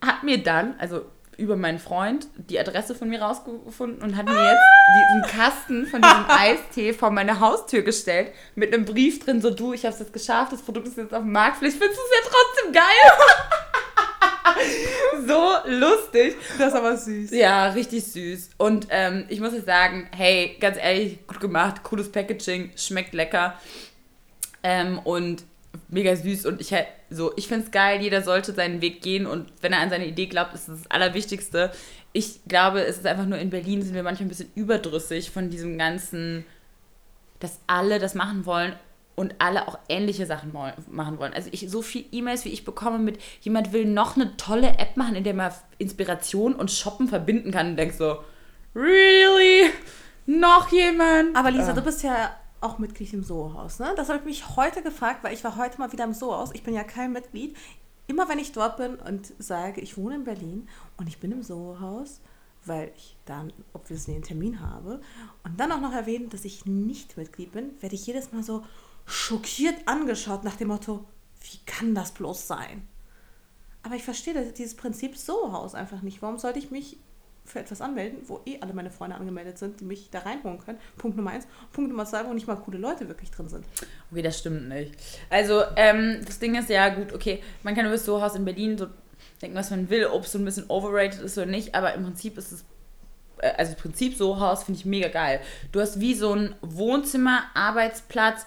hat 0.00 0.22
mir 0.22 0.42
dann, 0.42 0.74
also 0.78 1.06
über 1.36 1.56
meinen 1.56 1.78
Freund, 1.78 2.28
die 2.36 2.58
Adresse 2.58 2.94
von 2.94 3.08
mir 3.08 3.20
rausgefunden 3.20 4.02
und 4.02 4.16
hat 4.16 4.26
mir 4.26 4.32
jetzt 4.32 4.62
diesen 4.96 5.38
Kasten 5.38 5.86
von 5.86 6.00
diesem 6.00 6.24
Eistee 6.28 6.92
vor 6.92 7.10
meine 7.10 7.40
Haustür 7.40 7.82
gestellt 7.82 8.32
mit 8.54 8.72
einem 8.72 8.84
Brief 8.86 9.24
drin, 9.24 9.42
so 9.42 9.50
du, 9.50 9.72
ich 9.74 9.84
habe 9.84 9.92
es 9.92 10.00
jetzt 10.00 10.12
geschafft, 10.12 10.52
das 10.52 10.62
Produkt 10.62 10.88
ist 10.88 10.96
jetzt 10.96 11.12
auf 11.12 11.22
dem 11.22 11.32
Markt, 11.32 11.58
vielleicht 11.58 11.76
findest 11.76 11.98
du 11.98 12.02
es 12.02 12.24
ja 12.24 12.30
trotzdem 12.30 12.72
geil. 12.72 12.82
so 15.26 15.54
lustig. 15.66 16.36
Das 16.58 16.68
ist 16.68 16.74
aber 16.74 16.96
süß. 16.96 17.30
Ja, 17.32 17.68
richtig 17.68 18.04
süß. 18.04 18.50
Und 18.58 18.86
ähm, 18.90 19.24
ich 19.28 19.40
muss 19.40 19.52
jetzt 19.52 19.66
sagen, 19.66 20.08
hey, 20.14 20.56
ganz 20.60 20.76
ehrlich, 20.78 21.26
gut 21.26 21.40
gemacht, 21.40 21.82
cooles 21.82 22.10
Packaging, 22.10 22.70
schmeckt 22.76 23.14
lecker. 23.14 23.58
Ähm, 24.62 24.98
und 25.00 25.44
mega 25.88 26.14
süß. 26.14 26.46
Und 26.46 26.60
ich 26.60 26.74
so, 27.10 27.32
ich 27.36 27.48
finde 27.48 27.66
es 27.66 27.70
geil, 27.70 28.00
jeder 28.02 28.22
sollte 28.22 28.52
seinen 28.52 28.80
Weg 28.80 29.02
gehen 29.02 29.26
und 29.26 29.52
wenn 29.60 29.72
er 29.72 29.80
an 29.80 29.90
seine 29.90 30.06
Idee 30.06 30.26
glaubt, 30.26 30.54
ist 30.54 30.68
das 30.68 30.82
das 30.82 30.90
Allerwichtigste. 30.90 31.70
Ich 32.12 32.40
glaube, 32.48 32.82
es 32.82 32.96
ist 32.96 33.06
einfach 33.06 33.26
nur 33.26 33.38
in 33.38 33.50
Berlin 33.50 33.82
sind 33.82 33.94
wir 33.94 34.02
manchmal 34.02 34.26
ein 34.26 34.30
bisschen 34.30 34.50
überdrüssig 34.54 35.30
von 35.30 35.50
diesem 35.50 35.78
ganzen, 35.78 36.44
dass 37.38 37.60
alle 37.66 37.98
das 37.98 38.14
machen 38.14 38.46
wollen 38.46 38.74
und 39.16 39.34
alle 39.38 39.66
auch 39.66 39.78
ähnliche 39.88 40.26
Sachen 40.26 40.52
machen 40.90 41.18
wollen. 41.18 41.32
Also 41.32 41.48
ich 41.50 41.68
so 41.70 41.82
viel 41.82 42.04
E-Mails, 42.12 42.44
wie 42.44 42.50
ich 42.50 42.64
bekomme 42.64 42.98
mit 42.98 43.18
jemand 43.40 43.72
will 43.72 43.86
noch 43.86 44.14
eine 44.16 44.36
tolle 44.36 44.78
App 44.78 44.96
machen, 44.96 45.16
in 45.16 45.24
der 45.24 45.34
man 45.34 45.52
Inspiration 45.78 46.54
und 46.54 46.70
Shoppen 46.70 47.08
verbinden 47.08 47.50
kann 47.50 47.70
und 47.70 47.76
denkst 47.76 47.96
so, 47.96 48.18
really? 48.74 49.70
Noch 50.26 50.70
jemand? 50.70 51.34
Aber 51.36 51.50
Lisa, 51.50 51.68
Ja. 51.68 51.72
du 51.72 51.82
bist 51.82 52.02
ja 52.02 52.36
auch 52.60 52.78
Mitglied 52.78 53.12
im 53.12 53.22
Soho-Haus, 53.22 53.78
ne? 53.78 53.92
Das 53.96 54.08
habe 54.08 54.18
ich 54.20 54.24
mich 54.24 54.56
heute 54.56 54.82
gefragt, 54.82 55.22
weil 55.22 55.32
ich 55.34 55.44
war 55.44 55.56
heute 55.56 55.78
mal 55.78 55.92
wieder 55.92 56.04
im 56.04 56.12
Soho-Haus. 56.14 56.50
Ich 56.52 56.62
bin 56.62 56.74
ja 56.74 56.84
kein 56.84 57.12
Mitglied. 57.12 57.56
Immer 58.08 58.28
wenn 58.28 58.38
ich 58.38 58.52
dort 58.52 58.76
bin 58.76 58.96
und 58.96 59.32
sage, 59.38 59.80
ich 59.80 59.96
wohne 59.96 60.16
in 60.16 60.24
Berlin 60.24 60.68
und 60.96 61.08
ich 61.08 61.18
bin 61.18 61.32
im 61.32 61.42
Soho-Haus, 61.42 62.20
weil 62.64 62.92
ich 62.96 63.16
dann 63.24 63.52
obviously 63.72 64.14
einen 64.14 64.24
Termin 64.24 64.60
habe 64.60 65.00
und 65.44 65.58
dann 65.58 65.72
auch 65.72 65.80
noch 65.80 65.92
erwähnen, 65.92 66.28
dass 66.30 66.44
ich 66.44 66.66
nicht 66.66 67.16
Mitglied 67.16 67.52
bin, 67.52 67.70
werde 67.80 67.94
ich 67.94 68.06
jedes 68.06 68.32
Mal 68.32 68.42
so 68.42 68.64
schockiert 69.06 69.76
angeschaut 69.86 70.44
nach 70.44 70.56
dem 70.56 70.68
Motto, 70.68 71.04
wie 71.40 71.58
kann 71.64 71.94
das 71.94 72.12
bloß 72.12 72.46
sein? 72.46 72.86
Aber 73.82 73.94
ich 73.94 74.02
verstehe 74.02 74.52
dieses 74.52 74.74
Prinzip 74.74 75.16
Soho-Haus 75.16 75.74
einfach 75.74 76.02
nicht. 76.02 76.20
Warum 76.20 76.38
sollte 76.38 76.58
ich 76.58 76.72
mich 76.72 76.98
für 77.44 77.60
etwas 77.60 77.80
anmelden, 77.80 78.18
wo 78.26 78.40
eh 78.44 78.58
alle 78.60 78.72
meine 78.72 78.90
Freunde 78.90 79.14
angemeldet 79.14 79.58
sind, 79.58 79.78
die 79.78 79.84
mich 79.84 80.10
da 80.10 80.18
reinholen 80.18 80.58
können? 80.58 80.78
Punkt 80.98 81.16
Nummer 81.16 81.30
eins. 81.30 81.46
Punkt 81.72 81.90
Nummer 81.90 82.04
zwei, 82.04 82.26
wo 82.26 82.32
nicht 82.32 82.48
mal 82.48 82.56
coole 82.56 82.78
Leute 82.78 83.06
wirklich 83.06 83.30
drin 83.30 83.48
sind. 83.48 83.64
Okay, 84.10 84.22
das 84.22 84.40
stimmt 84.40 84.68
nicht. 84.68 84.94
Also, 85.30 85.62
ähm, 85.76 86.20
das 86.26 86.40
Ding 86.40 86.56
ist 86.56 86.68
ja 86.68 86.88
gut, 86.88 87.12
okay, 87.12 87.40
man 87.62 87.76
kann 87.76 87.84
über 87.84 87.94
das 87.94 88.04
Sohaus 88.04 88.34
in 88.34 88.44
Berlin 88.44 88.76
so 88.76 88.88
denken, 89.40 89.56
was 89.56 89.70
man 89.70 89.88
will, 89.88 90.06
ob 90.06 90.24
es 90.24 90.32
so 90.32 90.38
ein 90.38 90.44
bisschen 90.44 90.68
overrated 90.68 91.20
ist 91.20 91.38
oder 91.38 91.46
nicht, 91.46 91.74
aber 91.74 91.94
im 91.94 92.02
Prinzip 92.02 92.38
ist 92.38 92.52
es, 92.52 92.64
äh, 93.38 93.52
also 93.56 93.72
das 93.72 93.80
Prinzip 93.80 94.16
Sohaus 94.16 94.64
finde 94.64 94.80
ich 94.80 94.86
mega 94.86 95.08
geil. 95.08 95.40
Du 95.70 95.80
hast 95.80 96.00
wie 96.00 96.14
so 96.14 96.32
ein 96.32 96.56
Wohnzimmer, 96.60 97.44
Arbeitsplatz, 97.54 98.46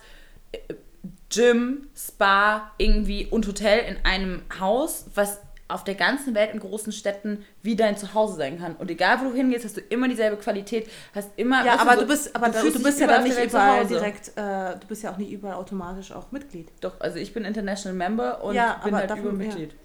Gym, 1.29 1.87
Spa, 1.95 2.71
irgendwie 2.77 3.27
und 3.27 3.47
Hotel 3.47 3.79
in 3.87 4.03
einem 4.03 4.41
Haus, 4.59 5.05
was 5.15 5.39
auf 5.67 5.83
der 5.83 5.93
ganzen 5.93 6.33
Welt 6.33 6.51
in 6.51 6.59
großen 6.59 6.91
Städten 6.91 7.45
wie 7.61 7.75
dein 7.75 7.95
Zuhause 7.95 8.37
sein 8.37 8.57
kann. 8.59 8.75
Und 8.75 8.89
egal, 8.89 9.19
wo 9.21 9.25
du 9.25 9.35
hingehst, 9.35 9.65
hast 9.65 9.77
du 9.77 9.81
immer 9.81 10.07
dieselbe 10.07 10.37
Qualität, 10.37 10.89
hast 11.13 11.29
immer... 11.35 11.63
Ja, 11.63 11.79
aber 11.79 11.93
so, 11.93 12.01
du 12.01 12.07
bist, 12.07 12.35
aber 12.35 12.49
du, 12.49 12.71
du 12.71 12.81
bist 12.81 12.99
ja 12.99 13.05
dann 13.05 13.23
nicht 13.23 13.37
überall 13.37 13.85
direkt, 13.85 14.29
äh, 14.29 14.79
du 14.79 14.87
bist 14.87 15.03
ja 15.03 15.11
auch 15.11 15.17
nicht 15.17 15.31
überall 15.31 15.53
automatisch 15.53 16.11
auch 16.11 16.31
Mitglied. 16.31 16.69
Doch, 16.81 16.99
also 16.99 17.19
ich 17.19 17.35
bin 17.35 17.45
International 17.45 17.95
Member 17.95 18.43
und 18.43 18.55
Ja, 18.55 18.81
bin 18.83 18.95
halt 18.95 19.11
dafür- 19.11 19.29
über 19.29 19.43
ja. 19.43 19.47
Mitglied. 19.49 19.75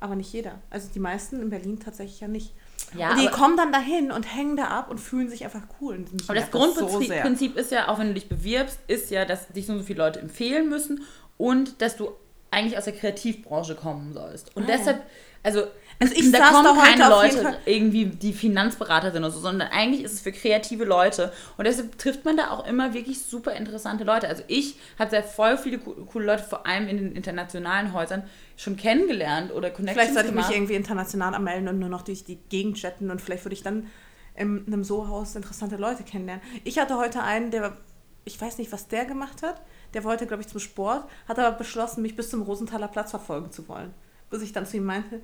Aber 0.00 0.16
nicht 0.16 0.32
jeder. 0.32 0.58
Also 0.70 0.88
die 0.92 0.98
meisten 0.98 1.40
in 1.40 1.50
Berlin 1.50 1.78
tatsächlich 1.78 2.18
ja 2.18 2.26
nicht. 2.26 2.52
Ja, 2.96 3.12
und 3.12 3.20
die 3.20 3.28
kommen 3.28 3.56
dann 3.56 3.72
dahin 3.72 4.10
und 4.10 4.22
hängen 4.22 4.56
da 4.56 4.64
ab 4.68 4.90
und 4.90 4.98
fühlen 4.98 5.28
sich 5.28 5.44
einfach 5.44 5.62
cool. 5.80 5.96
Und 5.96 6.24
Aber 6.26 6.34
das 6.34 6.50
so 6.50 6.58
Grundprinzip. 6.58 7.20
Prinzip 7.22 7.56
ist 7.56 7.70
ja, 7.70 7.88
auch 7.88 7.98
wenn 7.98 8.08
du 8.08 8.14
dich 8.14 8.28
bewirbst, 8.28 8.78
ist 8.86 9.10
ja, 9.10 9.24
dass 9.24 9.48
dich 9.48 9.66
so 9.66 9.72
und 9.72 9.80
so 9.80 9.84
viele 9.84 9.98
Leute 9.98 10.20
empfehlen 10.20 10.68
müssen 10.68 11.04
und 11.36 11.82
dass 11.82 11.96
du 11.96 12.12
eigentlich 12.50 12.78
aus 12.78 12.84
der 12.84 12.94
Kreativbranche 12.94 13.74
kommen 13.74 14.12
sollst. 14.14 14.56
Und 14.56 14.64
Ah, 14.64 14.66
deshalb, 14.68 15.02
also, 15.42 15.64
Also 16.00 16.14
ich 16.14 16.30
da 16.30 16.50
kommen 16.50 16.64
da 16.64 16.74
keine 16.80 17.08
Leute 17.08 17.58
irgendwie, 17.66 18.06
die 18.06 18.32
Finanzberater 18.32 19.10
sind 19.10 19.24
oder 19.24 19.32
so, 19.32 19.40
sondern 19.40 19.68
eigentlich 19.68 20.04
ist 20.04 20.12
es 20.12 20.20
für 20.20 20.30
kreative 20.30 20.84
Leute. 20.84 21.32
Und 21.56 21.66
deshalb 21.66 21.98
trifft 21.98 22.24
man 22.24 22.36
da 22.36 22.50
auch 22.50 22.66
immer 22.68 22.94
wirklich 22.94 23.20
super 23.24 23.52
interessante 23.52 24.04
Leute. 24.04 24.28
Also 24.28 24.44
ich 24.46 24.76
habe 24.98 25.10
sehr 25.10 25.24
voll 25.24 25.58
viele 25.58 25.78
co- 25.78 25.94
coole 26.06 26.26
Leute, 26.26 26.44
vor 26.44 26.66
allem 26.66 26.86
in 26.86 26.98
den 26.98 27.12
internationalen 27.16 27.92
Häusern, 27.92 28.22
schon 28.56 28.76
kennengelernt 28.76 29.52
oder 29.52 29.70
Connections 29.70 29.92
Vielleicht 29.92 30.14
sollte 30.14 30.28
ich 30.28 30.34
mich 30.34 30.44
gemacht. 30.44 30.56
irgendwie 30.56 30.74
international 30.74 31.34
anmelden 31.34 31.68
und 31.68 31.80
nur 31.80 31.88
noch 31.88 32.02
durch 32.02 32.22
die 32.24 32.36
Gegend 32.48 32.76
chatten 32.76 33.10
und 33.10 33.20
vielleicht 33.20 33.44
würde 33.44 33.54
ich 33.54 33.62
dann 33.62 33.88
in 34.36 34.64
einem 34.68 34.84
Sohaus 34.84 35.34
interessante 35.34 35.76
Leute 35.76 36.04
kennenlernen. 36.04 36.42
Ich 36.62 36.78
hatte 36.78 36.96
heute 36.96 37.24
einen, 37.24 37.50
der, 37.50 37.76
ich 38.24 38.40
weiß 38.40 38.58
nicht, 38.58 38.70
was 38.70 38.86
der 38.86 39.04
gemacht 39.04 39.42
hat. 39.42 39.60
Der 39.94 40.04
wollte, 40.04 40.26
glaube 40.28 40.42
ich, 40.42 40.48
zum 40.48 40.60
Sport, 40.60 41.08
hat 41.26 41.40
aber 41.40 41.56
beschlossen, 41.56 42.02
mich 42.02 42.14
bis 42.14 42.30
zum 42.30 42.42
Rosenthaler 42.42 42.86
Platz 42.86 43.10
verfolgen 43.10 43.50
zu 43.50 43.66
wollen. 43.66 43.92
Bis 44.30 44.42
ich 44.42 44.52
dann 44.52 44.66
zu 44.66 44.76
ihm 44.76 44.84
meinte, 44.84 45.22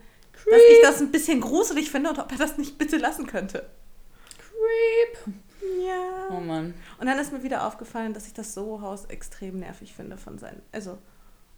dass 0.51 0.61
ich 0.71 0.83
das 0.83 1.01
ein 1.01 1.11
bisschen 1.11 1.41
gruselig 1.41 1.91
finde 1.91 2.11
und 2.11 2.19
ob 2.19 2.31
er 2.33 2.39
das 2.39 2.59
nicht 2.59 2.79
bitte 2.79 2.97
lassen 2.97 3.27
könnte. 3.27 3.67
Creep. 4.39 5.37
Ja. 5.87 6.29
Oh 6.31 6.41
Mann. 6.41 6.75
Und 6.99 7.07
dann 7.07 7.19
ist 7.19 7.33
mir 7.33 7.43
wieder 7.43 7.67
aufgefallen, 7.67 8.13
dass 8.13 8.27
ich 8.27 8.35
das 8.35 8.55
Soho-Haus 8.55 9.07
extrem 9.07 9.61
nervig 9.61 9.95
finde 9.95 10.17
von 10.17 10.39
seinen, 10.39 10.63
also 10.73 10.99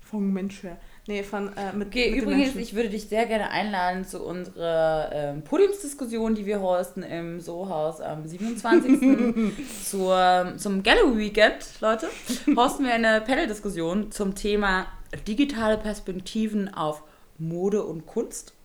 vom 0.00 0.32
Mensch 0.32 0.62
her. 0.62 0.78
Nee, 1.08 1.22
von, 1.24 1.56
äh, 1.56 1.72
mit, 1.72 1.88
Okay, 1.88 2.12
mit 2.12 2.22
übrigens, 2.22 2.54
ich 2.54 2.74
würde 2.74 2.88
dich 2.88 3.08
sehr 3.08 3.26
gerne 3.26 3.50
einladen 3.50 4.04
zu 4.04 4.22
unserer 4.22 5.10
ähm, 5.12 5.42
Podiumsdiskussion, 5.42 6.34
die 6.34 6.46
wir 6.46 6.60
hosten 6.60 7.02
im 7.02 7.40
Sohaus 7.40 8.00
am 8.00 8.26
27. 8.26 9.52
zur, 9.84 10.54
zum 10.56 10.82
Gallery 10.82 11.18
Weekend, 11.18 11.80
Leute. 11.80 12.08
Hosten 12.56 12.84
wir 12.84 12.94
eine 12.94 13.20
Panel-Diskussion 13.20 14.12
zum 14.12 14.34
Thema 14.36 14.86
digitale 15.26 15.76
Perspektiven 15.76 16.72
auf 16.72 17.02
Mode 17.38 17.84
und 17.84 18.06
Kunst. 18.06 18.55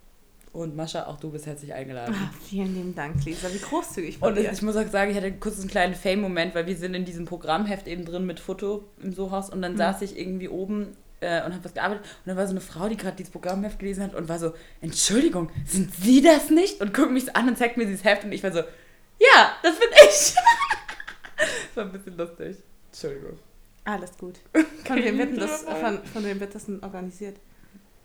Und 0.53 0.75
Mascha, 0.75 1.07
auch 1.07 1.17
du 1.17 1.31
bist 1.31 1.45
herzlich 1.45 1.73
eingeladen. 1.73 2.13
Ah, 2.17 2.29
vielen 2.43 2.75
lieben 2.75 2.93
Dank, 2.93 3.23
Lisa. 3.23 3.47
Wie 3.53 3.59
großzügig 3.59 4.17
von 4.17 4.29
Und 4.29 4.35
dir. 4.37 4.51
ich 4.51 4.61
muss 4.61 4.75
auch 4.75 4.87
sagen, 4.87 5.11
ich 5.11 5.17
hatte 5.17 5.31
kurz 5.31 5.59
einen 5.59 5.69
kleinen 5.69 5.95
Fame-Moment, 5.95 6.55
weil 6.55 6.67
wir 6.67 6.75
sind 6.75 6.93
in 6.93 7.05
diesem 7.05 7.23
Programmheft 7.25 7.87
eben 7.87 8.03
drin 8.03 8.25
mit 8.25 8.41
Foto 8.41 8.83
im 9.01 9.13
Sohaus 9.13 9.49
und 9.49 9.61
dann 9.61 9.77
saß 9.77 10.01
ich 10.01 10.19
irgendwie 10.19 10.49
oben 10.49 10.97
äh, 11.21 11.45
und 11.45 11.53
habe 11.53 11.63
was 11.63 11.73
gearbeitet 11.73 12.03
und 12.03 12.27
dann 12.27 12.35
war 12.35 12.45
so 12.47 12.51
eine 12.51 12.59
Frau, 12.59 12.89
die 12.89 12.97
gerade 12.97 13.15
dieses 13.15 13.31
Programmheft 13.31 13.79
gelesen 13.79 14.03
hat 14.03 14.13
und 14.13 14.27
war 14.27 14.39
so, 14.39 14.53
Entschuldigung, 14.81 15.49
sind 15.65 15.93
Sie 15.95 16.21
das 16.21 16.49
nicht? 16.49 16.81
Und 16.81 16.93
guckt 16.93 17.11
mich 17.11 17.33
an 17.33 17.47
und 17.47 17.57
zeigt 17.57 17.77
mir 17.77 17.85
dieses 17.85 18.03
Heft 18.03 18.25
und 18.25 18.33
ich 18.33 18.43
war 18.43 18.51
so, 18.51 18.59
ja, 18.59 19.55
das 19.63 19.79
bin 19.79 19.87
ich. 20.03 20.35
das 20.35 21.47
war 21.75 21.85
ein 21.85 21.91
bisschen 21.93 22.17
lustig. 22.17 22.57
Entschuldigung. 22.91 23.39
Alles 23.85 24.17
gut. 24.17 24.35
Von 24.85 24.97
wem, 24.97 25.17
wird 25.17 25.41
das, 25.41 25.63
von, 25.63 26.03
von 26.03 26.23
wem 26.25 26.39
wird 26.39 26.53
das 26.53 26.65
denn 26.65 26.83
organisiert, 26.83 27.37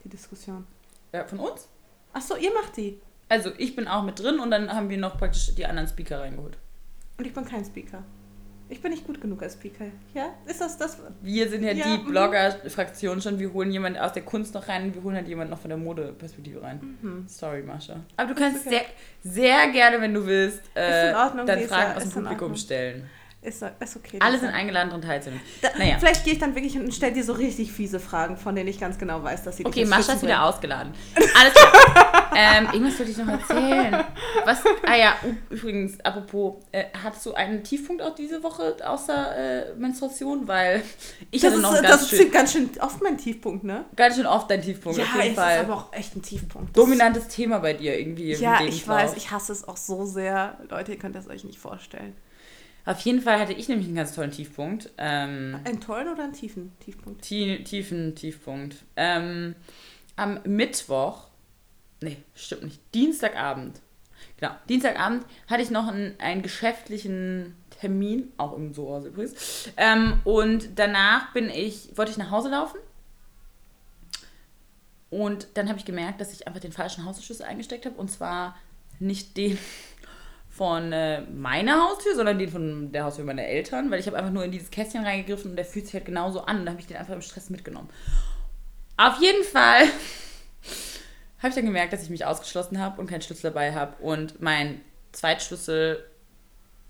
die 0.05 0.09
Diskussion? 0.09 0.65
Ja, 1.13 1.25
von 1.25 1.41
uns? 1.41 1.69
Ach 2.17 2.23
so, 2.23 2.35
ihr 2.35 2.51
macht 2.55 2.79
die. 2.79 2.99
Also 3.29 3.51
ich 3.59 3.77
bin 3.77 3.87
auch 3.87 4.03
mit 4.03 4.19
drin 4.19 4.39
und 4.39 4.51
dann 4.51 4.73
haben 4.73 4.89
wir 4.89 4.97
noch 4.97 5.19
praktisch 5.19 5.55
die 5.55 5.67
anderen 5.67 5.87
Speaker 5.87 6.21
reingeholt. 6.21 6.57
Und 7.19 7.27
ich 7.27 7.35
bin 7.35 7.45
kein 7.45 7.63
Speaker. 7.63 8.03
Ich 8.71 8.81
bin 8.81 8.91
nicht 8.91 9.07
gut 9.07 9.21
genug 9.21 9.43
als 9.43 9.53
Speaker. 9.53 9.85
Ja? 10.15 10.31
Ist 10.47 10.63
das 10.63 10.79
das? 10.79 10.99
Wir 11.21 11.49
sind 11.51 11.63
ja, 11.63 11.73
Ja, 11.73 11.85
die 11.85 12.03
mhm. 12.03 12.07
Blogger-Fraktion 12.07 13.21
schon. 13.21 13.39
Wir 13.39 13.53
holen 13.53 13.71
jemanden 13.71 13.99
aus 13.99 14.15
der 14.15 14.23
Kunst 14.23 14.55
noch 14.55 14.67
rein 14.67 14.85
und 14.85 14.95
wir 14.95 15.03
holen 15.03 15.15
halt 15.15 15.29
jemanden 15.29 15.51
noch 15.51 15.61
von 15.61 15.69
der 15.69 15.77
Modeperspektive 15.77 16.63
rein. 16.63 16.97
Mhm. 17.03 17.25
Sorry, 17.29 17.63
Mascha. 17.63 18.01
Aber 18.17 18.33
du 18.33 18.41
kannst 18.41 18.67
okay. 18.67 18.81
sehr, 19.23 19.33
sehr 19.33 19.73
gerne, 19.73 20.01
wenn 20.01 20.15
du 20.15 20.25
willst, 20.25 20.63
äh, 20.75 21.13
dann 21.13 21.61
Fragen 21.69 21.97
aus 21.97 22.03
dem 22.03 22.13
Publikum 22.13 22.57
stellen. 22.57 23.11
Ist, 23.43 23.63
ist 23.63 23.97
okay. 23.97 24.19
Alle 24.19 24.41
sind 24.41 24.49
eingeladen, 24.49 24.89
daran 24.89 25.03
teilzunehmen. 25.03 25.41
Da, 25.63 25.69
Naja. 25.79 25.99
Vielleicht 26.01 26.25
gehe 26.25 26.33
ich 26.33 26.41
dann 26.41 26.57
wirklich 26.57 26.77
und 26.77 26.93
stelle 26.93 27.13
dir 27.13 27.23
so 27.23 27.33
richtig 27.33 27.71
fiese 27.71 28.01
Fragen, 28.01 28.37
von 28.37 28.57
denen 28.57 28.69
ich 28.69 28.81
ganz 28.81 28.99
genau 28.99 29.23
weiß, 29.23 29.45
dass 29.45 29.59
sie 29.59 29.63
dich 29.63 29.73
Okay, 29.73 29.85
Mascha 29.85 30.15
ist 30.15 30.23
wieder 30.23 30.43
ausgeladen. 30.43 30.93
Alles 31.39 31.55
klar. 31.55 32.33
ähm, 32.37 32.65
irgendwas 32.73 32.99
wollte 32.99 33.13
ich 33.13 33.19
noch 33.19 33.29
erzählen. 33.29 34.05
Was? 34.45 34.63
Ah 34.85 34.97
ja, 34.97 35.15
übrigens, 35.49 36.01
apropos, 36.05 36.55
äh, 36.73 36.87
hattest 37.05 37.25
du 37.27 37.35
einen 37.35 37.63
Tiefpunkt 37.63 38.03
auch 38.03 38.17
diese 38.17 38.43
Woche 38.43 38.77
außer 38.85 39.37
äh, 39.37 39.75
Menstruation? 39.77 40.49
Weil 40.49 40.83
ich 41.31 41.41
Das 41.43 41.51
hatte 41.53 41.61
ist, 41.61 41.63
noch 41.63 41.73
das 41.75 41.83
ganz, 41.83 42.03
ist 42.13 42.19
schön, 42.19 42.31
ganz 42.33 42.53
schön 42.53 42.71
oft 42.81 43.01
mein 43.01 43.17
Tiefpunkt, 43.17 43.63
ne? 43.63 43.85
ganz 43.95 44.17
schön 44.17 44.27
oft 44.27 44.51
dein 44.51 44.61
Tiefpunkt. 44.63 44.99
ja, 44.99 45.05
auf 45.05 45.23
jeden 45.23 45.37
Fall. 45.37 45.59
ist 45.61 45.65
aber 45.67 45.75
auch 45.77 45.93
echt 45.93 46.17
ein 46.17 46.23
Tiefpunkt. 46.23 46.77
Das- 46.77 46.83
Dominantes 46.85 47.29
Thema 47.29 47.61
bei 47.61 47.75
dir 47.75 47.97
irgendwie. 47.97 48.33
im 48.33 48.41
Ja, 48.41 48.61
ich 48.61 48.89
weiß, 48.89 49.15
ich 49.17 49.31
hasse 49.31 49.53
es 49.53 49.69
auch 49.69 49.77
so 49.77 50.05
sehr. 50.05 50.59
Leute, 50.69 50.93
ihr 50.93 50.99
könnt 50.99 51.15
das 51.15 51.29
euch 51.29 51.45
nicht 51.45 51.61
vorstellen. 51.61 52.17
Auf 52.87 53.01
jeden 53.01 53.21
Fall 53.21 53.39
hatte 53.41 53.53
ich 53.53 53.69
nämlich 53.69 53.89
einen 53.89 53.97
ganz 53.97 54.15
tollen 54.15 54.31
Tiefpunkt. 54.31 54.91
Ähm, 54.97 55.59
Einen 55.65 55.81
tollen 55.81 56.09
oder 56.09 56.23
einen 56.25 56.33
tiefen 56.33 56.73
Tiefpunkt? 56.79 57.23
tie 57.23 57.63
tiefen 57.65 58.15
Tiefpunkt. 58.15 58.77
Ähm, 58.95 59.57
am 60.15 60.41
Mittwoch, 60.45 61.27
nee, 62.01 62.17
stimmt 62.35 62.63
nicht, 62.63 62.81
Dienstagabend. 62.95 63.81
Genau, 64.39 64.53
Dienstagabend 64.69 65.25
hatte 65.49 65.63
ich 65.63 65.71
noch 65.71 65.89
einen, 65.89 66.19
einen 66.21 66.43
geschäftlichen 66.43 67.55
Termin, 67.81 68.33
auch 68.37 68.57
im 68.57 68.73
Sohaus 68.73 69.05
übrigens. 69.05 69.69
Ähm, 69.77 70.21
und 70.25 70.69
danach 70.77 71.33
bin 71.33 71.51
ich, 71.51 71.91
wollte 71.97 72.13
ich 72.13 72.19
nach 72.19 72.31
Hause 72.31 72.51
laufen. 72.51 72.79
Und 75.11 75.49
dann 75.55 75.69
habe 75.69 75.79
ich 75.79 75.85
gemerkt, 75.85 76.21
dass 76.21 76.33
ich 76.33 76.47
einfach 76.47 76.61
den 76.61 76.73
falschen 76.73 77.05
Hausschlüssel 77.05 77.47
eingesteckt 77.47 77.85
habe. 77.87 77.97
Und 77.97 78.11
zwar 78.11 78.57
nicht 78.99 79.37
den 79.37 79.59
von 80.57 80.93
äh, 80.93 81.21
meiner 81.23 81.83
Haustür, 81.83 82.15
sondern 82.15 82.39
den 82.39 82.49
von 82.49 82.91
der 82.91 83.05
Haustür 83.05 83.25
meiner 83.25 83.45
Eltern, 83.45 83.91
weil 83.91 84.01
ich 84.01 84.07
habe 84.07 84.17
einfach 84.17 84.33
nur 84.33 84.45
in 84.45 84.51
dieses 84.51 84.71
Kästchen 84.71 85.05
reingegriffen 85.05 85.51
und 85.51 85.57
der 85.57 85.67
fühlt 85.67 85.85
sich 85.85 85.95
halt 85.95 86.07
genauso 86.07 86.41
an. 86.43 86.61
Und 86.61 86.67
dann 86.67 86.75
habe 86.75 86.81
ich 86.81 86.87
den 86.87 86.97
einfach 86.97 87.15
im 87.15 87.21
Stress 87.21 87.51
mitgenommen. 87.51 87.91
Auf 88.97 89.21
jeden 89.21 89.45
Fall 89.45 89.83
habe 91.39 91.49
ich 91.49 91.55
dann 91.55 91.67
gemerkt, 91.67 91.93
dass 91.93 92.03
ich 92.03 92.11
mich 92.11 92.25
ausgeschlossen 92.25 92.81
habe 92.81 93.01
und 93.01 93.09
keinen 93.09 93.21
Schlüssel 93.21 93.51
dabei 93.51 93.75
habe 93.75 94.03
und 94.03 94.41
mein 94.41 94.81
Zweitschlüssel 95.13 96.05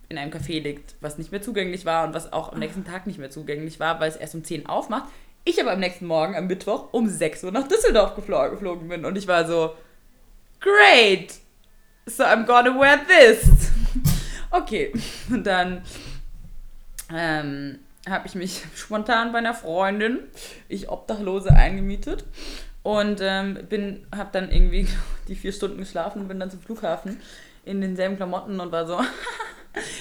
in 0.09 0.19
einem 0.19 0.31
Café 0.31 0.63
liegt, 0.63 0.95
was 1.01 1.19
nicht 1.19 1.33
mehr 1.33 1.43
zugänglich 1.43 1.85
war 1.85 2.07
und 2.07 2.15
was 2.15 2.33
auch 2.33 2.53
am 2.53 2.61
nächsten 2.61 2.85
Tag 2.85 3.09
nicht 3.09 3.19
mehr 3.19 3.31
zugänglich 3.31 3.81
war, 3.81 3.99
weil 3.99 4.09
es 4.09 4.17
erst 4.17 4.37
um 4.37 4.45
10 4.45 4.67
aufmacht. 4.67 5.09
Ich 5.45 5.61
aber 5.61 5.73
am 5.73 5.81
nächsten 5.81 6.07
Morgen, 6.07 6.37
am 6.37 6.47
Mittwoch, 6.47 6.93
um 6.93 7.09
6 7.09 7.45
Uhr 7.45 7.53
nach 7.53 7.67
Düsseldorf 7.67 8.15
geflo 8.15 8.51
geflogen 8.51 8.89
bin 8.89 9.05
und 9.05 9.19
ich 9.19 9.27
war 9.27 9.45
so, 9.47 9.75
great, 10.61 11.35
so 12.07 12.23
I'm 12.23 12.47
gonna 12.47 12.79
wear 12.79 13.01
this. 13.07 13.49
Okay, 14.51 14.93
und 15.31 15.47
dann 15.47 15.83
ähm, 17.13 17.79
habe 18.09 18.27
ich 18.27 18.35
mich 18.35 18.65
spontan 18.75 19.33
bei 19.33 19.39
einer 19.39 19.55
Freundin, 19.55 20.21
ich 20.69 20.89
Obdachlose, 20.89 21.51
eingemietet 21.51 22.25
und 22.83 23.21
ähm, 23.21 23.59
bin, 23.69 24.07
habe 24.15 24.31
dann 24.33 24.51
irgendwie 24.51 24.87
die 25.29 25.35
vier 25.35 25.53
Stunden 25.53 25.79
geschlafen 25.79 26.23
und 26.23 26.29
bin 26.29 26.41
dann 26.41 26.51
zum 26.51 26.61
Flughafen 26.61 27.21
in 27.65 27.81
denselben 27.81 28.17
Klamotten 28.17 28.61
und 28.61 28.71
war 28.71 28.87
so, 28.87 29.01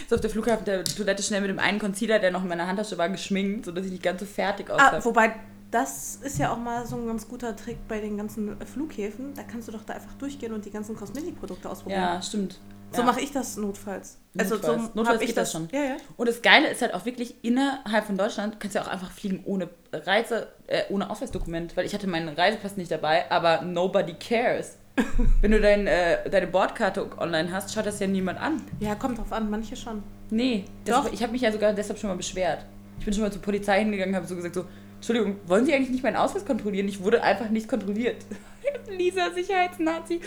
so 0.08 0.16
auf 0.16 0.22
der 0.22 0.30
Flughafen 0.30 0.66
der 0.66 0.84
Toilette 0.84 1.24
schnell 1.24 1.42
mit 1.42 1.50
dem 1.50 1.60
einen 1.60 1.80
Concealer, 1.80 2.20
der 2.20 2.32
noch 2.32 2.44
in 2.44 2.48
meiner 2.48 2.68
Handtasche 2.68 2.98
war, 2.98 3.10
geschminkt, 3.10 3.66
sodass 3.66 3.86
ich 3.86 3.92
nicht 3.92 4.04
ganz 4.04 4.20
so 4.20 4.28
fertig 4.28 4.70
aussah. 4.70 4.98
Ah, 4.98 5.04
wobei, 5.04 5.34
das 5.72 6.18
ist 6.18 6.38
ja 6.38 6.54
auch 6.54 6.58
mal 6.58 6.86
so 6.86 6.96
ein 6.96 7.08
ganz 7.08 7.28
guter 7.28 7.56
Trick 7.56 7.88
bei 7.88 8.00
den 8.00 8.18
ganzen 8.18 8.56
Flughäfen. 8.68 9.34
Da 9.34 9.42
kannst 9.42 9.68
du 9.68 9.72
doch 9.72 9.84
da 9.84 9.94
einfach 9.94 10.14
durchgehen 10.14 10.54
und 10.54 10.64
die 10.64 10.70
ganzen 10.70 10.96
Kosmetikprodukte 10.96 11.68
ausprobieren. 11.68 12.02
ja, 12.02 12.22
stimmt. 12.22 12.60
So 12.96 13.04
mache 13.04 13.22
ich 13.22 13.32
das 13.32 13.58
notfalls. 13.58 14.18
Also 14.38 14.56
Notfalls. 14.56 14.84
so 14.84 14.90
Notfalls 14.94 15.22
ich 15.22 15.28
geht 15.28 15.38
das 15.38 15.52
schon. 15.52 15.68
Ja, 15.72 15.84
ja. 15.84 15.98
Und 16.18 16.28
das 16.28 16.42
Geile 16.42 16.68
ist 16.70 16.82
halt 16.82 16.94
auch 16.94 17.06
wirklich 17.06 17.36
innerhalb 17.44 18.06
von 18.06 18.18
Deutschland 18.18 18.60
kannst 18.60 18.76
du 18.76 18.80
ja 18.80 18.86
auch 18.86 18.92
einfach 18.92 19.12
fliegen 19.12 19.44
ohne 19.46 19.70
Reise, 19.94 20.48
äh, 20.68 20.84
ohne 20.90 21.10
Ausweisdokument, 21.10 21.78
weil 21.78 21.86
ich 21.86 21.94
hatte 21.94 22.08
meinen 22.08 22.30
Reisepass 22.30 22.78
nicht 22.78 22.92
dabei, 22.92 23.30
aber 23.32 23.62
nobody 23.62 24.14
cares. 24.14 24.78
Wenn 25.42 25.52
du 25.52 25.60
dein, 25.60 25.88
äh, 25.88 26.30
deine 26.30 26.48
Bordkarte 26.48 27.10
online 27.18 27.52
hast, 27.52 27.74
schaut 27.74 27.86
das 27.86 28.00
ja 28.00 28.08
niemand 28.08 28.40
an. 28.40 28.62
Ja, 28.80 28.96
kommt 28.96 29.18
drauf 29.18 29.32
an, 29.32 29.50
manche 29.50 29.76
schon. 29.76 30.04
Nee, 30.30 30.66
Doch. 30.86 31.04
das, 31.04 31.14
ich 31.14 31.22
habe 31.22 31.32
mich 31.32 31.42
ja 31.42 31.52
sogar 31.52 31.74
deshalb 31.74 32.00
schon 32.00 32.10
mal 32.10 32.16
beschwert. 32.16 32.66
Ich 33.00 33.06
bin 33.06 33.14
schon 33.14 33.24
mal 33.24 33.32
zur 33.32 33.42
Polizei 33.42 33.80
hingegangen 33.80 34.14
und 34.14 34.16
habe 34.16 34.28
so 34.28 34.36
gesagt 34.36 34.56
so, 34.56 34.66
Entschuldigung, 34.96 35.36
wollen 35.46 35.66
Sie 35.66 35.74
eigentlich 35.74 35.90
nicht 35.90 36.04
meinen 36.04 36.16
Ausweis 36.16 36.46
kontrollieren? 36.46 36.88
Ich 36.88 37.04
wurde 37.04 37.22
einfach 37.22 37.50
nicht 37.50 37.68
kontrolliert. 37.68 38.18
Lisa, 38.98 39.30
Sicherheitsnazi. 39.32 40.22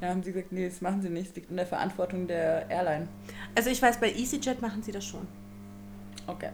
Ja, 0.00 0.08
haben 0.08 0.22
sie 0.22 0.32
gesagt, 0.32 0.52
nee, 0.52 0.68
das 0.68 0.80
machen 0.80 1.02
sie 1.02 1.10
nicht. 1.10 1.30
Es 1.30 1.34
liegt 1.34 1.50
in 1.50 1.56
der 1.56 1.66
Verantwortung 1.66 2.26
der 2.26 2.68
Airline. 2.70 3.08
Also 3.54 3.70
ich 3.70 3.82
weiß, 3.82 3.98
bei 3.98 4.12
EasyJet 4.12 4.62
machen 4.62 4.82
sie 4.82 4.92
das 4.92 5.04
schon. 5.04 5.26
Okay. 6.26 6.50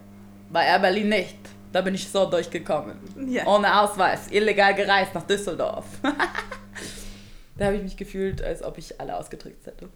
Bei 0.50 0.64
Air 0.64 0.78
Berlin 0.78 1.08
nicht. 1.08 1.38
Da 1.72 1.80
bin 1.80 1.94
ich 1.94 2.08
so 2.08 2.24
durchgekommen. 2.30 2.96
Ja. 3.28 3.46
Ohne 3.46 3.80
Ausweis. 3.80 4.30
Illegal 4.30 4.74
gereist 4.74 5.14
nach 5.14 5.24
Düsseldorf. 5.24 5.84
da 7.58 7.64
habe 7.66 7.76
ich 7.76 7.82
mich 7.82 7.96
gefühlt, 7.96 8.40
als 8.40 8.62
ob 8.62 8.78
ich 8.78 9.00
alle 9.00 9.16
ausgetrickst 9.16 9.66
hätte. 9.66 9.88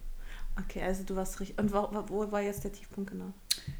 Okay, 0.58 0.82
also 0.82 1.04
du 1.04 1.14
warst 1.16 1.38
richtig. 1.40 1.58
Und 1.58 1.72
wo, 1.72 1.88
wo 2.08 2.32
war 2.32 2.42
jetzt 2.42 2.64
der 2.64 2.72
Tiefpunkt 2.72 3.12
genau? 3.12 3.32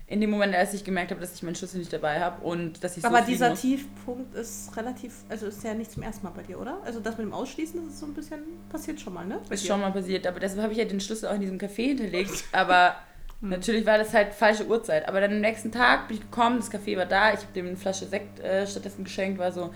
In 0.07 0.21
dem 0.21 0.31
Moment, 0.31 0.55
als 0.55 0.73
ich 0.75 0.85
gemerkt 0.85 1.11
habe, 1.11 1.21
dass 1.21 1.35
ich 1.35 1.43
meinen 1.43 1.55
Schlüssel 1.55 1.79
nicht 1.79 1.93
dabei 1.93 2.21
habe 2.21 2.45
und 2.45 2.83
dass 2.83 2.97
ich 2.97 3.03
so 3.03 3.09
Aber 3.09 3.19
fliegen 3.19 3.33
dieser 3.33 3.51
muss. 3.51 3.61
Tiefpunkt 3.61 4.35
ist 4.35 4.77
relativ, 4.77 5.13
also 5.29 5.47
ist 5.47 5.63
ja 5.65 5.75
nicht 5.75 5.93
zum 5.93 6.03
ersten 6.03 6.25
Mal 6.25 6.33
bei 6.33 6.43
dir, 6.43 6.59
oder? 6.59 6.79
Also 6.85 7.01
das 7.01 7.19
mit 7.19 7.27
dem 7.27 7.33
Ausschließen, 7.35 7.79
das 7.85 7.95
ist 7.95 8.01
so 8.01 8.07
ein 8.07 8.15
bisschen, 8.15 8.41
passiert 8.71 9.01
schon 9.01 9.15
mal, 9.15 9.27
ne? 9.27 9.41
Bei 9.49 9.55
Ist 9.55 9.65
dir. 9.65 9.69
schon 9.69 9.81
mal 9.81 9.93
passiert, 9.93 10.27
aber 10.27 10.41
deshalb 10.41 10.63
habe 10.63 10.73
ich 10.73 10.79
ja 10.79 10.85
den 10.85 11.01
Schlüssel 11.01 11.29
auch 11.29 11.35
in 11.35 11.41
diesem 11.41 11.59
Café 11.59 11.89
hinterlegt. 11.89 12.45
Aber 12.53 12.95
natürlich 13.41 13.85
war 13.87 13.99
das 13.99 14.15
halt 14.15 14.35
falsche 14.35 14.67
Uhrzeit. 14.67 15.07
Aber 15.09 15.21
dann 15.21 15.33
am 15.33 15.41
nächsten 15.41 15.71
Tag 15.73 16.09
bin 16.09 16.17
ich 16.17 16.23
gekommen, 16.23 16.57
das 16.59 16.73
Café 16.73 16.97
war 16.97 17.07
da, 17.07 17.33
ich 17.33 17.41
habe 17.41 17.53
dem 17.55 17.67
eine 17.67 17.77
Flasche 17.77 18.07
Sekt 18.07 18.41
äh, 18.41 18.67
stattdessen 18.67 19.05
geschenkt, 19.05 19.39
war 19.39 19.53
so, 19.53 19.73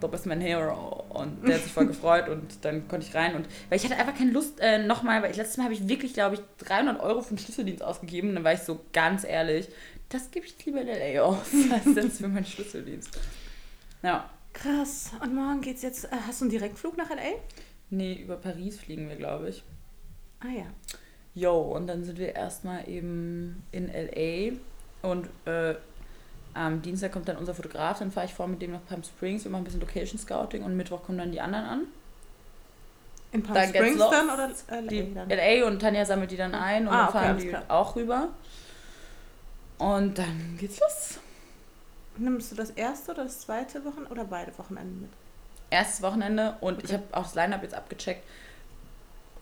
du 0.00 0.08
bist 0.08 0.26
mein 0.26 0.40
Hero. 0.40 1.04
Und 1.10 1.46
der 1.46 1.56
hat 1.56 1.62
sich 1.62 1.72
voll 1.72 1.86
gefreut 1.88 2.28
und 2.28 2.64
dann 2.64 2.88
konnte 2.88 3.06
ich 3.06 3.14
rein. 3.14 3.34
Und 3.34 3.46
weil 3.68 3.78
ich 3.78 3.84
hatte 3.84 3.96
einfach 3.96 4.16
keine 4.16 4.30
Lust 4.30 4.60
äh, 4.60 4.84
nochmal, 4.84 5.22
weil 5.22 5.30
ich, 5.30 5.36
letztes 5.36 5.56
Mal 5.56 5.64
habe 5.64 5.74
ich 5.74 5.88
wirklich, 5.88 6.14
glaube 6.14 6.36
ich, 6.36 6.40
300 6.66 7.00
Euro 7.00 7.22
für 7.22 7.34
den 7.34 7.38
Schlüsseldienst 7.38 7.82
ausgegeben. 7.82 8.30
Und 8.30 8.34
dann 8.36 8.44
war 8.44 8.52
ich 8.52 8.60
so 8.60 8.80
ganz 8.92 9.24
ehrlich, 9.24 9.68
das 10.08 10.30
gebe 10.30 10.46
ich 10.46 10.64
lieber 10.64 10.80
in 10.80 10.88
LA 10.88 11.22
aus, 11.22 11.38
als 11.72 11.94
jetzt 11.94 12.18
für 12.18 12.28
meinen 12.28 12.46
Schlüsseldienst. 12.46 13.18
Ja. 14.02 14.30
Krass. 14.52 15.10
Und 15.20 15.34
morgen 15.34 15.60
geht's 15.60 15.82
jetzt, 15.82 16.06
äh, 16.06 16.16
hast 16.26 16.40
du 16.40 16.46
einen 16.46 16.50
Direktflug 16.50 16.96
nach 16.96 17.10
L.A.? 17.10 17.38
Nee, 17.90 18.14
über 18.14 18.36
Paris 18.36 18.80
fliegen 18.80 19.08
wir, 19.08 19.16
glaube 19.16 19.50
ich. 19.50 19.62
Ah 20.40 20.48
ja. 20.48 20.66
Jo, 21.34 21.60
und 21.60 21.86
dann 21.86 22.04
sind 22.04 22.18
wir 22.18 22.34
erstmal 22.34 22.88
eben 22.88 23.62
in 23.70 23.88
LA 23.88 24.56
und 25.02 25.28
äh, 25.44 25.74
am 26.56 26.82
Dienstag 26.82 27.12
kommt 27.12 27.28
dann 27.28 27.36
unser 27.36 27.54
Fotograf, 27.54 27.98
dann 27.98 28.10
fahre 28.10 28.26
ich 28.26 28.34
vor 28.34 28.46
mit 28.48 28.62
dem 28.62 28.72
nach 28.72 28.84
Palm 28.88 29.02
Springs, 29.04 29.44
wir 29.44 29.50
machen 29.50 29.62
ein 29.62 29.64
bisschen 29.64 29.80
Location 29.80 30.18
Scouting 30.18 30.62
und 30.64 30.76
Mittwoch 30.76 31.02
kommen 31.04 31.18
dann 31.18 31.32
die 31.32 31.40
anderen 31.40 31.64
an. 31.66 31.80
In 33.32 33.42
Palm 33.42 33.54
Dann 33.54 33.68
Springs 33.68 33.98
los. 33.98 34.10
dann 34.10 34.30
oder 34.30 34.50
L.A. 34.68 34.88
Die 34.88 35.14
dann? 35.14 35.28
LA 35.28 35.66
und 35.66 35.80
Tanja 35.80 36.04
sammelt 36.04 36.30
die 36.30 36.36
dann 36.36 36.54
ein 36.54 36.86
und 36.88 36.94
Ah, 36.94 36.96
dann 36.98 37.08
okay, 37.08 37.12
fahren 37.18 37.28
alles 37.30 37.42
die 37.42 37.48
klar. 37.50 37.62
auch 37.68 37.96
rüber. 37.96 38.28
Und 39.78 40.18
dann 40.18 40.56
geht's 40.58 40.80
los. 40.80 41.18
Nimmst 42.18 42.52
du 42.52 42.56
das 42.56 42.70
erste 42.70 43.10
oder 43.12 43.24
das 43.24 43.40
zweite 43.40 43.84
Wochenende 43.84 44.10
oder 44.10 44.24
beide 44.24 44.56
Wochenenden 44.56 45.02
mit? 45.02 45.10
Erstes 45.68 46.00
Wochenende 46.00 46.56
und 46.60 46.78
ich 46.78 46.84
Okay. 46.84 46.94
habe 46.94 47.04
auch 47.12 47.24
das 47.24 47.34
Line-Up 47.34 47.62
jetzt 47.62 47.74
abgecheckt. 47.74 48.22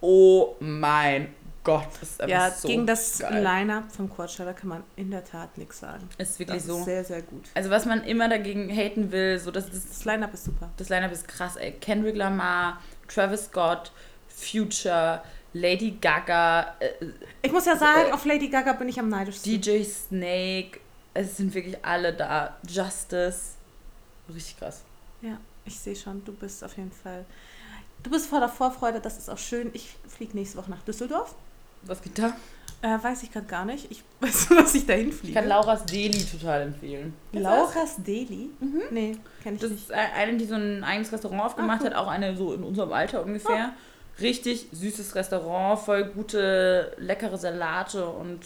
Oh 0.01 0.57
mein 0.59 1.33
Gott, 1.65 1.89
das 2.01 2.11
ist 2.11 2.21
einfach 2.21 2.31
Ja, 2.31 2.51
so 2.51 2.69
gegen 2.69 2.87
das 2.87 3.19
geil. 3.19 3.43
Line-Up 3.43 3.91
vom 3.91 4.09
Quadsteller 4.15 4.53
kann 4.55 4.69
man 4.69 4.85
in 4.97 5.11
der 5.11 5.25
Tat 5.25 5.57
nichts 5.59 5.81
sagen. 5.81 6.07
ist 6.19 6.39
wirklich 6.39 6.59
Das 6.59 6.67
so. 6.67 6.79
ist 6.79 6.85
sehr, 6.85 7.05
sehr 7.05 7.23
gut. 7.23 7.45
Also 7.55 7.71
was 7.71 7.87
man 7.87 8.05
immer 8.05 8.29
dagegen 8.29 8.69
haten 8.69 9.11
will, 9.11 9.39
so 9.39 9.51
dass 9.51 9.71
das 9.71 9.87
Das 9.89 10.05
Line-Up 10.05 10.35
ist 10.35 10.45
super. 10.45 10.71
Das 10.77 10.89
Line-Up 10.91 11.11
ist 11.12 11.27
krass, 11.27 11.57
ey. 11.57 11.73
Kendrick 11.73 12.17
Lamar, 12.17 12.81
Travis 13.09 13.47
Scott, 13.47 13.93
Future, 14.29 15.23
Lady 15.55 15.93
Gaga, 16.01 16.75
äh, 16.81 16.91
Ich 17.43 17.53
muss 17.53 17.65
ja 17.65 17.77
sagen, 17.77 18.12
auf 18.12 18.25
Lady 18.25 18.49
Gaga 18.49 18.73
bin 18.75 18.89
ich 18.89 18.99
am 18.99 19.09
neidischsten. 19.09 19.53
DJ 19.61 19.83
Snake. 19.85 20.81
Es 21.15 21.37
sind 21.37 21.55
wirklich 21.55 21.83
alle 21.85 22.12
da. 22.12 22.57
Justice. 22.69 23.53
Richtig 24.29 24.59
krass. 24.59 24.83
Ja, 25.23 25.39
ich 25.65 25.79
sehe 25.79 25.95
schon, 25.97 26.25
du 26.25 26.33
bist 26.33 26.62
auf 26.65 26.77
jeden 26.77 26.91
Fall. 26.93 27.25
Du 28.03 28.11
bist 28.11 28.27
voller 28.27 28.49
Vorfreude, 28.49 29.01
das 29.01 29.17
ist 29.17 29.31
auch 29.31 29.39
schön. 29.39 29.71
Ich 29.73 29.97
fliege 30.09 30.37
nächste 30.37 30.59
Woche 30.59 30.71
nach 30.71 30.83
Düsseldorf. 30.83 31.35
Was 31.87 32.01
geht 32.03 32.18
da? 32.18 32.37
Äh, 32.82 33.03
weiß 33.03 33.22
ich 33.22 33.32
gerade 33.32 33.47
gar 33.47 33.64
nicht. 33.64 33.91
Ich 33.91 34.03
weiß 34.20 34.51
nur, 34.51 34.61
dass 34.62 34.74
ich 34.74 34.87
dahin 34.87 35.09
Ich 35.09 35.14
fliege. 35.14 35.35
kann 35.35 35.49
Lauras 35.49 35.85
Deli 35.87 36.22
total 36.24 36.62
empfehlen. 36.62 37.14
Laura's 37.32 37.97
Deli? 37.99 38.51
Nee, 38.91 39.16
kenne 39.43 39.57
ich 39.57 39.62
Das 39.62 39.70
nicht. 39.70 39.82
ist 39.85 39.93
eine, 39.93 40.37
die 40.37 40.45
so 40.45 40.55
ein 40.55 40.85
eigenes 40.85 41.11
Restaurant 41.12 41.43
aufgemacht 41.43 41.80
Ah, 41.80 41.85
cool. 41.85 41.91
hat, 41.91 41.97
auch 41.97 42.09
eine 42.09 42.37
so 42.37 42.53
in 42.53 42.62
unserem 42.62 42.93
Alter 42.93 43.24
ungefähr. 43.24 43.72
Richtig 44.20 44.68
süßes 44.70 45.14
Restaurant, 45.14 45.80
voll 45.80 46.05
gute, 46.05 46.95
leckere 46.99 47.37
Salate 47.37 48.07
und 48.07 48.41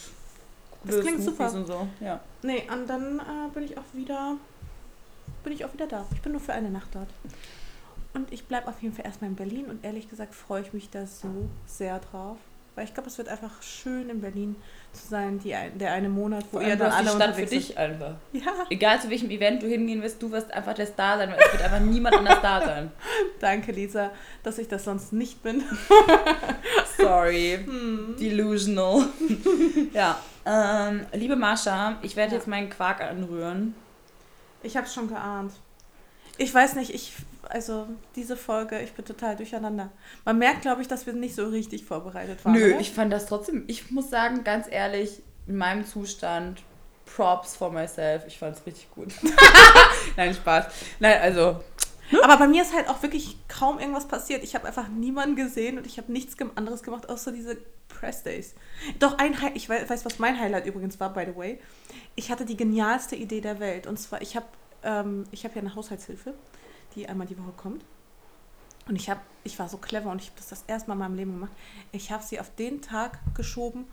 Das 0.85 1.01
klingt 1.01 1.21
Smoothies 1.23 1.25
super. 1.25 1.53
und 1.55 1.67
so. 1.67 1.89
Ja. 2.01 2.21
Nee, 2.43 2.63
und 2.73 2.87
dann 2.89 3.19
äh, 3.19 3.23
bin 3.53 3.65
ich 3.65 3.77
auch 3.77 3.83
wieder 3.93 4.37
bin 5.45 5.53
ich 5.53 5.65
auch 5.65 5.73
wieder 5.75 5.87
da. 5.87 6.05
Ich 6.15 6.23
bin 6.23 6.33
nur 6.33 6.41
für 6.41 6.53
eine 6.53 6.71
Nacht 6.71 6.89
dort. 6.95 7.09
Und 8.15 8.33
ich 8.33 8.45
bleibe 8.47 8.69
auf 8.69 8.81
jeden 8.83 8.95
Fall 8.95 9.05
erstmal 9.05 9.31
in 9.31 9.37
Berlin 9.37 9.67
und 9.67 9.85
ehrlich 9.85 10.09
gesagt 10.09 10.35
freue 10.35 10.63
ich 10.63 10.73
mich 10.73 10.89
da 10.91 11.07
so 11.07 11.29
sehr 11.67 11.99
drauf. 11.99 12.39
Weil 12.79 12.85
ich 12.85 12.95
glaube, 12.95 13.09
es 13.09 13.19
wird 13.19 13.29
einfach 13.29 13.61
schön 13.61 14.09
in 14.09 14.21
Berlin 14.21 14.55
zu 14.93 15.09
sein, 15.09 15.41
die, 15.41 15.53
der 15.75 15.93
eine 15.95 16.09
Monat, 16.09 16.45
wo 16.53 16.61
ihr 16.61 16.77
dann 16.77 16.93
hast 16.93 17.03
die 17.03 17.09
alle 17.09 17.17
Stadt 17.17 17.35
für 17.35 17.45
dich 17.45 17.77
einfach. 17.77 18.15
seid. 18.33 18.45
Ja, 18.45 18.53
Egal 18.71 19.01
zu 19.01 19.11
welchem 19.11 19.31
Event 19.31 19.61
du 19.65 19.67
hingehen 19.67 20.01
wirst, 20.01 20.23
du 20.23 20.31
wirst 20.31 20.55
einfach 20.55 20.75
der 20.75 20.87
Star 20.87 21.19
sein, 21.19 21.29
weil 21.29 21.41
es 21.45 21.53
wird 21.55 21.63
einfach 21.65 21.81
niemand 21.81 22.15
anders 22.15 22.41
da 22.41 22.65
sein. 22.65 22.93
danke 23.41 23.73
Lisa, 23.73 24.13
dass 24.45 24.59
ich 24.59 24.69
das 24.69 24.85
sonst 24.85 25.13
nicht 25.13 25.43
bin. 25.43 25.65
Sorry. 26.97 27.59
Hm. 27.65 28.15
Delusional. 28.17 29.07
ja. 29.93 30.17
Ähm, 30.47 31.05
liebe 31.15 31.35
Mascha, 31.35 31.97
ich 32.03 32.15
werde 32.15 32.31
Ja. 32.33 32.39
jetzt 32.39 32.47
meinen 32.47 32.71
Quark 32.71 33.01
anrühren. 33.01 33.75
Ich 34.63 34.77
habe 34.77 34.87
schon 34.87 35.09
geahnt. 35.09 35.51
Ich 36.37 36.55
weiß 36.55 36.77
nicht, 36.77 36.95
ich, 36.95 37.13
also 37.49 37.87
diese 38.17 38.37
Folge, 38.37 38.81
ich 38.81 38.93
bin 38.93 39.05
total 39.05 39.37
durcheinander. 39.37 39.91
Man 40.25 40.39
merkt, 40.39 40.63
glaube 40.63 40.83
ich, 40.83 40.89
dass 40.89 41.07
wir 41.07 41.13
nicht 41.13 41.35
so 41.35 41.49
richtig 41.49 41.85
vorbereitet 41.85 42.45
waren. 42.45 42.55
Nö, 42.55 42.71
oder? 42.73 42.81
ich 42.81 42.93
fand 42.93 43.13
das 43.13 43.27
trotzdem, 43.27 43.65
ich 43.67 43.91
muss 43.91 44.11
sagen, 44.11 44.45
ganz 44.45 44.67
ehrlich, 44.71 45.23
in 45.47 45.57
meinem 45.57 45.85
Zustand, 45.87 46.63
Props 47.07 47.57
for 47.57 47.71
myself, 47.71 48.25
ich 48.27 48.39
fand 48.39 48.57
es 48.57 48.67
richtig 48.67 48.91
gut. 48.91 49.13
Nein, 50.17 50.35
Spaß. 50.35 50.67
Nein, 51.01 51.19
also, 51.23 51.61
Aber 52.23 52.37
bei 52.37 52.47
mir 52.49 52.63
ist 52.63 52.75
halt 52.75 52.89
auch 52.89 53.03
wirklich 53.03 53.37
kaum 53.49 53.79
irgendwas 53.79 54.07
passiert. 54.07 54.45
Ich 54.45 54.55
habe 54.55 54.67
einfach 54.67 54.89
niemanden 54.89 55.35
gesehen 55.37 55.79
und 55.79 55.87
ich 55.87 55.99
habe 55.99 56.13
nichts 56.13 56.37
anderes 56.55 56.83
gemacht, 56.83 57.09
außer 57.09 57.33
diese 57.33 57.57
Press 57.89 58.23
Days. 58.23 58.55
Doch 58.99 59.19
ein 59.19 59.41
Hi 59.41 59.51
ich 59.55 59.69
wei- 59.69 59.89
weiß, 59.89 60.05
was 60.05 60.19
mein 60.19 60.39
Highlight 60.39 60.67
übrigens 60.67 61.01
war, 61.01 61.13
by 61.13 61.25
the 61.27 61.37
way. 61.37 61.59
Ich 62.15 62.31
hatte 62.31 62.45
die 62.45 62.57
genialste 62.57 63.17
Idee 63.17 63.41
der 63.41 63.59
Welt. 63.59 63.87
Und 63.87 63.99
zwar, 63.99 64.21
ich 64.21 64.37
habe 64.37 64.47
ähm, 64.83 65.25
ich 65.31 65.45
hab 65.45 65.55
ja 65.57 65.63
eine 65.63 65.75
Haushaltshilfe, 65.75 66.35
die 66.95 67.09
einmal 67.09 67.27
die 67.27 67.39
Woche 67.39 67.53
kommt. 67.57 67.85
Und 68.89 68.97
ich, 68.97 69.11
hab, 69.11 69.21
ich 69.45 69.59
war 69.59 69.69
so 69.69 69.77
clever 69.77 70.11
und 70.11 70.21
ich 70.21 70.29
habe 70.29 70.39
das 70.39 70.49
das 70.49 70.65
erste 70.67 70.89
Mal 70.89 70.95
in 70.95 71.01
meinem 71.01 71.15
Leben 71.15 71.33
gemacht. 71.33 71.53
Ich 71.93 72.11
habe 72.11 72.23
sie 72.23 72.41
auf 72.41 72.55
den 72.55 72.81
Tag 72.81 73.19
geschoben, 73.35 73.87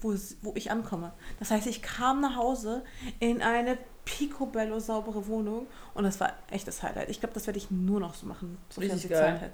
wo, 0.00 0.14
wo 0.42 0.52
ich 0.54 0.70
ankomme. 0.70 1.12
Das 1.38 1.50
heißt, 1.50 1.66
ich 1.66 1.80
kam 1.80 2.20
nach 2.20 2.36
Hause 2.36 2.84
in 3.20 3.40
eine 3.42 3.78
picobello 4.04 4.78
saubere 4.80 5.26
Wohnung 5.26 5.66
und 5.94 6.04
das 6.04 6.20
war 6.20 6.34
echt 6.50 6.68
das 6.68 6.82
Highlight. 6.82 7.08
Ich 7.08 7.20
glaube, 7.20 7.32
das 7.32 7.46
werde 7.46 7.58
ich 7.58 7.70
nur 7.70 8.00
noch 8.00 8.14
so 8.14 8.26
machen, 8.26 8.58
sofern 8.68 8.98
sie. 8.98 9.08
Zeit 9.08 9.40
hat. 9.40 9.52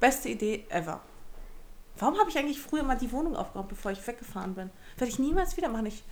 Beste 0.00 0.28
Idee 0.28 0.66
ever. 0.68 1.00
Warum 1.98 2.18
habe 2.18 2.28
ich 2.28 2.36
eigentlich 2.36 2.60
früher 2.60 2.82
mal 2.82 2.96
die 2.96 3.12
Wohnung 3.12 3.36
aufgeräumt, 3.36 3.68
bevor 3.68 3.92
ich 3.92 4.04
weggefahren 4.04 4.54
bin? 4.54 4.70
Werde 4.96 5.12
ich 5.12 5.20
niemals 5.20 5.56
wieder 5.56 5.68
machen. 5.68 5.86
Ich, 5.86 6.02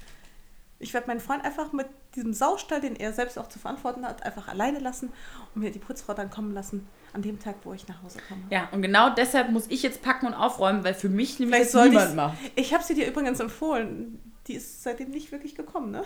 ich 0.83 0.93
werde 0.93 1.07
meinen 1.07 1.21
Freund 1.21 1.45
einfach 1.45 1.73
mit 1.73 1.87
diesem 2.15 2.35
Saustall, 2.35 2.81
den 2.81 2.97
er 2.97 3.13
selbst 3.13 3.39
auch 3.39 3.49
zu 3.49 3.59
verantworten 3.59 4.05
hat, 4.05 4.25
einfach 4.25 4.49
alleine 4.49 4.79
lassen 4.79 5.11
und 5.55 5.63
mir 5.63 5.71
die 5.71 5.79
Putzfrau 5.79 6.13
dann 6.15 6.31
kommen 6.31 6.53
lassen 6.53 6.87
an 7.13 7.23
dem 7.23 7.39
Tag, 7.39 7.57
wo 7.65 7.73
ich 7.73 7.87
nach 7.89 8.03
Hause 8.03 8.19
komme. 8.29 8.43
ja, 8.51 8.69
und 8.73 8.83
genau 8.83 9.11
deshalb 9.11 9.51
muss 9.51 9.67
ich 9.69 9.83
jetzt 9.83 10.03
packen 10.03 10.27
und 10.27 10.35
aufräumen, 10.35 10.85
weil 10.85 10.95
für 10.95 11.09
mich 11.09 11.39
nämlich 11.39 11.69
Vielleicht 11.69 11.91
niemand 11.91 12.17
macht. 12.17 12.39
Ich 12.57 12.75
habe 12.75 12.83
sie 12.83 12.95
dir 12.95 13.07
übrigens 13.07 13.41
empfohlen. 13.41 14.19
Die 14.47 14.55
ist 14.55 14.83
seitdem 14.83 15.11
nicht 15.11 15.31
wirklich 15.31 15.55
gekommen, 15.55 15.91
ne? 15.91 16.03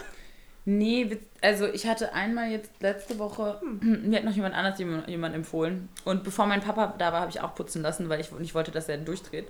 Nee, 0.68 1.16
also 1.42 1.66
ich 1.66 1.86
hatte 1.86 2.12
einmal 2.12 2.50
jetzt 2.50 2.70
letzte 2.80 3.20
Woche, 3.20 3.60
mir 3.80 4.18
hat 4.18 4.24
noch 4.24 4.34
jemand 4.34 4.54
anders 4.54 4.78
jemand, 4.78 5.08
jemand 5.08 5.34
empfohlen. 5.34 5.88
Und 6.04 6.24
bevor 6.24 6.46
mein 6.46 6.60
Papa 6.60 6.94
da 6.98 7.12
war, 7.12 7.20
habe 7.20 7.30
ich 7.30 7.40
auch 7.40 7.54
putzen 7.54 7.82
lassen, 7.82 8.08
weil 8.08 8.20
ich 8.20 8.32
nicht 8.32 8.54
wollte, 8.54 8.72
dass 8.72 8.88
er 8.88 8.98
durchdreht. 8.98 9.46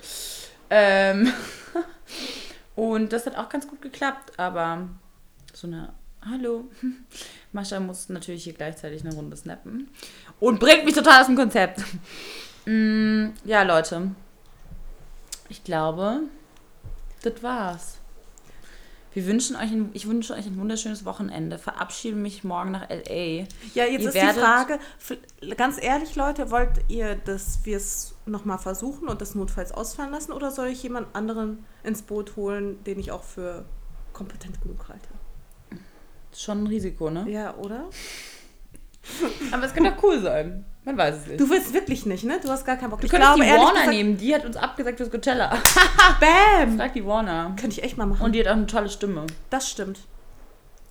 Ähm 0.69 1.33
und 2.77 3.13
das 3.13 3.25
hat 3.25 3.37
auch 3.37 3.49
ganz 3.49 3.67
gut 3.67 3.81
geklappt, 3.81 4.39
aber 4.39 4.89
so 5.57 5.67
eine 5.67 5.93
Hallo. 6.29 6.65
Mascha 7.53 7.81
muss 7.81 8.09
natürlich 8.09 8.45
hier 8.45 8.53
gleichzeitig 8.53 9.05
eine 9.05 9.15
Runde 9.15 9.37
snappen. 9.37 9.89
Und 10.41 10.61
bringt 10.61 10.85
mich 10.85 10.95
total 10.95 11.21
aus 11.21 11.27
dem 11.27 11.37
Konzept. 11.37 11.83
Mm, 12.69 13.29
ja, 13.45 13.63
Leute. 13.63 14.11
Ich 15.49 15.63
glaube, 15.63 16.23
das 17.23 17.41
war's. 17.41 17.99
Wir 19.13 19.25
wünschen 19.25 19.55
euch 19.55 19.71
ein, 19.71 19.91
ich 19.93 20.09
wünsche 20.09 20.35
euch 20.35 20.47
ein 20.47 20.59
wunderschönes 20.59 21.05
Wochenende. 21.05 21.59
Verabschiede 21.59 22.17
mich 22.17 22.43
morgen 22.43 22.73
nach 22.73 22.91
LA. 22.91 23.47
Ja, 23.73 23.85
jetzt 23.85 24.03
Ihr 24.03 24.09
ist 24.09 24.15
die 24.17 24.41
Frage, 24.41 24.81
ganz 25.57 25.81
ehrlich, 25.81 26.17
Leute, 26.17 26.51
wollt 26.51 26.81
ihr, 26.89 27.15
dass 27.15 27.61
wir 27.63 27.77
es 27.77 28.17
nochmal 28.27 28.59
versuchen 28.59 29.07
und 29.07 29.21
das 29.21 29.37
notfalls 29.37 29.71
ausfallen 29.71 30.11
lassen 30.11 30.33
oder 30.33 30.51
soll 30.51 30.67
ich 30.67 30.83
jemand 30.83 31.15
anderen 31.15 31.65
ins 31.85 32.03
Boot 32.03 32.35
holen, 32.35 32.83
den 32.83 32.99
ich 32.99 33.13
auch 33.13 33.23
für 33.23 33.65
kompetent 34.13 34.61
genug 34.61 34.89
halte? 34.89 35.16
Ist 36.37 36.43
schon 36.43 36.65
ein 36.65 36.67
Risiko, 36.67 37.09
ne? 37.09 37.25
Ja, 37.31 37.55
oder? 37.55 37.85
Aber 39.53 39.65
es 39.65 39.73
könnte 39.73 39.97
auch 39.97 40.03
cool 40.03 40.21
sein. 40.21 40.67
Man 40.85 40.99
weiß 40.99 41.17
es 41.17 41.27
nicht. 41.29 41.41
Du 41.41 41.49
willst 41.49 41.73
wirklich 41.73 42.05
nicht, 42.05 42.25
ne? 42.25 42.39
Du 42.43 42.51
hast 42.51 42.67
gar 42.67 42.77
keinen 42.77 42.91
Bock. 42.91 43.01
Du 43.01 43.07
ich 43.07 43.11
könntest 43.11 43.37
glaube, 43.37 43.51
die 43.51 43.57
Warner 43.57 43.71
gesagt, 43.71 43.89
nehmen. 43.89 44.19
Die 44.19 44.35
hat 44.35 44.45
uns 44.45 44.59
abgesagt 44.59 44.99
fürs 44.99 45.11
Coachella. 45.11 45.49
Bam! 46.21 46.77
Frag 46.77 46.93
die 46.93 47.07
Warner. 47.07 47.57
Könnte 47.59 47.79
ich 47.79 47.83
echt 47.83 47.97
mal 47.97 48.05
machen. 48.05 48.23
Und 48.23 48.33
die 48.33 48.41
hat 48.41 48.49
auch 48.49 48.53
eine 48.53 48.67
tolle 48.67 48.91
Stimme. 48.91 49.27
das 49.49 49.71
stimmt. 49.71 50.01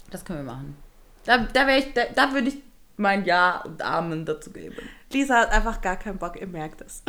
Das 0.10 0.26
können 0.26 0.39
wir 0.39 0.52
machen. 0.52 0.78
Da, 1.26 1.38
da, 1.38 1.70
ich, 1.78 1.93
da, 1.93 2.06
da 2.16 2.34
würde 2.34 2.48
ich 2.48 2.58
mein 2.98 3.24
Ja 3.26 3.62
und 3.62 3.84
Amen 3.84 4.26
dazu 4.26 4.50
geben. 4.50 4.78
Lisa 5.12 5.41
hat 5.41 5.52
einfach 5.52 5.80
gar 5.80 5.98
keinen 5.98 6.18
Bock, 6.18 6.41
ihr 6.41 6.48
merkt 6.48 6.82
es. 6.82 7.04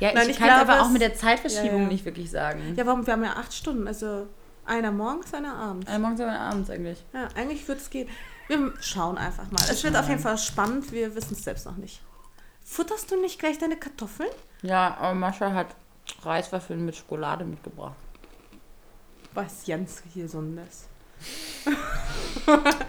Ja, 0.00 0.12
Nein, 0.14 0.22
ich, 0.24 0.30
ich 0.30 0.38
kann 0.38 0.48
es 0.48 0.70
aber 0.70 0.80
auch 0.80 0.88
mit 0.88 1.02
der 1.02 1.14
Zeitverschiebung 1.14 1.76
Ja, 1.76 1.82
ja. 1.82 1.88
nicht 1.88 2.06
wirklich 2.06 2.30
sagen. 2.30 2.72
Ja, 2.74 2.86
warum? 2.86 3.06
Wir 3.06 3.12
haben 3.12 3.24
ja 3.24 3.34
acht 3.34 3.52
Stunden, 3.52 3.86
also 3.86 4.28
einer 4.66 4.90
morgens, 4.90 5.32
einer 5.34 5.54
abends. 5.54 5.90
Äh, 5.90 5.98
morgens 5.98 6.20
oder 6.20 6.38
abends 6.38 6.70
eigentlich. 6.70 7.04
Ja, 7.12 7.28
eigentlich 7.34 7.66
wird 7.68 7.78
es 7.78 7.90
gehen. 7.90 8.08
Wir 8.48 8.72
schauen 8.80 9.18
einfach 9.18 9.50
mal. 9.50 9.62
Es 9.70 9.82
wird 9.84 9.96
auf 9.96 10.08
jeden 10.08 10.20
Fall 10.20 10.38
spannend, 10.38 10.92
wir 10.92 11.14
wissen 11.14 11.34
es 11.34 11.44
selbst 11.44 11.66
noch 11.66 11.76
nicht. 11.76 12.00
Futterst 12.64 13.10
du 13.10 13.20
nicht 13.20 13.38
gleich 13.38 13.58
deine 13.58 13.76
Kartoffeln? 13.76 14.30
Ja, 14.62 14.96
aber 14.98 15.14
Mascha 15.14 15.52
hat 15.52 15.68
Reiswaffeln 16.22 16.84
mit 16.84 16.96
Schokolade 16.96 17.44
mitgebracht. 17.44 17.96
Was 19.34 19.66
ganz 19.66 20.02
Gesundes. 20.14 20.88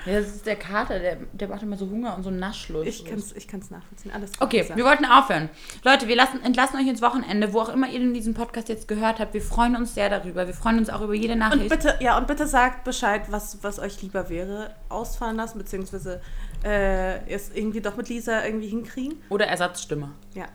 Das 0.05 0.27
ist 0.27 0.45
der 0.45 0.55
Kater, 0.57 0.99
der, 0.99 1.17
der 1.31 1.47
macht 1.47 1.63
immer 1.63 1.77
so 1.77 1.89
Hunger 1.89 2.15
und 2.15 2.23
so 2.23 2.29
Naschlust. 2.29 2.87
Ich 2.87 3.05
kann 3.05 3.19
es 3.19 3.31
ich 3.33 3.47
kann's 3.47 3.71
nachvollziehen. 3.71 4.11
Alles 4.11 4.33
gut, 4.33 4.41
Okay, 4.41 4.69
wir 4.73 4.83
wollten 4.83 5.05
aufhören. 5.05 5.49
Leute, 5.83 6.07
wir 6.07 6.15
lassen, 6.15 6.43
entlassen 6.43 6.77
euch 6.79 6.87
ins 6.87 7.01
Wochenende, 7.01 7.53
wo 7.53 7.61
auch 7.61 7.69
immer 7.69 7.87
ihr 7.87 7.99
diesen 8.13 8.33
Podcast 8.33 8.69
jetzt 8.69 8.87
gehört 8.87 9.19
habt. 9.19 9.33
Wir 9.33 9.41
freuen 9.41 9.75
uns 9.75 9.95
sehr 9.95 10.09
darüber. 10.09 10.45
Wir 10.47 10.53
freuen 10.53 10.77
uns 10.77 10.89
auch 10.89 11.01
über 11.01 11.13
jede 11.13 11.33
Und 11.33 11.39
Nachricht. 11.39 11.69
bitte, 11.69 11.95
ja, 12.01 12.17
und 12.17 12.27
bitte 12.27 12.47
sagt 12.47 12.83
Bescheid, 12.83 13.23
was, 13.29 13.59
was 13.63 13.79
euch 13.79 14.01
lieber 14.01 14.29
wäre. 14.29 14.75
Ausfallen 14.89 15.37
lassen, 15.37 15.57
beziehungsweise 15.57 16.21
äh, 16.63 17.25
es 17.31 17.51
irgendwie 17.53 17.81
doch 17.81 17.95
mit 17.95 18.09
Lisa 18.09 18.43
irgendwie 18.45 18.67
hinkriegen. 18.67 19.21
Oder 19.29 19.47
Ersatzstimme. 19.47 20.11
Ja. 20.33 20.47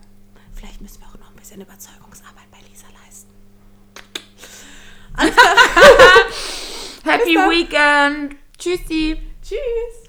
Vielleicht 0.53 0.79
müssen 0.81 1.01
wir 1.01 1.07
auch 1.07 1.17
noch 1.19 1.31
ein 1.31 1.35
bisschen 1.37 1.61
Überzeugungsarbeit 1.61 2.51
bei 2.51 2.57
Lisa 2.69 2.85
leisten. 3.03 3.31
Happy 7.11 7.35
Weekend. 7.35 8.37
Tschüssi. 8.57 9.17
Tschüss. 9.43 10.00